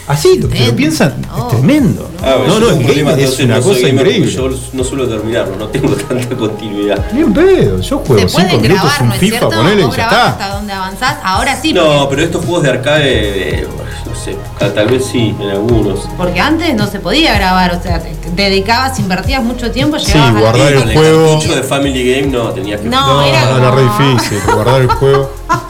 [0.06, 2.10] Así, lo, se lo piensan, es tremendo.
[2.22, 4.30] Ah, no, yo no, problema, es una no cosa increíble.
[4.32, 7.12] Yo no suelo terminarlo, no tengo tanta continuidad.
[7.14, 9.56] Ni un pedo, yo juego puede 5 minutos grabar, un ¿no es FIFA, cierto?
[9.58, 10.28] ponele y ya está.
[10.28, 11.18] hasta donde avanzás.
[11.24, 11.72] Ahora sí.
[11.74, 13.68] No, porque- pero estos juegos de arcade, eh,
[14.06, 14.36] no sé,
[14.74, 16.02] tal vez sí, en algunos.
[16.18, 20.30] Porque antes no se podía grabar, o sea, te dedicabas, invertías mucho tiempo, Sí, llegabas
[20.32, 21.30] a la guardar el Con el juego.
[21.32, 22.90] cartucho de Family Game no, tenías que...
[22.90, 25.32] No, No, era era re difícil, guardar el juego.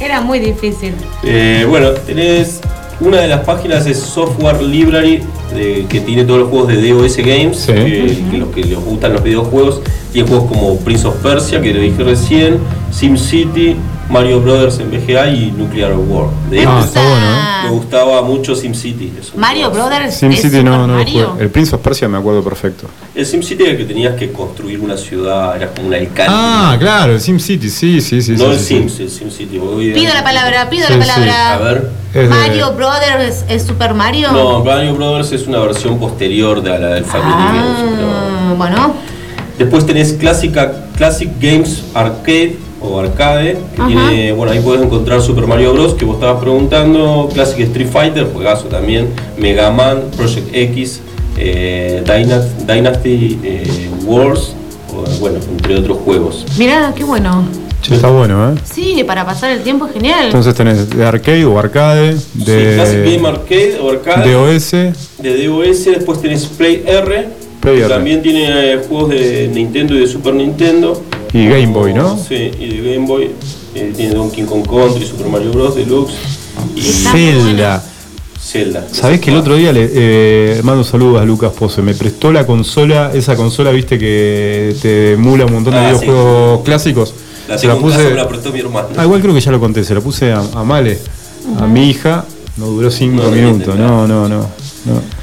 [0.00, 0.94] Era muy difícil.
[1.24, 2.60] Eh, bueno, tenés
[3.00, 5.22] una de las páginas es Software Library,
[5.54, 7.72] de- que tiene todos los juegos de DOS Games, Sí.
[7.72, 9.80] que los que les gustan los videojuegos.
[10.12, 12.58] Tiene juegos como Prince of Persia, que lo dije recién,
[12.90, 13.76] SimCity,
[14.10, 16.28] Mario Brothers en VGA y Nuclear War.
[16.50, 17.64] De Ah, está bueno, ¿eh?
[17.64, 19.12] me gustaba mucho SimCity.
[19.36, 19.70] Mario.
[19.70, 21.28] Brothers SimCity no, no lo Mario.
[21.32, 21.42] jugué.
[21.44, 22.88] El Prince of Persia me acuerdo perfecto.
[23.14, 26.32] El SimCity era el que tenías que construir una ciudad, era como un alcalde.
[26.34, 28.32] Ah, claro, el SimCity, sí, sí, sí.
[28.32, 29.58] no sí, el sí, Sims, el SimCity.
[29.58, 31.10] Voy a- Pido la palabra, pido Sí, la sí.
[31.10, 31.54] palabra.
[31.54, 31.90] A ver.
[32.14, 34.32] Es de- Mario Brothers es Super Mario.
[34.32, 37.94] No, Mario Brothers es una versión posterior de la del Family Games.
[37.96, 38.94] pero- Ah, bueno.
[39.58, 43.88] Después tenés Clásica, Classic Games Arcade o Arcade, que Ajá.
[43.88, 45.94] tiene, bueno, ahí puedes encontrar Super Mario Bros.
[45.94, 51.00] que vos estabas preguntando, Classic Street Fighter, juegazo también, Mega Man, Project X,
[51.36, 54.52] eh, Dyna- Dynasty eh, Wars,
[54.94, 56.44] o, bueno, entre otros juegos.
[56.58, 57.44] Mirá, qué bueno.
[57.90, 58.54] Está bueno, ¿eh?
[58.64, 60.26] Sí, para pasar el tiempo es genial.
[60.26, 64.70] Entonces tenés de arcade o arcade, Sí, Classic Game de Arcade o Arcade, DOS,
[65.22, 67.28] de DOS, después tenés Play R,
[67.60, 67.88] Play que R.
[67.88, 71.00] también tiene eh, juegos de Nintendo y de Super Nintendo.
[71.32, 72.16] Y Game Boy, ¿no?
[72.18, 73.30] Sí, y de Game Boy.
[73.74, 75.74] eh, tiene Donkey Kong Country, Super Mario Bros.
[75.76, 76.12] Deluxe
[76.74, 77.84] y Zelda.
[78.40, 78.86] Zelda.
[78.90, 81.82] ¿Sabés que el otro día le eh, mando saludos a Lucas Pose?
[81.82, 86.06] Me prestó la consola, esa consola, viste, que te emula un montón de Ah, sí.
[86.06, 87.14] videojuegos clásicos.
[87.48, 87.98] La se la puse.
[87.98, 88.88] me la prestó mi hermano.
[88.96, 90.98] Ah, igual creo que ya lo conté, se la puse a, a Male,
[91.58, 92.24] a mi hija.
[92.56, 93.76] No duró cinco No, minutos.
[93.76, 94.46] No, no, no.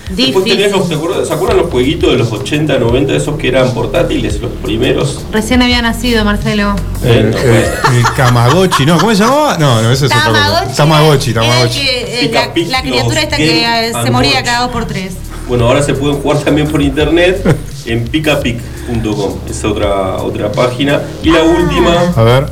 [0.10, 0.16] No.
[0.16, 3.48] Después tenés los, ¿te acuerdas- ¿se acuerdan los jueguitos de los 80, 90, esos que
[3.48, 5.22] eran portátiles, los primeros?
[5.32, 6.76] Recién había nacido, Marcelo.
[7.04, 8.98] El, no, el- el Tamagotchi, ¿no?
[8.98, 9.58] ¿Cómo se llamaba?
[9.58, 10.74] No, no, ese es otra cosa.
[10.76, 11.80] Tamagotchi, Tamagotchi.
[11.88, 12.32] eh,
[12.68, 15.14] la, criatura esta que eh, se moría cada dos por tres.
[15.48, 17.44] Bueno, ahora se pueden jugar también por internet
[17.86, 21.02] en picapic.com, es otra, otra página.
[21.24, 22.46] Y la última, A ver.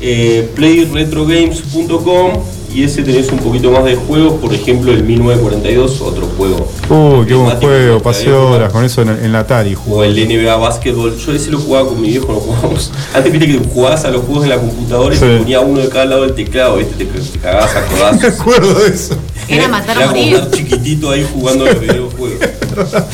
[0.00, 2.42] eh, playretrogames.com
[2.74, 6.68] y ese tenés un poquito más de juegos, por ejemplo el 1942, otro juego.
[6.88, 9.76] Uy, qué buen juego, de la pasé horas con eso en, en la Atari.
[9.88, 12.90] O el NBA Basketball, yo ese lo jugaba con mi viejo, lo jugábamos.
[13.14, 15.24] Antes viste que jugabas a los juegos en la computadora y Sí.
[15.24, 18.40] te ponía uno de cada lado del teclado, viste, te, te cagabas a Me codazos.
[18.40, 19.14] acuerdo de eso.
[19.48, 20.34] Era matar o Era como morir.
[20.36, 22.38] estar chiquitito ahí jugando a los videojuegos.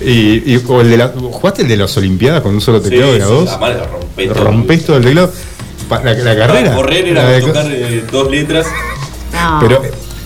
[0.00, 3.10] Y, y- o el de la, ¿Jugaste el de las Olimpiadas con un solo teclado?
[3.10, 3.44] Sí, ¿Era sí, dos?
[3.50, 4.44] la madre, rompé todo.
[4.44, 5.32] Rompés todo el teclado.
[5.90, 6.74] La, la carrera.
[6.74, 8.66] Correr la era de- tocar eh, dos letras.
[9.32, 9.58] No.
[9.60, 9.82] Pero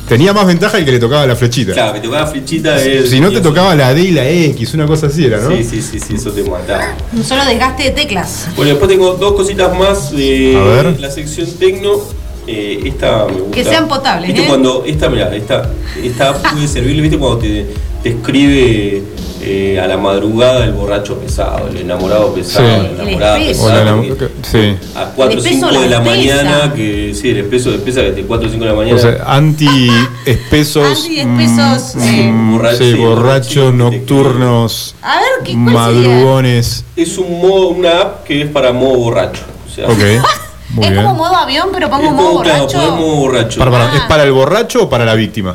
[0.09, 1.73] tenía más ventaja el que le tocaba la flechita.
[1.73, 2.79] Claro, que tocaba flechita.
[2.79, 5.51] Si no te tocaba la D y la X, una cosa así era, ¿no?
[5.51, 6.95] Sí, sí, sí, sí, eso te mataba.
[7.13, 8.49] Un solo desgaste de teclas.
[8.57, 11.01] Bueno, después tengo dos cositas más de A ver.
[11.01, 12.01] la sección tecno.
[12.45, 13.55] Eh, esta me gusta.
[13.55, 14.49] Que sean potables, ¿Viste ¿eh?
[14.49, 15.71] cuando esta, mirá, esta,
[16.03, 17.17] esta puede servir, ¿viste?
[17.17, 17.67] Cuando te,
[18.03, 19.03] te escribe
[19.45, 22.89] eh, a la madrugada el borracho pesado, el enamorado pesado, Sí.
[22.97, 23.85] la enamorada El la pesada.
[23.97, 24.77] enam- que sí.
[24.97, 26.17] A 4 o El espeso 5 de la la pesa.
[26.17, 28.97] mañana, que sí, el espeso de pesa que de 4 o 5 de la mañana.
[28.97, 30.87] O sea, anti-espesos.
[30.87, 33.17] Anti-espesos, mm, eh, mm, borracho, sí, sí, borrachos,
[33.65, 35.71] borracho, nocturnos, A ver, ¿qué sería?
[35.73, 36.85] madrugones.
[36.97, 39.43] es un modo, una app que es para modo borracho.
[39.71, 39.99] O sea, Ok,
[40.71, 41.03] muy es bien.
[41.05, 42.79] como modo avión, pero pongo es modo como, claro, borracho.
[42.79, 43.59] poner modo borracho.
[43.59, 43.97] Para, para, Ah.
[43.97, 45.55] ¿Es para el borracho o para la víctima?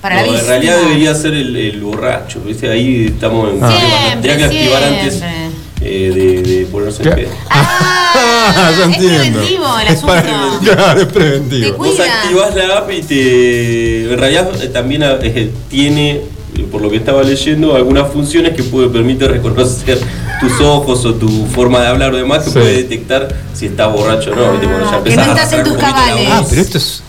[0.00, 2.70] Para la en realidad debería ser el, el borracho, ¿viste?
[2.70, 3.72] Ahí estamos en Ah.
[4.12, 5.50] Tendría que activar antes siempre.
[5.82, 7.08] eh, de, de ponerse ¿Qué?
[7.10, 7.30] en pedo.
[7.50, 9.38] Ah, ya es entiendo.
[9.40, 10.06] preventivo el Es asunto.
[10.14, 11.66] para- claro, es preventivo.
[11.70, 14.12] Te Vos activás la app y te.
[14.12, 16.22] En realidad eh, también eh, tiene,
[16.72, 19.98] por lo que estaba leyendo, algunas funciones que puede permite reconocer
[20.40, 22.58] tus ojos o tu forma de hablar o demás, que Sí.
[22.58, 24.52] puede detectar si estás borracho o no.
[24.52, 24.66] ¿viste?
[24.66, 26.28] Cuando ya Ah, que a estás en tus cabales.
[26.30, 26.48] Ah, voz.
[26.48, 27.02] pero esto es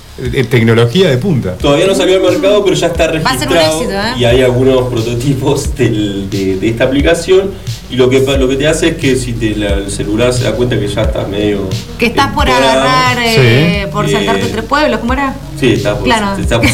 [0.50, 1.54] tecnología de punta.
[1.56, 4.14] Todavía no salió al mercado, pero ya está Va a ser un registrado éxito, ¿eh?
[4.20, 7.52] y hay algunos prototipos del- de, de esta aplicación.
[7.90, 10.32] Y lo que, pa- lo que te hace es que si te la- el celular
[10.34, 11.68] se da cuenta que ya estás medio.
[11.98, 15.34] Que estás por agarrar, eh, por Eh, saltarte tres pueblos, ¿cómo era?
[15.62, 16.36] Sí, por, Claro.
[16.41, 16.70] está por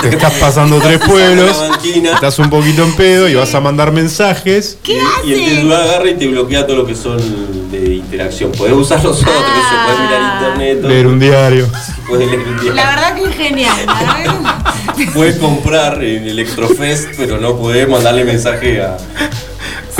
[0.00, 1.56] Te estás pasando tres pueblos,
[2.14, 4.78] estás un poquito en pedo y vas a mandar mensajes.
[4.82, 7.18] ¿Qué y, y el celular agarra y te bloquea todo lo que son
[7.70, 8.50] de interacción.
[8.52, 9.86] Podés usar los otros, Ah.
[9.86, 11.68] podés mirar internet, Leer un diario.
[12.08, 12.74] podés leer un diario.
[12.74, 13.76] La verdad que es genial.
[15.14, 18.96] Puedes comprar en Electrofest, pero no podés mandarle mensaje a.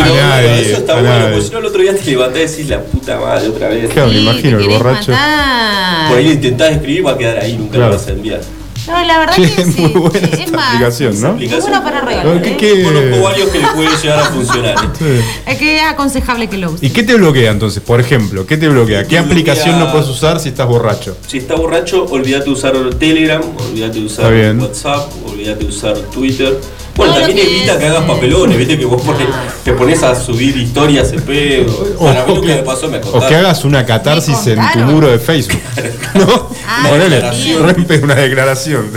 [0.03, 1.29] Pero A nadie, bueno, eso está bueno, nadie.
[1.33, 3.91] porque si no el otro día te levantás y decís la puta madre otra vez.
[3.91, 5.13] Claro, me Sí, imagino el borracho.
[5.13, 6.09] matar.
[6.09, 7.93] Por ahí lo intentás escribir va a quedar ahí, nunca Claro.
[7.93, 8.41] lo vas a enviar.
[8.89, 9.81] No, la verdad que es sí.
[9.83, 11.35] muy buena es esta más, aplicación, ¿no?
[11.35, 12.43] Muy buena para regalar.
[12.43, 12.57] ¿Qué- ¿eh?
[12.59, 14.75] qué- Conozco varios que le puede llegar a funcionar.
[14.75, 14.89] ¿eh?
[14.99, 15.25] Sí.
[15.47, 16.83] Es que es aconsejable que lo uses.
[16.83, 17.83] ¿Y qué te bloquea entonces?
[17.83, 19.03] Por ejemplo, ¿qué te bloquea?
[19.05, 21.17] ¿Qué Te aplicación bloquea- no puedes usar si estás borracho?
[21.27, 24.33] Si estás borracho, olvídate de usar Telegram, olvídate de usar.
[24.59, 26.59] WhatsApp, olvídate de usar Twitter.
[27.07, 29.27] Bueno, también evita que hagas papelones, viste que vos pones-
[29.65, 31.95] te pones a subir historias en pedo.
[31.99, 34.47] O, Para mí o lo que que, me pasó me o que hagas una catarsis
[34.47, 35.61] en tu muro de Facebook.
[36.15, 36.51] ¿No?
[36.67, 37.21] Ah, Ponele,
[37.61, 38.91] rompe una declaración.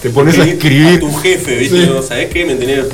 [0.00, 1.90] Te pones a Escribir a tu jefe, viste, Sí.
[1.92, 2.02] ¿no?
[2.02, 2.44] ¿sabés qué?
[2.44, 2.86] Me tenés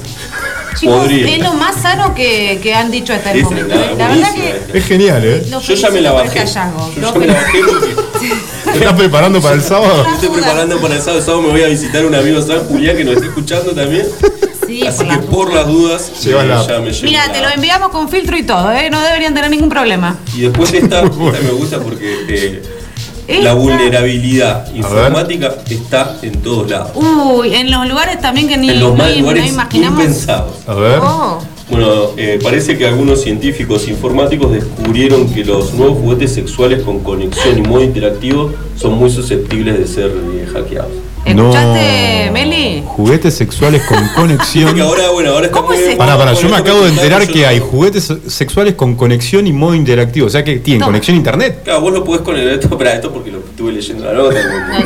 [0.78, 1.28] Chicos, podrido.
[1.28, 3.74] es lo más sano que, que han dicho hasta el Es momento.
[3.74, 3.94] nada, ¿eh?
[3.98, 4.78] La verdad que.
[4.78, 5.42] Es genial, ¿eh?
[5.50, 6.38] Yo ya me la bajé.
[6.38, 7.94] Yo ya me la bajé porque
[8.72, 10.04] ¿Te estás preparando para el sábado?
[10.12, 11.18] estoy preparando para el sábado.
[11.18, 13.72] El sábado me voy a visitar a un amigo San Julián que nos está escuchando
[13.72, 14.06] también.
[14.68, 17.40] Sí, Así por que las por las dudas, eh, ya me llevo Mira, la- te
[17.40, 18.90] lo enviamos con filtro y todo, ¿eh?
[18.90, 20.16] No deberían tener ningún problema.
[20.36, 22.62] Y después esta, esta me gusta porque eh,
[23.26, 26.90] Esta- la vulnerabilidad informática está en todos lados.
[26.94, 30.00] Uy, en los lugares también que ni, en los no, más no lugares imaginamos.
[30.00, 30.54] impensados.
[30.66, 30.98] A ver.
[31.02, 31.38] Oh.
[31.70, 37.58] Bueno, eh, parece que algunos científicos informáticos descubrieron que los nuevos juguetes sexuales con conexión
[37.58, 40.92] y modo interactivo son muy susceptibles de ser eh, hackeados.
[41.28, 42.82] ¿Escuchaste, Meli?
[42.86, 44.80] Juguetes sexuales con conexión.
[44.80, 47.60] ahora, bueno, ahora ¿Cómo es para, con yo me acabo de enterar que no- hay
[47.60, 50.26] juguetes sexuales con conexión y modo interactivo.
[50.26, 50.88] O sea que tienen Toma.
[50.92, 51.60] conexión a internet.
[51.64, 54.34] Claro, vos lo podés con el esto, para esto porque lo estuve leyendo la nota.
[54.42, 54.78] No,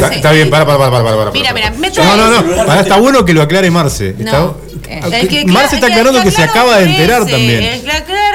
[0.00, 1.30] no Está, bien, para, para, para, para, para.
[1.30, 2.66] Mira, mira, me No, no, no.
[2.66, 4.10] Pará, está bueno que lo aclare Marce.
[4.18, 4.68] Está- No.
[4.88, 7.62] Eh, el que Marce está aclara- aclarando que se acaba de enterar también.
[7.62, 8.28] El que aclara.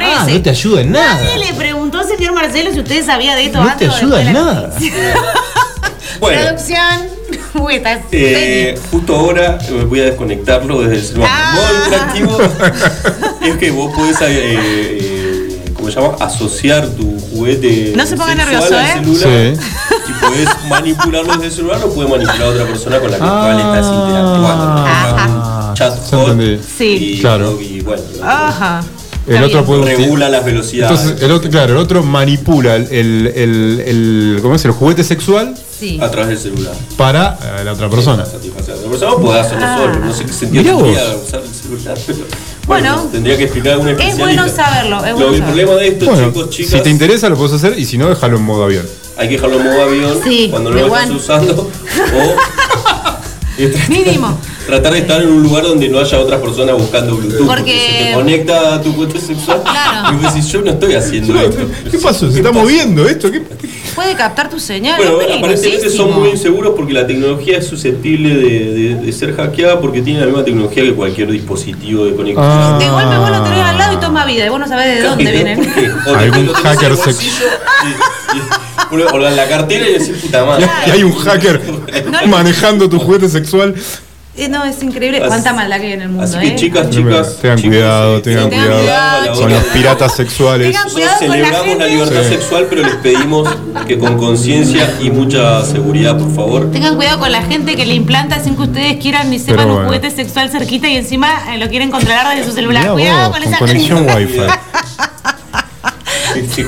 [0.00, 1.14] Ah, no te ayuda en nada.
[1.14, 4.22] Nadie le preguntó al señor Marcelo si usted sabía de esto No antes te ayuda
[4.22, 4.72] en nada.
[6.20, 7.18] Bueno, Producción.
[7.54, 11.30] Uy, estás eh, justo ahora eh, voy a desconectarlo desde el celular.
[11.32, 11.54] Ah.
[11.54, 12.38] Modo interactivo
[13.42, 16.16] es que vos podés, eh, eh, ¿cómo se llama?
[16.20, 18.92] Asociar tu juguete No se ponga sexual nervioso, al ¿eh?
[18.94, 19.54] celular
[20.08, 23.22] y podés manipularlo desde el celular o puede manipular a otra persona con la que
[23.24, 24.86] cual estás interactuando.
[24.86, 25.74] Ajá.
[25.74, 26.38] Chat hot.
[26.78, 27.14] Sí.
[27.16, 27.58] y, Claro.
[27.60, 28.82] y bueno, Ajá.
[29.26, 30.98] El otro puede regula las velocidades.
[31.00, 34.64] Entonces, el otro, claro, el otro manipula el, el, el, el- ¿cómo es?
[34.64, 35.98] el juguete sexual Sí.
[36.00, 36.74] a través del celular.
[36.96, 38.24] para eh, la otra persona.
[38.26, 39.78] Satisfacer a otra persona o podés hacerlo Ah.
[39.78, 40.04] solo.
[40.06, 42.18] No sé qué sentido Mirá tendría usar el celular, pero
[42.66, 43.08] Bueno.
[43.12, 44.42] tendría que explicar algún Es especialista.
[44.42, 45.46] bueno saberlo, es Lo- bueno el saberlo.
[45.46, 48.08] problema de esto, Bueno, chicos, chicas, si te interesa lo puedes hacer y si no,
[48.08, 48.86] déjalo en modo avión.
[49.16, 51.70] hay que dejarlo en modo avión Sí, cuando no lo estás usando.
[52.14, 52.36] O
[53.58, 54.38] tratar- Mínimo.
[54.66, 57.46] Tratar de estar en un lugar donde no haya otras personas buscando Bluetooth.
[57.46, 59.62] Porque, Porque- se te conecta a tu cuenta sexual.
[59.62, 60.12] Claro.
[60.16, 61.58] Y vos decís, yo no estoy haciendo esto.
[61.90, 62.30] ¿Qué pasó?
[62.30, 63.30] ¿Se está moviendo esto?
[63.32, 63.42] ¿Qué?
[63.98, 64.96] Puede captar tu señal.
[64.96, 69.34] Bueno, es aparentemente son muy inseguros porque la tecnología es susceptible de, de- de ser
[69.34, 72.44] hackeada porque tiene la misma tecnología que cualquier dispositivo de conexión.
[72.48, 72.76] Ah.
[72.78, 75.08] De golpe vos lo tenés al lado y toma vida y vos no sabés de
[75.08, 75.60] dónde ¿Por vienen.
[75.74, 75.90] qué?
[75.90, 77.46] O te- Algún en hacker el sex- bolsillo
[78.34, 80.66] y- y- o la- la cartera y decís puta madre.
[80.86, 81.60] Y hay un hacker
[82.28, 83.74] manejando tu juguete sexual.
[84.38, 86.22] Eh, no, es increíble cuánta maldad que hay en el mundo.
[86.24, 86.54] Así que ¿eh?
[86.54, 88.82] chicas, chicas, Tengan chicos, cuidado, sí, tengan sí, cuidado
[89.26, 90.66] la con los piratas sexuales.
[90.70, 91.88] Tengan cuidado Nosotros con la celebramos la, gente.
[91.88, 92.28] libertad Sí.
[92.36, 93.48] sexual, pero les pedimos
[93.88, 96.70] que con conciencia y mucha seguridad, por favor.
[96.70, 99.84] Tengan cuidado con la gente que le implanta sin que ustedes quieran ni sepan un
[99.86, 102.82] juguete sexual cerquita y encima eh, lo quieren controlar desde su celular.
[102.82, 104.16] Mirá Cuidado vos, con con esa conexión gente.
[104.16, 104.38] wifi.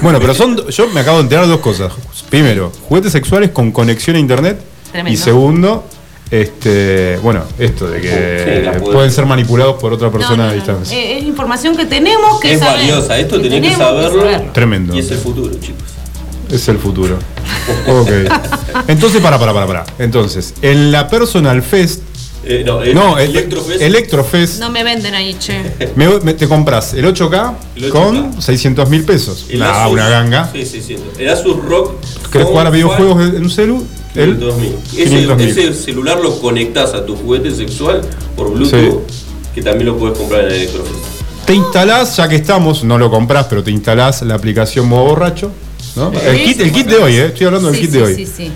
[0.02, 0.66] Bueno, pero son.
[0.68, 1.92] Yo me acabo de enterar de dos cosas.
[2.28, 4.60] Primero, juguetes sexuales con conexión a internet.
[4.90, 5.14] Tremendo.
[5.14, 5.84] Y segundo,
[6.30, 10.52] este, bueno, esto de que Sí, pueden ser manipulados por otra persona No, no, a
[10.52, 10.96] no, distancia.
[10.96, 12.80] Eh, es información que tenemos que Es saber.
[12.80, 14.20] valiosa, esto Que tenés que saberlo.
[14.22, 14.52] saber.
[14.52, 14.94] Tremendo.
[14.94, 15.82] Y es el futuro, chicos.
[16.50, 17.16] Es el futuro.
[17.88, 18.10] Ok.
[18.88, 19.84] Entonces, para, para, para, para.
[19.98, 22.02] Entonces, en la Personal Fest.
[22.42, 23.82] Eh, no, el- no, el- Electrofest.
[23.82, 25.60] Electrofest, No me venden ahí, che.
[25.94, 27.90] me- me- te compras el 8K, El 8K.
[27.92, 29.46] con 600 mil pesos.
[29.50, 30.50] El Nah, Asus- una ganga.
[30.52, 30.96] Sí, sí, sí.
[31.18, 31.94] El Asus Rock.
[32.32, 33.84] ¿Querés jugar a videojuegos en un celu?
[34.14, 34.74] El 500.000.
[34.96, 35.48] Ese, 500.000.
[35.50, 38.00] ese celular lo conectás a tu juguete sexual
[38.36, 39.02] por Bluetooth,
[39.54, 40.96] que también lo puedes comprar en Electrofest.
[41.44, 45.50] Te instalás, ya que estamos, no lo compras, pero te instalás la aplicación modo borracho.
[45.96, 46.12] ¿no?
[46.12, 47.26] El, kit, el kit de hoy, ¿eh?
[47.26, 48.14] estoy hablando del Sí, kit sí, de hoy.
[48.14, 48.50] sí, sí.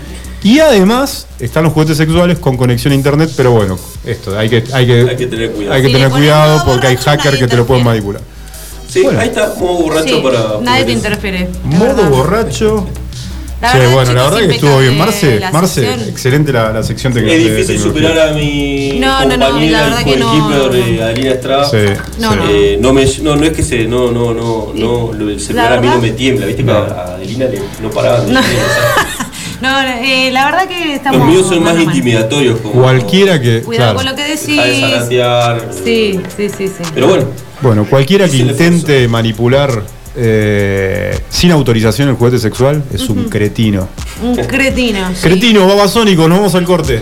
[0.45, 4.63] Y además están los juguetes sexuales con conexión a internet, pero bueno, esto hay que,
[4.73, 5.73] hay que, Hay que tener cuidado.
[5.73, 7.83] hay que Si tener le pones cuidado modo porque hay hackers que te lo pueden
[7.83, 8.21] manipular.
[8.87, 9.19] Sí, Bueno.
[9.21, 10.59] ahí está, modo borracho Sí, para.
[10.61, 11.41] nadie te interfiere.
[11.49, 12.09] es Modo verdad.
[12.11, 12.87] borracho.
[13.61, 14.97] La verdad, bueno, la verdad que estuvo bien.
[14.99, 16.09] Marce, la Marce, sección.
[16.09, 17.51] excelente la, la sección Es tecnológica.
[17.55, 20.49] difícil superar a mi No, no, no, la compañera verdad y que no.
[20.61, 21.65] coequiper Adelina Estrada.
[21.69, 21.77] Sí,
[22.19, 22.37] No, sí.
[22.37, 22.49] no.
[22.51, 25.81] Eh, no, me, no, no es que se, no, no, no, no, el celular a
[25.81, 28.41] mí no me tiembla, viste que a a Adelina le, no paraban de No.
[28.43, 29.14] sea,
[29.65, 31.19] No, eh, la verdad que estamos.
[31.21, 33.61] Los míos son más intimidatorios como Cualquiera que.
[33.61, 33.97] Cuidado claro.
[33.97, 35.09] con lo que decís.
[35.09, 35.73] de.
[35.83, 36.83] Sí, sí, sí, sí.
[36.93, 37.25] Pero bueno,
[37.61, 39.81] Bueno, cualquiera que intente manipular
[40.15, 43.89] eh, sin autorización el juguete sexual es un cretino.
[44.21, 45.09] Un cretino.
[45.15, 45.21] sí.
[45.23, 47.01] Cretino, babasónico, nos vamos al corte.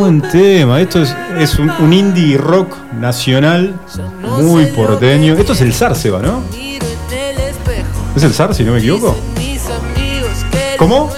[0.00, 0.80] Buen tema.
[0.80, 3.74] Esto es, es un, un indie rock nacional
[4.40, 5.34] muy porteño.
[5.34, 6.42] Esto es el zar, Seba, ¿no?
[8.16, 9.16] ¿Es el zar, si no me equivoco?
[10.78, 11.10] ¿Cómo?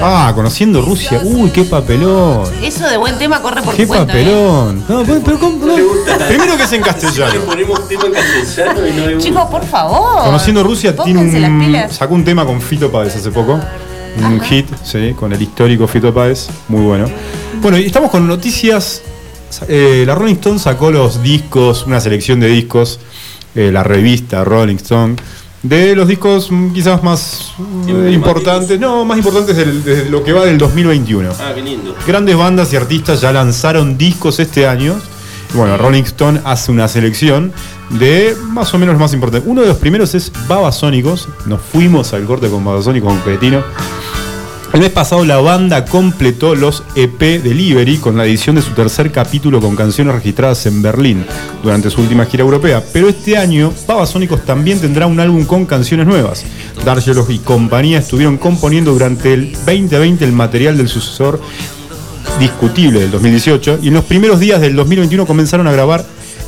[0.00, 1.20] Ah, conociendo Rusia.
[1.24, 2.46] Uy, qué papelón.
[2.62, 4.12] Eso de buen tema corre por Qué tu cuenta.
[4.12, 4.24] ¿eh?
[4.24, 4.84] papelón.
[4.88, 5.66] No, pero, pero ¿cómo?
[5.66, 5.74] No.
[6.28, 7.40] Primero que es en castellano.
[7.40, 10.24] Ponemos tema en castellano y no Chicos, por favor.
[10.24, 13.58] Conociendo Rusia tiene un, sacó un tema con Fito Páez hace poco.
[14.16, 16.48] Un hit, sí, con el histórico Fito Páez.
[16.68, 17.06] Muy bueno.
[17.60, 19.02] Bueno, y estamos con noticias.
[19.68, 23.00] Eh, la Rolling Stone sacó los discos, una selección de discos,
[23.54, 25.16] eh, la revista Rolling Stone,
[25.62, 30.44] de los discos mm, quizás más mm, importantes, no, más importantes de lo que va
[30.44, 31.30] del 2021.
[31.40, 31.96] Ah, qué lindo.
[32.06, 35.00] Grandes bandas y artistas ya lanzaron discos este año.
[35.54, 37.52] Bueno, Rolling Stone hace una selección
[37.90, 39.48] de más o menos los más importantes.
[39.48, 41.28] Uno de los primeros es Babasónicos.
[41.46, 43.62] Nos fuimos al corte con Babasónicos con Cretino.
[44.74, 49.10] El mes pasado la banda completó los EP Delivery con la edición de su tercer
[49.10, 51.24] capítulo con canciones registradas en Berlín
[51.62, 52.84] durante su última gira europea.
[52.92, 56.44] Pero este año Babasónicos también tendrá un álbum con canciones nuevas.
[56.84, 61.40] D'Angelo y compañía estuvieron componiendo durante el 2020 el material del sucesor
[62.38, 66.04] discutible del 2018 y en los primeros días del 2021 comenzaron a grabar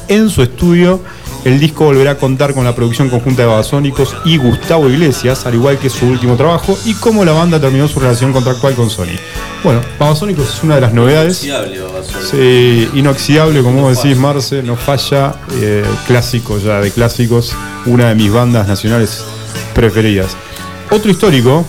[0.08, 1.00] en su estudio.
[1.44, 5.54] El disco volverá a contar con la producción conjunta de Babasónicos y Gustavo Iglesias, al
[5.54, 9.16] igual que su último trabajo, y cómo la banda terminó su relación contractual con Sony.
[9.64, 11.42] Bueno, Babasónicos es una de las novedades.
[11.42, 12.28] Inoxidable, Babasónicos.
[12.30, 15.34] Sí, inoxidable, como vos decís, Marce, no falla.
[15.54, 17.52] eh, clásico ya de clásicos,
[17.86, 19.24] una de mis bandas nacionales
[19.74, 20.36] preferidas.
[20.90, 21.64] Otro histórico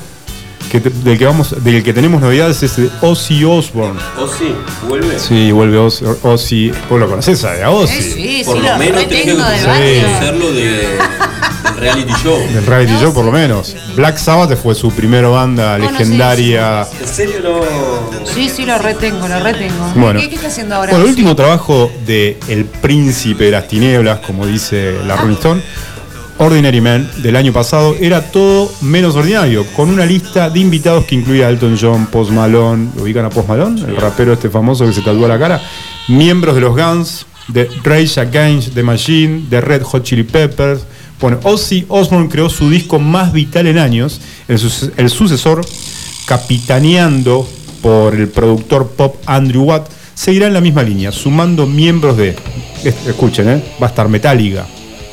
[0.71, 3.99] que te- del, que vamos, del que tenemos novedades es de Ozzy Osbourne.
[4.17, 4.53] ¿O sí?
[4.87, 5.19] ¿Vuelve?
[5.19, 6.71] Sí, vuelve Oz- Ozzy.
[6.89, 8.01] Vos lo conocés a a Ozzy.
[8.01, 9.65] Sí, Por sí, lo lo menos tenés que retengo del Sí.
[9.67, 10.01] barrio.
[10.03, 10.63] conocerlo de,
[11.65, 12.39] del reality show.
[12.53, 13.75] Del reality show, por lo menos.
[13.95, 16.87] Black Sabbath fue su primera banda Bueno, legendaria.
[17.01, 18.25] ¿En serio no?
[18.25, 19.91] Sí, sí, lo retengo, lo retengo.
[19.95, 20.19] Bueno.
[20.21, 20.91] ¿Qué, qué está haciendo ahora?
[20.91, 25.61] Bueno, el último trabajo de El Príncipe de las Tinieblas, como dice la Rolling Stone,
[26.41, 31.13] Ordinary Man, del año pasado, era todo menos ordinario, con una lista de invitados que
[31.13, 33.79] incluía a Elton John, Post Malone, ¿lo ubican a Post Malone?
[33.81, 35.61] El rapero este famoso que se tatúa la cara,
[36.07, 40.81] miembros de los Guns, de Rage Against the Machine, de Red Hot Chili Peppers.
[41.19, 45.61] Bueno, Ozzy Osbourne creó su disco más vital en años, el, suce- el sucesor,
[46.25, 47.47] capitaneando
[47.83, 52.35] por el productor pop Andrew Watt, seguirá en la misma línea, sumando miembros de,
[52.83, 53.63] es- escuchen, ¿eh?
[53.81, 54.65] va a estar Metallica,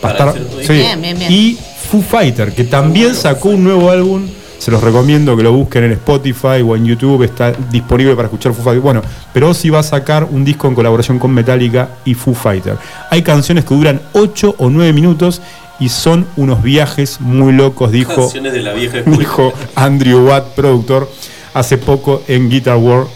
[0.05, 1.33] va a Para estar, sí, Bien, bien, bien.
[1.33, 1.59] y
[1.91, 4.27] Foo Fighter, que también sacó un nuevo álbum.
[4.59, 8.53] Se los recomiendo que lo busquen en Spotify o en YouTube, está disponible para escuchar
[8.53, 8.83] Foo Fighter.
[8.83, 9.03] Bueno,
[9.33, 12.77] pero Ozzy va a sacar un disco en colaboración con Metallica y Foo Fighter.
[13.11, 15.41] Hay canciones que duran 8 o 9 minutos
[15.79, 19.19] y son unos viajes muy locos, dijo Canciones de la vieja escuela.
[19.19, 21.09] dijo Andrew Watt, productor,
[21.55, 23.09] hace poco en Guitar World.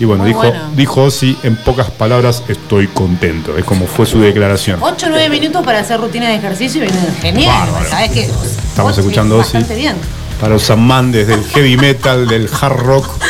[0.00, 0.70] Y bueno, Muy dijo, bueno.
[0.74, 3.56] dijo Ozzy en pocas palabras, estoy contento.
[3.58, 4.78] Es como fue su declaración.
[4.82, 7.68] 8 o 9 minutos para hacer rutina de ejercicio y viene genial.
[7.88, 8.22] ¿Sabes qué?
[8.24, 9.52] Estamos escuchando Ozzy.
[9.58, 9.96] Bastante bien.
[10.40, 13.06] Para los amantes del heavy metal, del hard rock.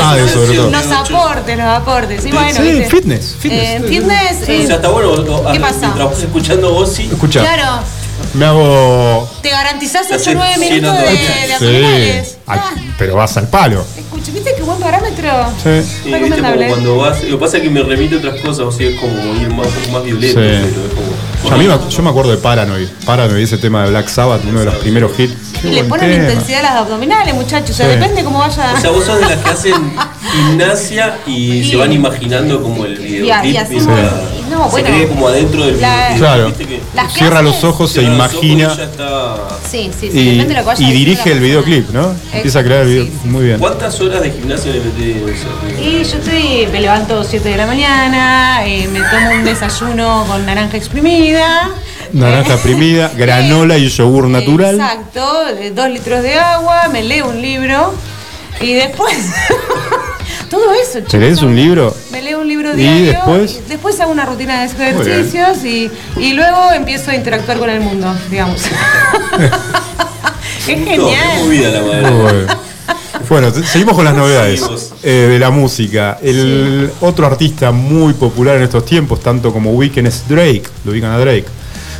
[0.00, 0.70] Ah, de sobre todo.
[0.70, 2.22] Los aportes, los aportes.
[2.22, 2.90] Sí, bueno, Sí, ¿viste?
[2.90, 3.62] fitness, fitness.
[3.62, 4.44] Eh, fitness.
[4.44, 5.24] Sí, eh, o sea, está bueno.
[5.52, 5.78] ¿Qué a- pasa?
[5.80, 7.80] Mientras vos escuchando Ozzy, Escucha, Claro,
[8.34, 9.28] me hago.
[9.42, 12.38] te garantizás Te 8 o 9 haces minutos de, de- Sí, abdominales.
[12.98, 13.84] Pero vas al palo.
[14.36, 15.28] ¿Viste qué buen parámetro?
[15.62, 15.82] Sí.
[16.04, 17.22] Sí, viste como cuando vas.
[17.24, 19.48] Lo que pasa es que me remite a otras cosas, o sea, es como ir
[19.50, 20.40] más, un poco más violento.
[20.40, 20.46] Sí.
[20.46, 21.16] pero es como-
[21.48, 22.88] Yo, a mí me- yo me acuerdo de Paranoid.
[23.04, 25.34] Paranoid, ese tema de Black Sabbath, uno de los primeros hits.
[25.62, 26.24] Qué Y le ponen tema.
[26.24, 27.70] intensidad a las abdominales, muchachos.
[27.70, 27.92] O sea, Sí.
[27.98, 28.74] depende cómo vaya.
[28.76, 29.74] O sea, vos sos de las que hacen
[30.32, 33.54] gimnasia y se van imaginando como el Y, videoclip.
[33.70, 34.88] y y No, se bueno.
[34.88, 36.18] cree como adentro del La- videoclip.
[36.18, 36.46] Claro.
[36.48, 39.36] ¿viste que- Las que Cierra los ojos, se ojos imagina y está-
[39.70, 40.18] Sí, sí, sí.
[40.18, 42.14] y, depende de lo que vaya y diciendo dirige el videoclip, ¿no?
[42.32, 43.06] Empieza a crear el video.
[43.24, 43.58] Muy bien.
[43.58, 45.16] ¿Cuántas horas de gimnasia le metés?
[45.80, 50.44] Y yo estoy, me levanto 7 de la mañana, eh, me tomo un desayuno con
[50.46, 51.70] naranja exprimida.
[52.12, 54.76] Naranja exprimida, granola y yogur natural.
[54.76, 55.26] Exacto,
[55.74, 57.92] dos litros de agua, me leo un libro
[58.60, 59.14] y después.
[60.48, 61.94] todo eso, ¿Te lees un libro?
[62.10, 63.06] Me leo un libro ¿Y diario.
[63.06, 63.60] después?
[63.64, 67.80] y después hago una rutina de ejercicios y, y luego empiezo a interactuar con el
[67.80, 68.60] mundo, digamos.
[70.68, 71.38] es genial.
[71.44, 72.10] movida la madre.
[72.10, 72.46] Muy
[73.28, 73.50] bueno.
[73.64, 76.18] Seguimos con las novedades eh, de la música.
[76.22, 80.64] El otro artista muy popular en estos tiempos, tanto como Weekend, es Drake.
[80.84, 81.46] Lo ubican a Drake.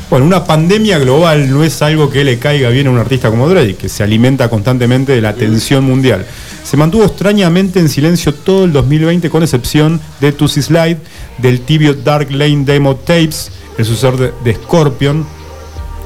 [0.09, 3.49] Bueno, una pandemia global no es algo que le caiga bien a un artista como
[3.49, 6.25] Drake, que se alimenta constantemente de la atención mundial.
[6.63, 10.99] Se mantuvo extrañamente en silencio todo el 2020, con excepción de Tusi Slide,
[11.39, 15.27] del tibio Dark Lane Demo Tapes, el sucesor de, Scorpion,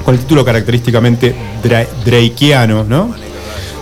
[0.05, 3.15] con el título característicamente dra- Drakeano, ¿no?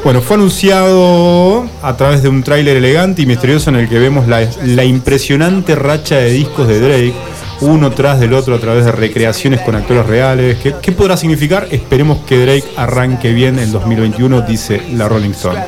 [0.03, 4.27] Bueno, fue anunciado a través de un tráiler elegante y misterioso en el que vemos
[4.29, 7.15] la impresionante racha de discos de Drake,
[7.61, 10.59] uno tras del otro a través de recreaciones con actores reales.
[10.59, 11.67] ¿Qué, qué podrá significar?
[11.71, 15.61] Esperemos que Drake arranque bien en 2021, dice la Rolling Stone.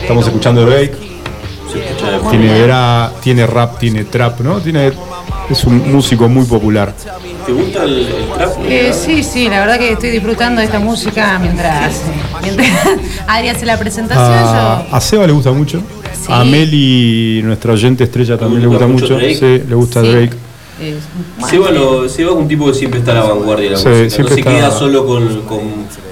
[0.00, 0.94] Estamos escuchando a Drake.
[2.30, 2.48] Tiene,
[3.22, 4.60] tiene rap, tiene trap, ¿no?
[4.60, 4.92] Tiene,
[5.48, 6.94] es un músico muy popular.
[7.46, 8.50] ¿Te gusta el, el trap?
[8.68, 12.02] Eh, sí, sí, la verdad que estoy disfrutando de esta música mientras,
[12.42, 12.68] mientras
[13.26, 14.26] Adri hace la presentación.
[14.26, 15.82] A, a Seba le gusta mucho.
[16.28, 19.14] A Meli, nuestra oyente estrella, también le gusta mucho.
[19.14, 19.34] Drake?
[19.34, 20.08] Sí, le gusta Sí.
[20.08, 20.36] Drake.
[20.80, 20.98] Eh,
[21.48, 23.88] Seba, lo- Seba es un tipo que siempre está a la vanguardia de la Sí,
[23.88, 24.22] música.
[24.22, 25.60] No se está- queda solo con, con,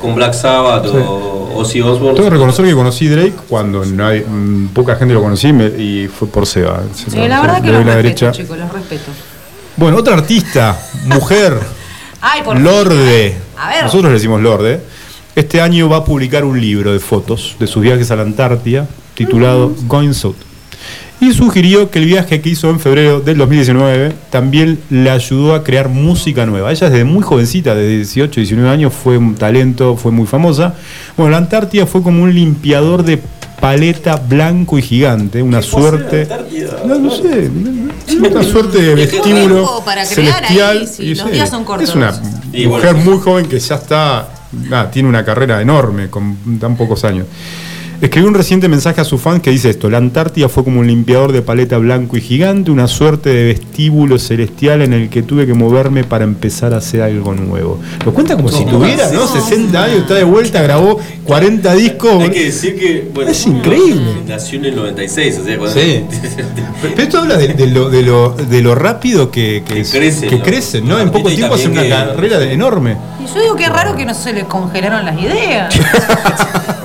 [0.00, 0.96] con Black Sabbath Sí.
[0.96, 2.14] o Ozzy Osbourne.
[2.14, 5.66] Tengo que reconocer que conocí Drake cuando nadie- mm, poca gente lo conocía y me-
[5.66, 6.82] y fue por Seba.
[7.14, 8.32] eh, la verdad que los respeto, derecha.
[8.32, 9.10] chicos, los respeto.
[9.76, 11.58] Bueno, otra artista, mujer,
[12.20, 12.64] Ay, por fin.
[12.64, 13.36] Lorde.
[13.58, 13.84] A ver.
[13.84, 14.80] Nosotros le decimos Lorde.
[15.34, 18.86] Este año va a publicar un libro de fotos de sus viajes a la Antártida
[19.14, 20.34] titulado Going South.
[21.20, 25.62] Y sugirió que el viaje que hizo en febrero del 2019 también le ayudó a
[25.62, 26.72] crear música nueva.
[26.72, 30.74] Ella desde muy jovencita, de 18, 19 años, fue un talento, fue muy famosa.
[31.18, 33.20] Bueno, la Antártida fue como un limpiador de
[33.60, 36.26] paleta blanco y gigante, una suerte...
[36.86, 37.50] No, no sé,
[38.18, 40.78] una suerte de vestíbulo tiempo para crear celestial.
[40.78, 41.90] ahí, sí, y los días son cortos.
[41.90, 42.12] Es una
[42.66, 47.26] mujer muy joven que ya está, nada, tiene una carrera enorme con tan pocos años.
[48.00, 50.86] Escribió un reciente mensaje a su fan que dice esto: La Antártida fue como un
[50.86, 55.46] limpiador de paleta blanco y gigante, una suerte de vestíbulo celestial en el que tuve
[55.46, 57.78] que moverme para empezar a hacer algo nuevo.
[58.06, 59.26] Lo cuenta como si tuviera, ¿no?
[59.26, 62.22] 60 años, está de vuelta, grabó 40 discos.
[62.22, 63.10] Hay que decir que.
[63.12, 64.22] Bueno, Es increíble.
[64.26, 65.78] Nació en el 96, o sea, cuando.
[65.78, 66.04] Sí.
[66.82, 70.38] Pero esto habla de, de lo, de, lo, de lo rápido que, que, crecen, que
[70.38, 70.42] ¿no?
[70.42, 70.98] crecen, ¿no?
[70.98, 72.96] En poco tiempo hacen una carrera enorme.
[73.22, 75.74] Y yo digo que es raro que no se le congelaron las ideas.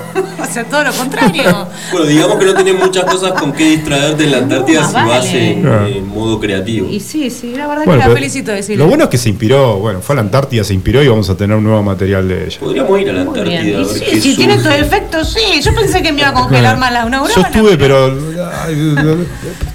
[0.50, 1.68] o sea, todo lo contrario.
[1.92, 4.96] Bueno, digamos que no tenés muchas cosas con qué distraerte en la Antártida Más si
[4.96, 5.52] vas vale.
[5.52, 5.88] en, Claro.
[5.88, 6.90] en modo creativo.
[6.90, 8.84] Y sí, sí, la verdad Bueno, que la felicito de decirle.
[8.84, 11.30] Lo bueno es que se inspiró, bueno, fue a la Antártida, se inspiró y vamos
[11.30, 12.58] a tener un nuevo material de ella.
[12.60, 15.40] Podríamos ir a la Muy Antártida a ver sí, qué si tiene todo efecto, sí.
[15.62, 17.36] Yo pensé que me iba a congelar más las neuronas.
[17.36, 18.18] Yo estuve, pero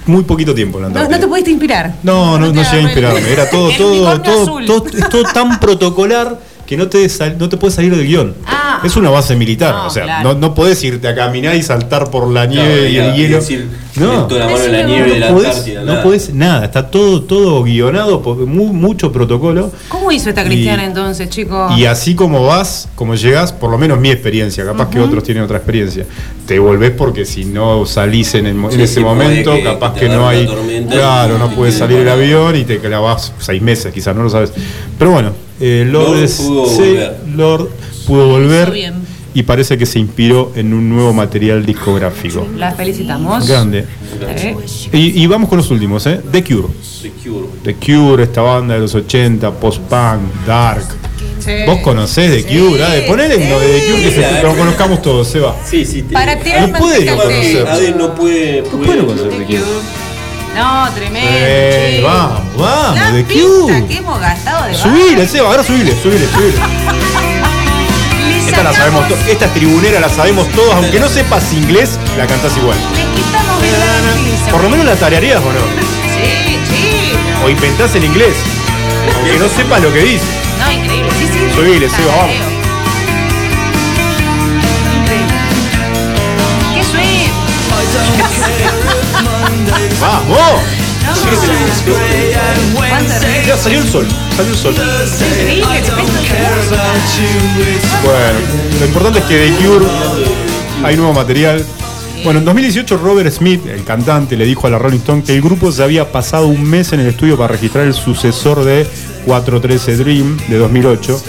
[0.05, 1.17] muy poquito tiempo en la No, Antártida.
[1.17, 1.93] no te pudiste inspirar.
[2.03, 3.31] No, no, no, te llegué a inspirarme.
[3.31, 6.39] Era todo, todo, todo, todo, es todo tan protocolar
[6.71, 8.33] que no te, sal- no te puedes salir del guion.
[8.47, 8.79] Ah.
[8.81, 10.33] es una base militar, No, o sea, claro.
[10.33, 13.35] no, no podés irte a caminar y saltar por la nieve y y el hielo.
[13.35, 13.67] decir,
[13.97, 15.79] no, la mano en la No nieve de la no podés, Antártida.
[15.81, 16.03] no nada.
[16.03, 19.69] podés nada, está todo, todo guionado, mucho protocolo.
[19.89, 21.77] ¿Cómo hizo esta cristiana Y- entonces, chicos?
[21.77, 25.43] Y así como vas, como llegás, por lo menos mi experiencia, capaz que otros tienen
[25.43, 26.05] otra experiencia,
[26.47, 29.63] te volvés porque si no salís en, el mo- en Sí, ese sí, momento, que-
[29.63, 30.45] capaz que no hay.
[30.45, 32.21] tormenta Claro, no puedes salir el parado.
[32.23, 34.53] avión y te clavas seis meses, quizás, no lo sabes.
[34.97, 37.15] Pero bueno, eh, Lord, Lord es- pudo sí, volver.
[37.35, 37.69] Lord
[38.07, 38.93] pudo volver bien.
[39.33, 42.45] y parece que se inspiró en un nuevo material discográfico.
[42.57, 43.47] La felicitamos.
[43.47, 43.85] Grande.
[44.21, 44.55] Eh,
[44.91, 46.19] Y, y vamos con los últimos, ¿eh?
[46.31, 46.67] The Cure.
[47.01, 47.47] The Cure.
[47.63, 50.83] The Cure, esta banda de los 80, post-punk, dark.
[51.39, 51.51] sí.
[51.65, 53.05] Vos conocés The Cure, ¿eh?
[53.07, 54.35] Ponele de The Cure que se, Sí.
[54.43, 55.55] lo conozcamos todos, se va.
[55.65, 56.01] Sí, sí.
[56.03, 57.95] te- Para tirar No puede no conocer.
[57.97, 58.63] no puede.
[58.63, 59.61] Puede- conocer The Cure.
[60.55, 61.29] No, tremendo.
[61.33, 63.87] Eh, vamos, vamos, La pista Cure.
[63.87, 66.53] que hemos gastado de Subile, Seba, ahora subile, subile, subile.
[68.27, 72.57] Le Esta la sabemos esta tribunera la sabemos todos, aunque no sepas inglés, la cantás
[72.57, 72.77] igual.
[72.95, 75.59] Le quitamos el Por lo menos la tarareas o no.
[76.15, 77.45] Sí, chico.
[77.45, 78.35] O inventás el inglés,
[79.15, 80.25] aunque no sepas lo que dice.
[80.59, 81.09] No, increíble.
[81.17, 81.55] Sí, sí.
[81.55, 82.35] Subile, Seba, vamos.
[85.01, 85.35] Increíble.
[86.75, 87.31] ¡Qué sweet!
[90.01, 90.61] ¡Vamos!
[92.89, 94.75] ¿Cuánto re- Ya salió el sol, salió el sol.
[98.03, 98.39] Bueno,
[98.79, 99.85] lo importante es que de Cure
[100.83, 101.63] hay nuevo material.
[102.23, 105.41] Bueno, en 2018 Robert Smith, el cantante, le dijo a la Rolling Stone que el
[105.41, 108.85] grupo se había pasado un mes en el estudio para registrar el sucesor de
[109.25, 111.21] 413 Dream de 2008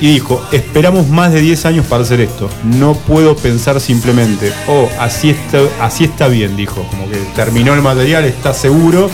[0.00, 2.48] y dijo, esperamos más de 10 años para hacer esto.
[2.64, 6.82] No puedo pensar simplemente, oh, así está, así está bien, dijo.
[6.90, 9.10] Como que terminó el material, está seguro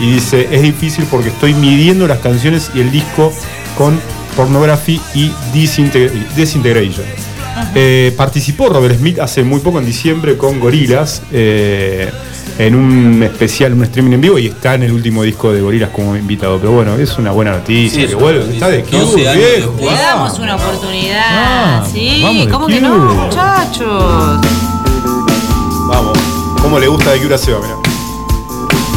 [0.00, 3.32] y dice, es difícil porque estoy midiendo las canciones y el disco
[3.76, 4.00] con
[4.36, 7.04] Pornography y Disintegr- Disintegration.
[7.74, 11.22] Eh, participó Robert Smith hace muy poco, en diciembre, con Gorilas,
[12.58, 15.90] en un especial, un streaming en vivo, y está en el último disco de Gorilas
[15.90, 16.58] como invitado.
[16.58, 19.74] Pero bueno, es una buena noticia, Sí, que vuelve, está de 12 Cure, años viejo.
[19.78, 21.24] Le damos una oportunidad.
[21.28, 24.40] Ah, sí, ¿cómo que no, muchachos?
[25.88, 26.18] Vamos,
[26.60, 27.60] ¿cómo le gusta de Cure a Seba?
[27.60, 27.76] Mirá.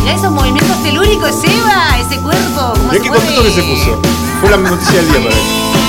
[0.01, 2.73] Mirá esos movimientos telúricos, Seba, ese cuerpo.
[2.75, 4.01] ¿cómo Mirá qué contento que se puso.
[4.41, 5.41] Fue la noticia del día para él.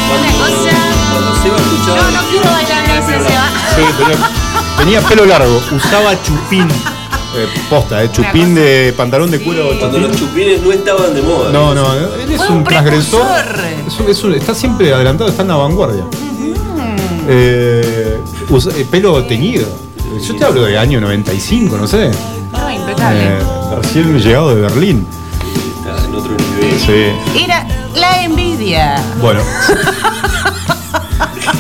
[0.07, 0.77] Una cosa.
[1.13, 1.97] Cuando se va a escuchar.
[1.97, 3.49] Yo no quiero bailar, dice Seba.
[3.75, 4.19] Sí, tenía,
[4.79, 6.69] tenía pelo largo, usaba chupín.
[7.39, 9.69] Eh, posta, eh, chupín de pantalón de cuero.
[9.79, 10.09] Cuando chupín.
[10.09, 11.51] los chupines no estaban de moda.
[11.53, 13.27] No, no, él es un un transgresor.
[13.87, 16.05] Es un- es un- está siempre adelantado, está en la vanguardia.
[17.29, 19.67] Eh, usa- eh, pelo teñido.
[20.27, 22.11] Yo te hablo de año 95, no sé.
[22.53, 23.21] No, impecable.
[23.25, 23.39] Eh,
[23.83, 25.07] recién llegado de Berlín.
[25.79, 26.81] Está en otro nivel.
[26.81, 27.43] Sí.
[27.45, 29.03] Era la envidia.
[29.21, 29.43] Bueno.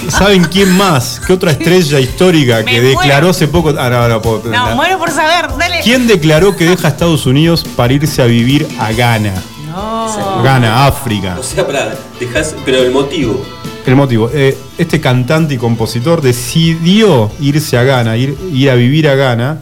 [0.08, 1.20] ¿Saben quién más?
[1.26, 3.28] ¿Qué otra estrella histórica que Me declaró muero.
[3.30, 3.72] hace poco?
[3.78, 5.48] Ah, no, no, puedo- No, la- muero por saber.
[5.58, 5.80] Dale.
[5.82, 9.34] ¿Quién declaró que deja Estados Unidos para irse a vivir a Ghana?
[9.68, 10.42] No.
[10.42, 11.36] Ghana, África.
[11.38, 13.44] O sea, pará, dejás, pero el motivo.
[13.86, 19.06] El motivo, eh, este cantante y compositor decidió irse a Ghana, ir, ir a vivir
[19.08, 19.58] a Ghana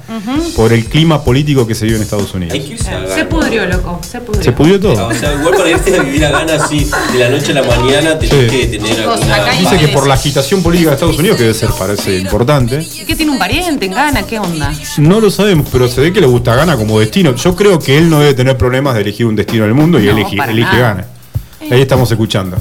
[0.57, 2.59] por el clima político que se dio en Estados Hay Unidos.
[2.59, 2.79] que
[3.15, 4.01] Se pudrió, loco.
[4.03, 4.43] Se pudrió.
[4.43, 5.09] Se pudrió todo.
[5.09, 7.63] O sea, igual para irte a vivir a Ghana así, de la noche a la
[7.65, 8.57] mañana tenés Sí.
[8.59, 9.51] que tener alguna.
[9.61, 13.15] Dice que por la agitación política de Estados Unidos, que debe ser, parece importante, ¿Qué
[13.15, 14.23] tiene un pariente en Ghana?
[14.27, 14.73] ¿Qué onda?
[14.99, 17.35] no lo sabemos, pero se ve que le gusta Ghana como destino.
[17.35, 20.07] Yo creo que él no debe tener problemas de elegir un destino del mundo y
[20.07, 20.79] No, elige, para elige nada.
[20.95, 21.07] Ghana.
[21.71, 22.57] Ahí estamos escuchando.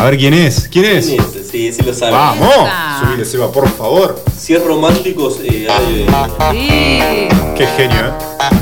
[0.00, 0.68] A ver quién es.
[0.70, 1.06] ¿Quién es?
[1.06, 1.50] ¿Quién es?
[1.50, 2.12] Sí, sí lo sabe.
[2.12, 2.48] Vamos.
[2.48, 3.00] Esa.
[3.00, 4.22] Subile, Seba, por favor.
[4.38, 6.06] Si es románticos, eh, hay-
[6.52, 7.28] Sí.
[7.56, 8.10] Qué genio, ¿eh?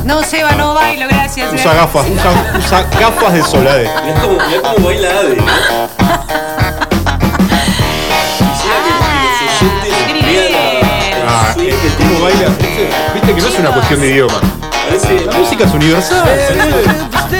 [0.04, 1.52] No, Seba, no bailo, gracias.
[1.52, 3.88] Usa gafas, usa, usa gafas de solade.
[4.04, 5.36] Mirá cómo, mirá cómo baila Ade.
[5.36, 5.44] ¿no?
[9.78, 10.58] Que- que la-
[11.30, 12.48] Ah, Ah, eh, eh, ¿Cómo baila?
[12.48, 14.40] Viste viste que no es una cuestión de idioma.
[14.88, 15.26] Parece.
[15.26, 16.24] La música es universal.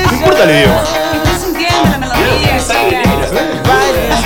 [0.07, 0.83] No importa el idioma.
[1.15, 2.61] Estás sintiendo la melodía,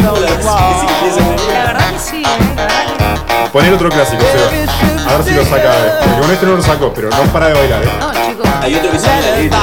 [0.03, 3.49] La verdad que sí, ¿eh?
[3.53, 5.13] Poner otro clásico, Seba.
[5.13, 5.57] A ver si lo saca.
[5.59, 5.93] eh.
[6.01, 7.89] Porque con este no lo sacó, pero no para de bailar, ¿eh?
[8.01, 8.49] No, chicos.
[8.63, 9.59] Hay otro que sabe la letra.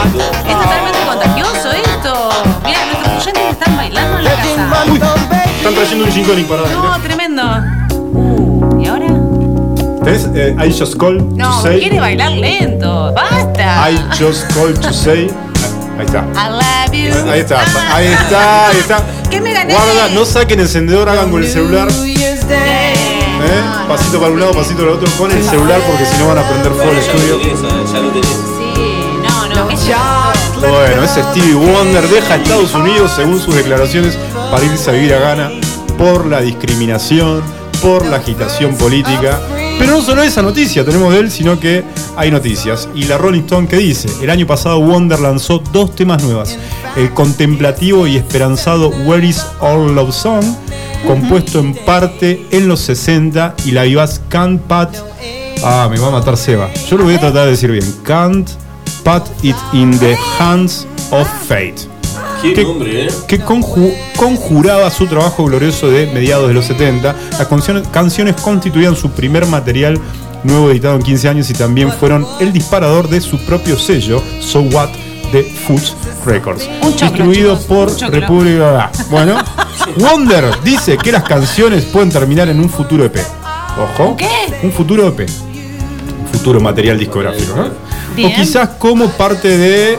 [0.48, 2.30] Es totalmente contagioso esto.
[2.64, 4.84] Mira, nuestros oyentes están bailando en la casa.
[5.58, 7.44] Están trayendo un gin para No, tremendo.
[8.14, 9.08] Uh, ¿Y ahora?
[10.04, 11.80] ¿Tenés eh, I just call to No, say?
[11.80, 13.12] quiere bailar lento.
[13.14, 13.90] ¡Basta!
[13.90, 15.30] I just call to say.
[15.98, 16.20] Ahí está.
[16.34, 17.30] I love you.
[17.30, 17.60] Ahí está,
[17.94, 19.02] ahí está, ahí está.
[19.40, 19.74] ¿Qué me gané?
[19.74, 21.88] Guarda, no saquen encendedor, hagan con el celular.
[21.90, 23.64] ¿eh?
[23.88, 26.40] Pasito para un lado, pasito para el otro con el celular porque si no van
[26.40, 27.38] a prender fuego el estudio.
[27.38, 28.28] tenés, ya lo tenés.
[28.28, 28.94] Sí,
[29.24, 29.68] no, no.
[29.70, 30.60] ¿qué es esto?
[30.60, 34.18] Bueno, ese Stevie Wonder deja Estados Unidos, según sus declaraciones,
[34.52, 35.52] para irse a vivir a Ghana
[35.98, 37.42] por la discriminación,
[37.82, 39.40] por la agitación política.
[39.80, 41.84] Pero no solo esa noticia tenemos de él, sino que
[42.18, 42.90] hay noticias.
[42.94, 46.58] Y la Rolling Stone que dice, el año pasado Wonder lanzó dos temas nuevas.
[46.98, 50.44] El contemplativo y esperanzado Where is All Love Song,
[51.08, 54.96] compuesto en parte en los 60, y la vivaz Can't Pat...
[55.64, 56.70] Ah, me va a matar Seba.
[56.90, 57.86] Yo lo voy a tratar de decir bien.
[58.04, 58.50] Can't
[59.04, 61.99] Put It in the Hands of Fate.
[62.42, 63.10] Qué ¿Qué- nombre, ¿eh?
[63.28, 67.16] que conju- conjuraba su trabajo glorioso de mediados de los 70.
[67.38, 70.00] Las canciones, canciones constituían su primer material
[70.44, 74.62] nuevo editado en 15 años y también fueron el disparador de su propio sello, So
[74.62, 74.90] What,
[75.34, 75.82] de Foot
[76.26, 76.64] Records.
[76.96, 78.12] Choclo, distribuido chicos, por.
[78.12, 78.90] República.
[79.10, 79.36] Bueno,
[79.98, 83.18] Wonder dice que las canciones pueden terminar en un futuro EP.
[83.98, 84.16] Ojo.
[84.18, 84.28] ¿Qué?
[84.64, 85.20] Un futuro EP.
[85.22, 87.64] Un futuro material discográfico, ¿no?
[88.26, 89.98] O quizás como parte de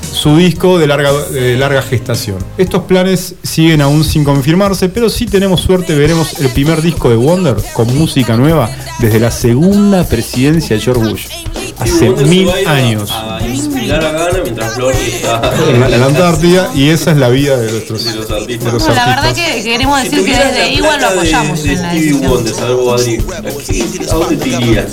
[0.00, 2.38] su disco de larga, gestación.
[2.58, 7.16] Estos planes siguen aún sin confirmarse, pero si tenemos suerte veremos el primer disco de
[7.16, 11.26] Wonder con música nueva desde la segunda presidencia de George Bush.
[11.78, 13.12] Hace mil años.
[13.92, 17.28] A inspirar a Ghana mientras Flor está En la, la Antártida y esa es la
[17.28, 18.66] vida de nuestros de los artistas.
[18.66, 20.98] de los No, la verdad que queremos Si decir que tuvieras desde la igual lo
[20.98, 22.12] plata de- apoyamos de en la Stevie.
[22.28, 24.86] Wonder, salvo Adri, ¿a, qué- a dónde te irías?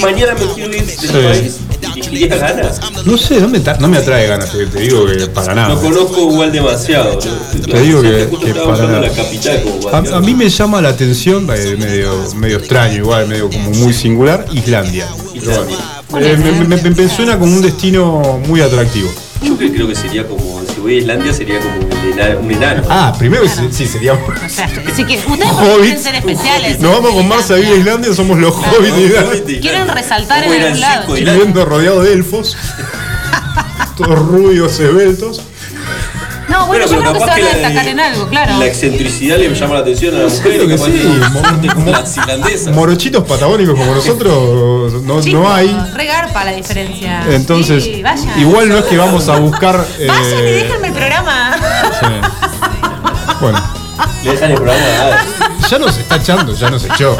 [0.00, 1.06] Mañana me quiero ir del Sí.
[1.08, 1.56] país
[1.96, 2.70] y iría a Ghana.
[3.04, 5.74] No sé, no me, no me atrae ganas, te, te digo que para nada.
[5.74, 7.14] Lo conozco igual demasiado.
[7.14, 7.60] ¿no?
[7.72, 9.00] Te digo que- que para nada.
[9.00, 13.26] la capital como A, a mí me llama la atención, eh, medio, medio extraño, igual,
[13.28, 15.08] medio como muy singular, Islandia.
[15.42, 19.10] Eh, me, me- me- me suena como un destino muy atractivo.
[19.42, 22.82] Yo creo que sería como, si voy a Islandia sería como un enano.
[22.82, 22.86] Un.
[22.90, 24.14] Ah, primero que sí, sí, sería.
[24.14, 25.76] O sea, así que ustedes Hobbits.
[25.76, 26.80] pueden ser especiales.
[26.80, 29.60] Nos vamos con Marcia a vivir a Islandia, somos los hobbits de Islandia.
[29.60, 31.14] Quieren resaltar en ¿Cómo era algún el lado.
[31.38, 32.56] Viviendo rodeado de elfos,
[33.96, 35.40] todos rubios, esbeltos.
[36.48, 38.58] No, bueno, yo creo que se van a la- destacar en algo, claro.
[38.58, 40.42] La excentricidad le llama la atención a la mujer.
[40.42, 42.74] Creo que sí, que- mo- mo- las irlandesas.
[42.74, 45.68] Morochitos patagónicos como nosotros no, Chicos, no hay.
[45.94, 47.24] Regarpa la diferencia.
[47.30, 48.02] Entonces, Sí,
[48.38, 49.84] igual no es que vamos a buscar.
[49.98, 51.56] eh, Vayan y déjenme el programa.
[52.00, 52.06] sí.
[53.40, 53.62] Bueno,
[54.24, 57.16] Le dejan el programa a ya nos está echando, ya nos echó.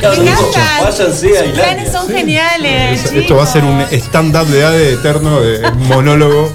[0.00, 0.62] Me encantan.
[0.82, 1.12] Váyanse a
[1.44, 3.12] Sus planes son geniales.
[3.12, 6.50] Esto va a ser un stand-up de ADE eterno, de monólogo.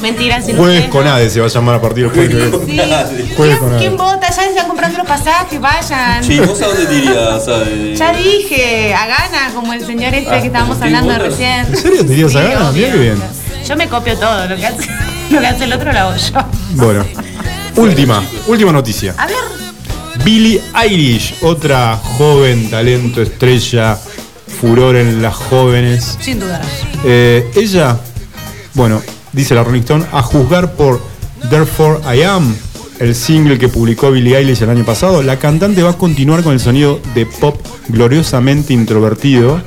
[0.00, 1.06] Mentira, si no Jueves con.
[1.06, 2.54] ADE se va a llamar a partir del jueves.
[2.66, 3.34] Sí.
[3.36, 3.78] Jueves con ¿Quién, ADE.
[3.78, 4.30] quién vota?
[4.30, 6.22] Ya están comprando los pasajes, vayan.
[6.22, 7.48] Che, ¿vos a dónde te irías?
[7.48, 7.64] A-
[7.94, 11.66] Ya dije, a Gana, como el señor este Ah, que estábamos Steve hablando recién.
[11.66, 12.48] ¿En serio te irías a Sí?
[12.48, 12.86] Mirá obvio.
[12.92, 13.16] qué bien.
[13.68, 14.88] Yo me copio todo, lo que hace,
[15.30, 16.40] lo que hace el otro lo hago yo.
[16.72, 17.04] Bueno,
[17.76, 19.14] última, última noticia.
[19.18, 19.36] A ver,
[20.24, 23.98] Billie Eilish, otra joven talento, estrella,
[24.60, 26.16] furor en las jóvenes.
[26.20, 26.66] sin dudas.
[27.04, 27.96] Eh, ella,
[28.74, 31.00] bueno, dice la Rolling Stone, a juzgar por
[31.48, 32.54] Therefore I Am,
[32.98, 36.52] el single que publicó Billie Eilish el año pasado, la cantante va a continuar con
[36.52, 37.56] el sonido de pop
[37.88, 39.60] gloriosamente introvertido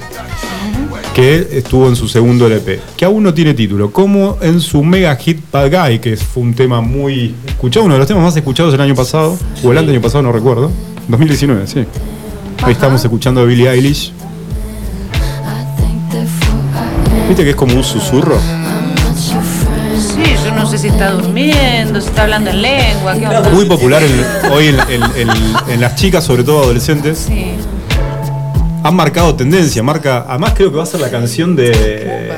[1.13, 5.15] que estuvo en su segundo LP, que aún no tiene título, como en su mega
[5.15, 8.73] hit Bad Guy, que fue un tema muy escuchado, uno de los temas más escuchados
[8.73, 10.71] el año pasado, o el año pasado, no recuerdo,
[11.07, 11.85] 2019, sí.
[12.63, 14.11] Ahí estamos escuchando a Billie Eilish.
[17.27, 18.37] ¿Viste que es como un susurro?
[20.55, 23.49] No sé si está durmiendo, si está hablando en lengua, qué onda.
[23.49, 24.01] Muy popular
[24.51, 27.25] hoy en, en- en- en las chicas, sobre todo adolescentes.
[27.27, 27.51] Sí.
[28.83, 30.25] Han marcado tendencia, marca.
[30.27, 32.31] Además creo que va a ser la canción de.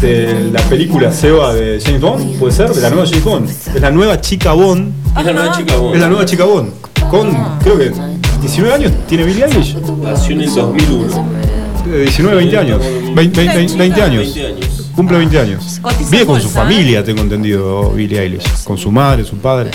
[0.00, 3.48] de la película Seba de James Bond, puede ser, de la nueva James Bond.
[3.50, 4.92] Es la nueva chica Bond.
[5.18, 5.74] Es la nueva chica.
[5.94, 6.70] Es la nueva chica Bond.
[7.10, 7.30] Con,
[7.60, 7.92] creo que
[8.40, 9.76] 19 años tiene Billie Eilish.
[10.02, 11.42] Nació en el 2001.
[11.90, 12.80] De 19, 20 años.
[13.14, 14.34] 20, 20, 20 años.
[14.34, 14.66] 20 años.
[14.94, 15.80] Cumple 20 años.
[16.10, 18.64] Vive con su familia, tengo entendido, Billie Eilish.
[18.64, 19.70] Con su madre, su padre.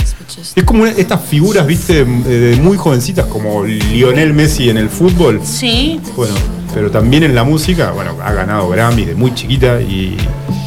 [0.56, 5.42] Es como una- estas figuras, viste, de muy jovencitas, como Lionel Messi en el fútbol.
[5.44, 6.36] Sí, Bueno,
[6.74, 10.16] pero también en la música, bueno, ha ganado Grammy de muy chiquita y,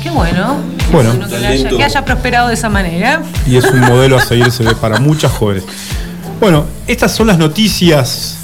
[0.03, 0.57] qué bueno.
[0.79, 1.29] Qué Bueno.
[1.29, 3.23] que, haya, que haya prosperado de esa manera.
[3.47, 5.63] y es un modelo a seguir se ve para muchas jóvenes.
[6.41, 8.37] Bueno, estas son las noticias.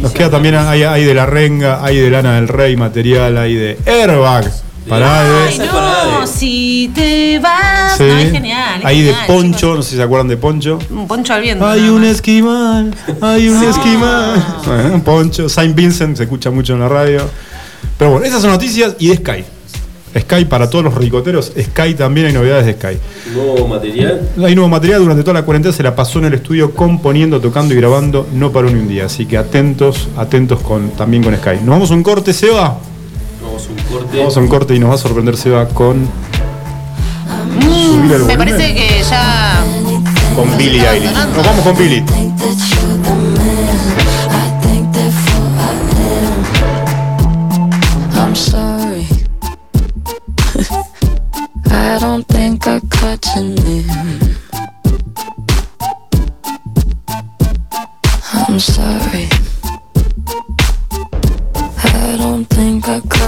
[0.00, 3.54] Nos queda también, hay, hay de la renga, hay de Lana del Rey material, hay
[3.54, 4.50] de Airbag.
[4.88, 7.96] Para Ay, no, si te vas.
[7.96, 8.04] Sí.
[8.04, 8.80] No, es genial.
[8.80, 10.78] es Hay de Poncho, no sé si se acuerdan de Poncho.
[10.90, 11.66] Un poncho al viento.
[11.66, 14.62] Hay un esquimal, hay un esquimal.
[14.64, 17.28] Bueno, Poncho, Saint Vincent se escucha mucho en la radio.
[17.98, 19.44] Pero bueno, esas son noticias y de Sky.
[20.20, 21.52] Sky para todos los ricoteros.
[21.60, 22.98] Sky también hay novedades de Sky.
[23.34, 24.28] Nuevo material.
[24.42, 27.74] Hay nuevo material, durante toda la cuarentena se la pasó en el estudio componiendo, tocando
[27.74, 29.06] y grabando, no paró ni un día.
[29.06, 31.56] Así que atentos, atentos con, también con Sky.
[31.56, 32.78] Nos vamos a un corte, Seba.
[33.56, 34.18] Vamos a un corte.
[34.18, 36.06] Vamos a un corte y nos va a sorprender Seba con.
[37.62, 39.64] subir el Me parece que ya.
[40.34, 41.12] Con Billy Eilish.
[41.12, 42.04] Nos vamos con Billy.
[48.14, 49.06] I'm sorry.
[51.70, 54.36] I don't think I caught your name.
[58.34, 59.45] I'm sorry.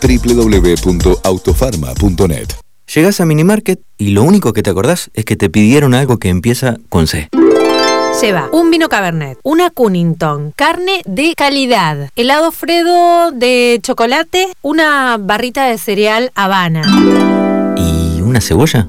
[0.00, 2.48] www.autofarma.net.
[2.94, 6.30] Llegás a Minimarket y lo único que te acordás es que te pidieron algo que
[6.30, 7.28] empieza con C.
[8.20, 15.66] Lleva un vino Cabernet, una Cunnington, carne de calidad, helado Fredo de chocolate, una barrita
[15.66, 16.82] de cereal Habana.
[17.76, 18.88] ¿Y una cebolla?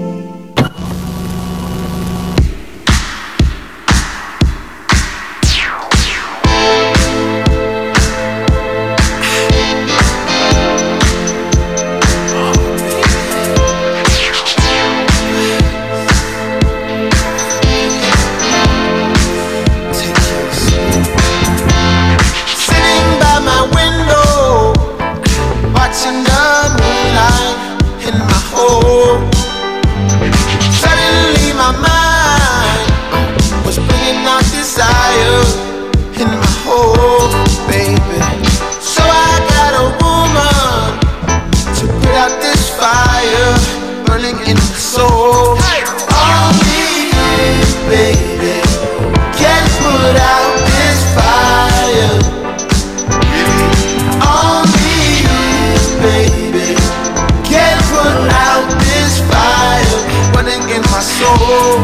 [61.21, 61.77] Soul.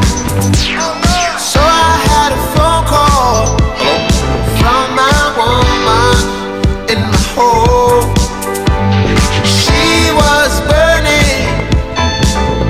[1.37, 3.53] So I had a phone call
[4.57, 6.17] from my woman
[6.89, 8.09] in my home.
[9.45, 11.45] She was burning,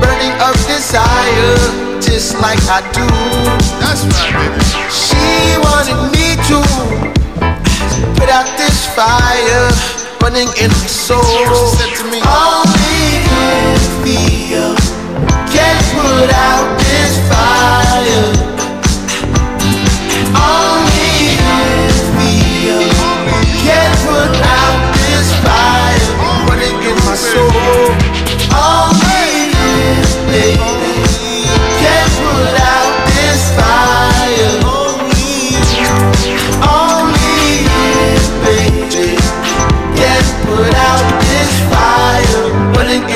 [0.01, 1.55] burning of desire,
[2.03, 3.07] just like I do.
[3.79, 4.67] That's right, baby.
[4.91, 6.59] She wanted me to
[8.19, 9.71] put out this fire
[10.19, 11.23] burning in my soul.
[11.23, 12.66] Only you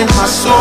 [0.02, 0.61] in my soul.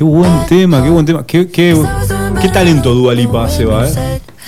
[0.00, 1.26] Qué buen tema, qué buen tema.
[1.26, 1.76] Qué, qué,
[2.40, 3.92] qué talento Dualipa Seba, ¿eh?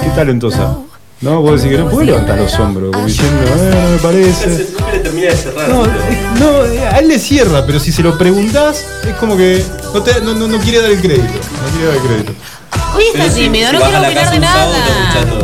[0.01, 0.79] Qué talentosa.
[1.21, 4.67] No, vos decís que no puede levantar los hombros, como diciendo, eh, no me parece.
[4.73, 5.69] Nunca le termina de cerrar.
[5.69, 5.91] No, eh,
[6.41, 9.63] no, eh, a él le cierra, pero si se lo preguntás, es como que
[9.93, 11.23] no, te- no, no- no quiere dar el crédito.
[11.23, 12.33] No quiere dar el crédito.
[12.95, 14.69] Hoy está tímido, no quiero opinar de nada.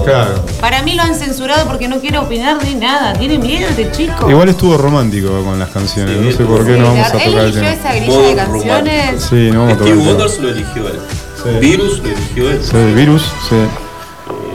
[0.05, 0.45] Claro.
[0.61, 3.12] Para mí lo han censurado porque no quiere opinar de nada.
[3.15, 4.31] Tiene miedo este chico.
[4.31, 7.45] Igual estuvo romántico con las canciones, no sé por qué no vamos a Él tocar
[7.45, 9.23] el eligió esa grilla de canciones.
[9.23, 10.11] Sí, no vamos a tocar Steve el tema.
[10.11, 11.61] Wonder se lo eligió él.
[11.61, 12.61] Virus lo eligió él.
[12.62, 13.57] Sí, el virus, sí.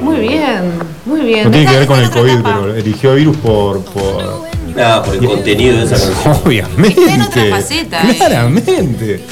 [0.01, 0.73] Muy bien,
[1.05, 1.45] muy bien.
[1.45, 2.59] No tiene que ver con el COVID, etapa.
[2.61, 3.83] pero eligió virus por.
[3.85, 4.43] por
[4.75, 6.41] Nada, por el contenido de esa canción.
[6.45, 6.99] Obviamente.
[6.99, 9.23] Está en otra faceta, eh.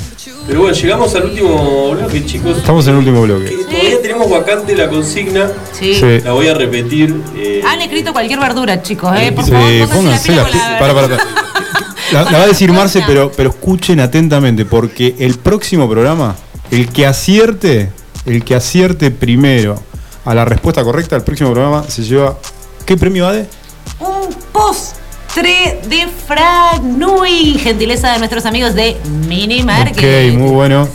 [0.52, 2.57] Pero bueno, llegamos al último bloque, chicos.
[2.57, 3.52] Estamos en el último bloque.
[3.69, 5.49] Todavía tenemos vacante la consigna.
[5.72, 5.95] Sí.
[5.95, 6.19] Sí.
[6.26, 7.15] La voy a repetir.
[7.38, 9.32] eh, Han escrito cualquier verdura, chicos, eh.
[9.32, 10.44] Por Sí, favor, pónganse la.
[10.44, 11.23] con la Para, para, para.
[12.11, 16.36] La, la va a decir Marce, pero, pero escuchen atentamente, porque el próximo programa,
[16.69, 17.90] el que acierte,
[18.26, 19.82] el que acierte primero
[20.26, 22.38] a la respuesta correcta, el próximo programa se lleva.
[22.86, 23.48] ¿Qué premio va de?
[24.02, 24.28] Un
[25.36, 27.58] postre de Franui.
[27.60, 28.98] Gentileza de nuestros amigos de
[29.28, 29.98] Mini Market.
[29.98, 30.88] Ok, muy bueno.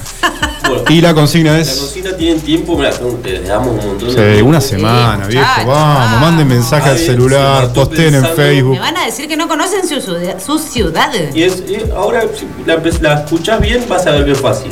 [0.62, 1.76] bueno, Y la consigna la es.
[1.76, 2.78] consigna tienen tiempo,
[3.22, 4.48] te damos un montón Sí, de tiempo.
[4.50, 5.44] una semana, viejo.
[5.46, 8.26] muchachos, Vamos, manden mensaje al celular, sí, posteen en.
[8.26, 8.72] Facebook.
[8.74, 10.00] Me van a decir que no conocen su.
[10.44, 11.10] Su ciudad.
[11.34, 14.40] Y es, eh, ahora, si la, empe- la escuchás bien, vas a ver que es
[14.40, 14.70] fácil.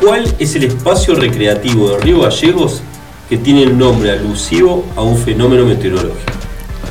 [0.00, 2.82] ¿Cuál es el espacio recreativo de Río Gallegos
[3.28, 6.32] que tiene el nombre alusivo a un fenómeno meteorológico?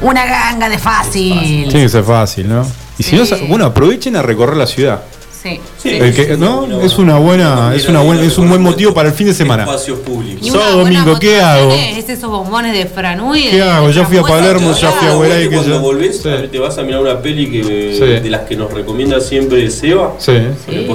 [0.03, 1.67] Una ganga de fácil.
[1.69, 2.65] Tiene que ser fácil, ¿no?
[2.97, 5.01] Y si no, bueno, aprovechen a recorrer la ciudad.
[5.41, 5.59] Sí.
[5.83, 6.79] El que- ¿no?
[6.81, 9.63] Es una buena, es una buena, es un buen motivo para el fin de semana.
[9.63, 10.47] Espacios públicos.
[10.47, 11.69] Sábado, domingo, ¿qué hago?
[11.73, 13.49] Es esos bombones de Franui.
[13.49, 13.89] ¿Qué hago?
[13.89, 16.29] Ya fui a Palermo, ya fui a Hueray, que Cuando volvés, Sí.
[16.49, 17.61] te vas a mirar una peli que,
[17.97, 18.23] Sí.
[18.23, 20.13] de las que nos recomienda siempre Seba.
[20.17, 20.31] Sí.
[20.31, 20.87] el.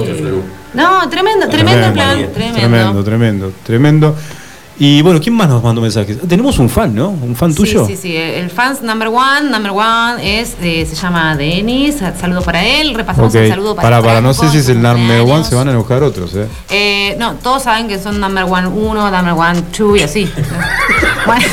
[0.73, 2.17] No, tremendo, tremendo plan.
[2.33, 2.59] Tremendo.
[2.59, 4.15] Tremendo, tremendo, tremendo.
[4.81, 6.17] Y bueno, ¿quién más nos mandó mensajes?
[6.25, 7.09] Tenemos un fan, ¿no?
[7.09, 7.85] ¿Un fan tuyo?
[7.85, 8.15] Sí, sí, sí.
[8.15, 11.97] El fans number one, number one es, eh, se llama Denis.
[12.17, 12.93] Saludo para él.
[12.95, 15.67] Repasamos el saludo para para, para, no sé si es el number one, se van
[15.67, 16.47] a enojar otros, ¿eh?
[16.69, 20.31] Eh, no, todos saben que son number one uno, number one two y así.
[21.25, 21.45] bueno,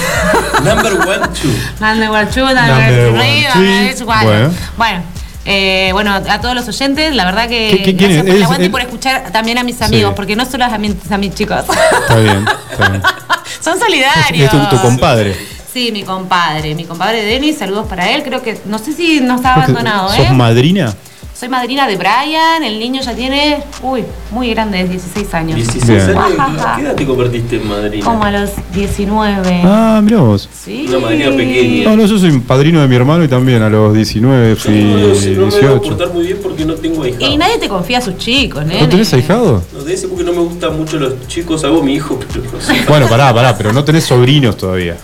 [0.62, 1.50] Number one, two.
[1.80, 4.24] number one two, number, Number three, one, number.
[4.24, 4.50] Bueno.
[4.76, 5.15] Bueno.
[5.46, 8.68] Eh, bueno, a todos los oyentes, la verdad que ¿Qué- gracias por el aguante y
[8.68, 10.16] por escuchar también a mis amigos, Sí.
[10.16, 11.64] porque no solo a mis, a mis chicos,
[12.02, 13.02] Está bien, está bien.
[13.60, 14.52] son solidarios.
[14.52, 15.36] Es tu, tu compadre.
[15.72, 18.22] Sí, mi compadre, mi compadre Denis, saludos para él.
[18.22, 20.30] Creo que, no sé si no está abandonado, ¿Sos ¿eh?
[20.30, 20.94] madrina?
[21.38, 25.56] Soy madrina de Brian, el niño ya tiene, uy, muy grande, es 16 años.
[25.56, 26.16] 16 Bien.
[26.18, 26.62] años.
[26.76, 28.06] ¿Qué edad te convertiste en madrina?
[28.06, 29.60] Como a los 19.
[29.62, 30.48] Ah, mirá vos.
[30.50, 30.86] Sí.
[30.88, 31.90] Una madrina pequeña.
[31.90, 34.86] No, no, yo soy padrino de mi hermano y también a los 19 fui Yo
[34.86, 36.14] no, no, no me voy a 18.
[36.14, 37.26] muy bien porque no tengo ahijado.
[37.30, 38.78] Y nadie te confía a sus chicos, ¿eh?
[38.80, 39.62] ¿No tenés ahijado?
[39.74, 42.58] No, de ese porque no me gustan mucho los chicos, hago mi hijo, pero no
[42.62, 42.82] sé.
[42.88, 44.96] Bueno, pará, pará, pero no tenés sobrinos todavía.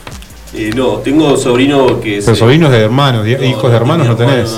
[0.55, 2.23] Eh, no, tengo sobrino que.
[2.25, 4.51] Pero sobrinos de hermanos, de- no, hijos de hermanos no tenés.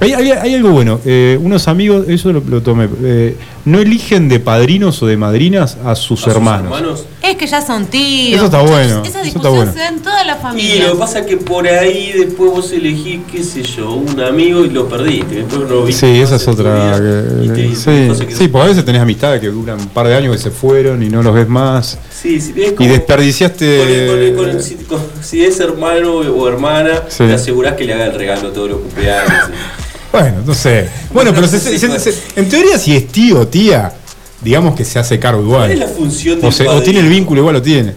[0.00, 1.00] Hay, hay- hay algo bueno.
[1.04, 2.88] eh, unos amigos, eso lo, lo tomé.
[3.02, 3.36] eh,
[3.66, 7.04] no eligen de padrinos o de madrinas a sus hermanos.
[7.22, 8.36] Es que ya son tíos.
[8.36, 9.70] Eso está bueno, Esas eso está bueno.
[9.72, 10.86] se dan en toda la Y familia.
[10.86, 14.64] lo que pasa es que por ahí después vos elegís, qué sé yo, un amigo
[14.64, 15.34] y lo perdiste.
[15.36, 16.74] Después no lo viste Sí, esa es otra.
[16.74, 16.98] vida.
[16.98, 20.14] que- Y te- sí, sí, porque a veces tenés amistades que duran un par de
[20.16, 21.98] años que se fueron y no los ves más.
[22.10, 23.78] Sí, sí, es Y como- desperdiciaste.
[23.78, 27.24] Con el- con el- con el- si, con- si es hermano o hermana, Sí.
[27.24, 29.30] te asegurás que le haga el regalo todos los cumpleaños.
[30.12, 30.88] Bueno, no sé.
[31.12, 33.92] Bueno, pero se- se- se- se- en teoría, si es tío o tía,
[34.40, 35.60] digamos que se hace cargo igual.
[35.60, 37.94] ¿Cuál es la función o, del o tiene el vínculo, igual lo tiene.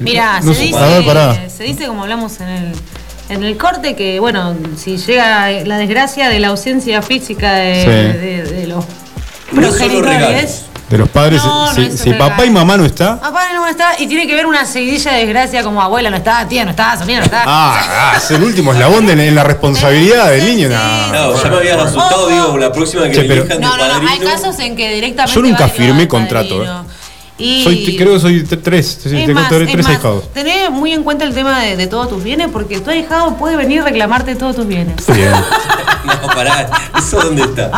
[0.00, 1.48] Mira, No se, dice, a ver, pará.
[1.48, 2.72] se dice, como hablamos en el,
[3.28, 7.88] en el corte, que bueno, si llega la desgracia de la ausencia física de, Sí.
[8.18, 10.62] de- de son los progenitores.
[10.92, 13.18] De los padres, No, no si, es si papá y mamá no está.
[13.18, 16.46] Papá no está y tiene que ver una seguidilla de desgracia como abuela no está,
[16.46, 17.44] tía no está, sobrina no está.
[17.46, 20.68] Ah, ah, es el último eslabón de, en la responsabilidad del niño.
[20.68, 24.00] No, No, ya me habías asustado, digo, la próxima que Che, me pero- No, no,
[24.02, 25.34] no, hay casos en que directamente.
[25.34, 26.62] Yo nunca firmé contrato.
[26.62, 26.68] eh.
[27.38, 28.98] Y Soy, creo que soy tres.
[29.02, 30.30] sí, es tengo más, tres, es tres más, ahijados.
[30.34, 33.56] Tené muy en cuenta el tema de, de todos tus bienes, porque tu ahijado puede
[33.56, 34.94] venir a reclamarte todos tus bienes.
[35.06, 35.32] Bien.
[36.04, 37.70] No, pará, ¿eso dónde está?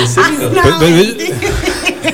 [0.00, 0.50] ¿En serio?
[0.52, 0.78] No,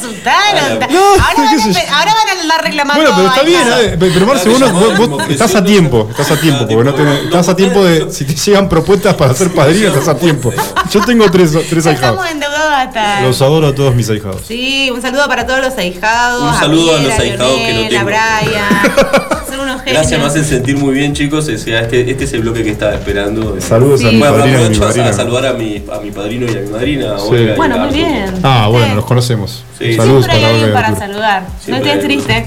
[0.00, 0.78] se asustaron.
[0.92, 3.02] No, ahora, van a, empe- ahora van a andar reclamando.
[3.02, 3.92] Bueno, pero está bien.
[3.92, 3.96] ¿eh?
[3.98, 7.24] pero Marce, vos, no- vos- vos estás a tiempo, estás a tiempo, porque no tenés-
[7.24, 10.52] estás a tiempo de, si te llegan propuestas para ser padrino, estás a tiempo.
[10.90, 12.16] Yo tengo tres, tres Ya ahijados.
[12.16, 13.20] estamos endeudados hasta.
[13.22, 14.42] Los adoro a todos mis ahijados.
[14.46, 16.42] Sí, un saludo para todos los ahijados.
[16.52, 18.92] Un saludo a los ahijados que no A Brian.
[19.48, 19.98] Son unos genios.
[20.00, 21.46] Gracias, me hacen sentir muy bien, chicos.
[21.48, 23.56] O sea, este, este es el bloque que estaba esperando.
[23.60, 25.08] Saludos a mi Bueno, padrino y a mi aprovecho a- madrina.
[25.08, 27.14] a saludar a mi, a mi padrino y a mi madrina.
[27.14, 27.24] a Sí.
[27.28, 28.06] Olga y Bueno, a muy Arturo.
[28.06, 28.34] bien.
[28.42, 29.62] Ah, bueno, los conocemos.
[29.82, 29.94] Sí.
[29.94, 31.46] Saludos Siempre hay alguien para saludar.
[31.60, 32.46] Siempre no estés triste.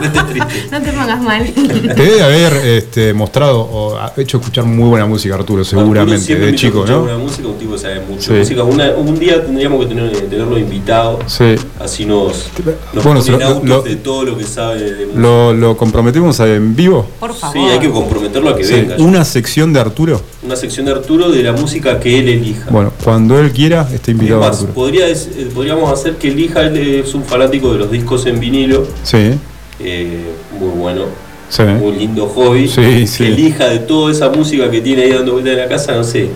[0.00, 0.54] No estés triste.
[0.72, 1.44] no te pongas mal.
[1.52, 6.18] Te debe haber este, mostrado o ha hecho escuchar muy buena música, Arturo, Arturo seguramente,
[6.20, 7.02] siempre de chico, ¿no?
[7.02, 8.32] buena música, un tipo que sabe mucho Sí.
[8.32, 8.62] de música.
[8.64, 11.18] Una- un día tendríamos que tener, tenerlo invitado.
[11.26, 11.54] Sí.
[11.80, 12.48] Así nos,
[12.92, 15.20] nos Bueno, lo- autos lo- de todo lo que sabe de música.
[15.20, 17.06] ¿Lo, lo comprometemos en vivo?
[17.20, 17.56] Por favor.
[17.56, 18.96] Sí, hay que comprometerlo a que Sí, venga.
[18.98, 20.20] Una sección de Arturo.
[20.42, 22.66] Una sección de Arturo de la música que él elija.
[22.70, 24.72] Bueno, cuando él quiera, está Es invitado Arturo.
[24.72, 25.16] podría, eh,
[25.54, 29.32] podríamos hacer que elija, él es un fanático de los discos en vinilo, Sí,
[29.80, 31.04] eh, muy bueno,
[31.48, 31.62] sí.
[31.62, 32.68] muy lindo hobby.
[32.68, 33.24] Sí, sí.
[33.24, 36.04] Que elija de toda esa música que tiene ahí dando vuelta en la casa, no
[36.04, 36.28] sé,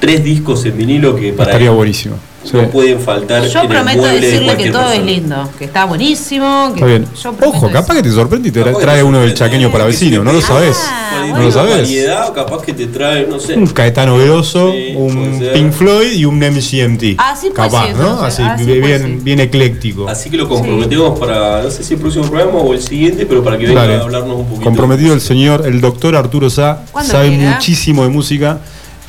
[0.00, 2.16] tres discos en vinilo que para Estaría él buenísimo.
[2.44, 2.56] Sí.
[2.56, 5.10] no pueden faltar Yo en el prometo de decirle que cualquier todo es persona.
[5.12, 6.68] lindo, que está buenísimo.
[6.70, 7.06] Que Está bien.
[7.22, 9.70] Yo Ojo, capaz que te sorprende y te Capaz que trae te uno del chaqueño
[9.70, 10.76] para Que vecino, no lo sabes.
[11.12, 11.76] Ahí No lo sabes.
[11.78, 13.54] variedad, capaz que te trae, no sé.
[13.54, 15.40] Un Caetano Veloso, Sí, un.
[15.54, 17.14] Pink Floyd y un MCMT.
[17.18, 18.20] Así Capaz, ser, ¿no?
[18.22, 20.08] Así, así bien, bien, ecléctico.
[20.08, 23.44] Así que lo comprometemos para, no sé si el próximo programa o el siguiente, pero
[23.44, 23.94] para que venga Dale.
[23.96, 24.64] a hablarnos un poquito.
[24.64, 27.54] Comprometido el señor, el doctor Arturo Sá, sabe quiera.
[27.54, 28.58] muchísimo de música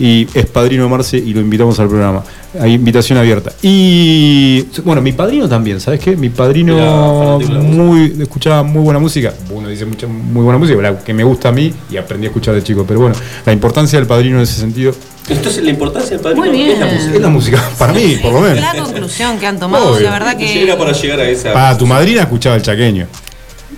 [0.03, 2.25] y es padrino de Marce y lo invitamos al programa.
[2.59, 3.53] Hay invitación abierta.
[3.61, 6.17] Y bueno, mi padrino también, ¿sabes qué?
[6.17, 9.33] Mi padrino muy escuchaba muy buena música.
[9.49, 12.29] Uno dice mucha, muy buena música, la que me gusta a mí y aprendí a
[12.31, 12.83] escuchar de chico.
[12.85, 13.15] Pero bueno,
[13.45, 14.93] la importancia del padrino en ese sentido
[15.29, 17.13] Entonces la importancia del padrino Muy es la música.
[17.15, 18.59] es la música, para mí, por lo menos.
[18.59, 20.01] La conclusión que han tomado, Obvio.
[20.01, 20.63] la verdad que.
[20.63, 21.69] era para llegar a esa.
[21.69, 23.07] Ah, tu madrina escuchaba el chaqueño.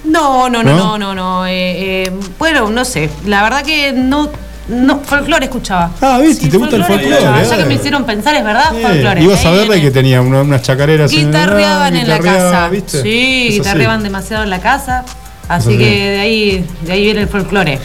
[0.06, 0.98] No, no, no, ¿No?
[0.98, 1.46] no, no, no.
[1.46, 3.12] eh, eh, bueno, no sé.
[3.28, 4.32] La verdad que no.
[4.68, 5.92] No, folclore escuchaba.
[6.02, 7.22] Ah, viste, Sí, te gusta el folclore.
[7.22, 7.58] Ya eh.
[7.58, 9.22] que me hicieron pensar, es verdad, folclore.
[9.24, 9.82] Ibas a viene.
[9.82, 12.70] que tenía una- unas chacareras Guitarreaban en la casa.
[12.70, 13.02] ¿viste?
[13.04, 15.06] Sí, guitarreaban demasiado en la casa.
[15.48, 15.78] Así así.
[15.78, 17.78] que de ahí, de ahí viene el folclore.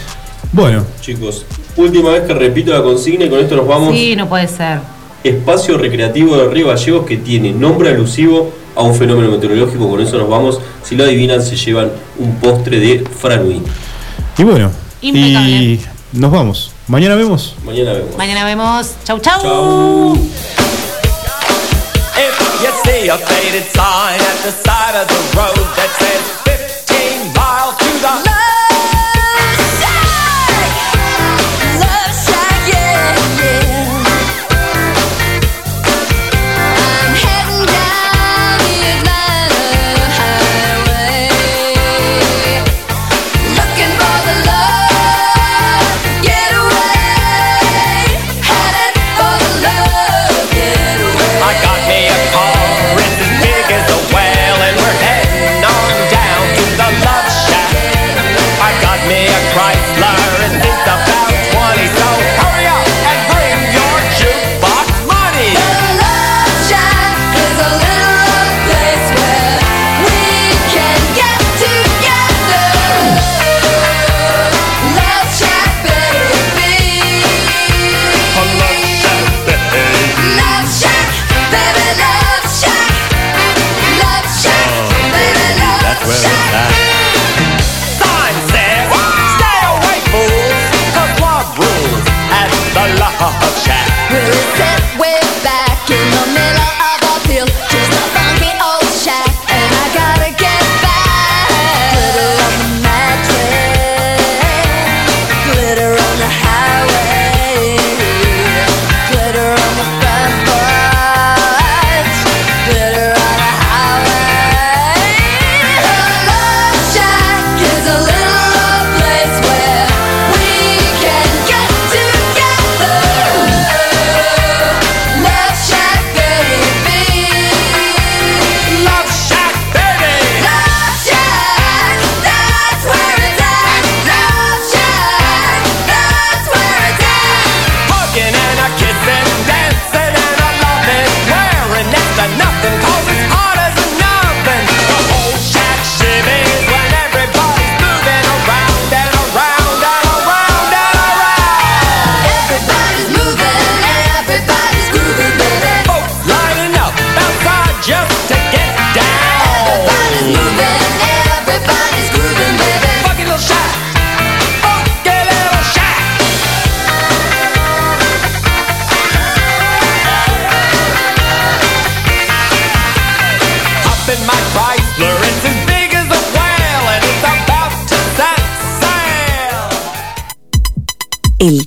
[0.52, 1.44] Bueno, Chicos,
[1.77, 3.94] última vez que repito la consigna y con esto nos vamos.
[3.94, 4.78] Sí, no puede ser.
[5.23, 9.89] Espacio recreativo de Río Gallegos que tiene nombre alusivo a un fenómeno meteorológico.
[9.90, 10.59] Con eso nos vamos.
[10.82, 13.61] Si lo adivinan, se llevan un postre de Franui.
[14.39, 14.70] y bueno.
[15.02, 15.51] Impecable.
[15.51, 15.81] Y
[16.15, 16.69] nos vamos.
[16.91, 17.55] Mañana vemos.
[17.65, 18.17] Mañana vemos.
[18.17, 18.97] Mañana vemos.
[19.05, 19.41] Chau, chau.
[19.41, 20.15] Chau.
[22.17, 26.40] If you see a faded sign at the side of the road that says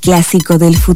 [0.04, 0.94] clásico del futuro.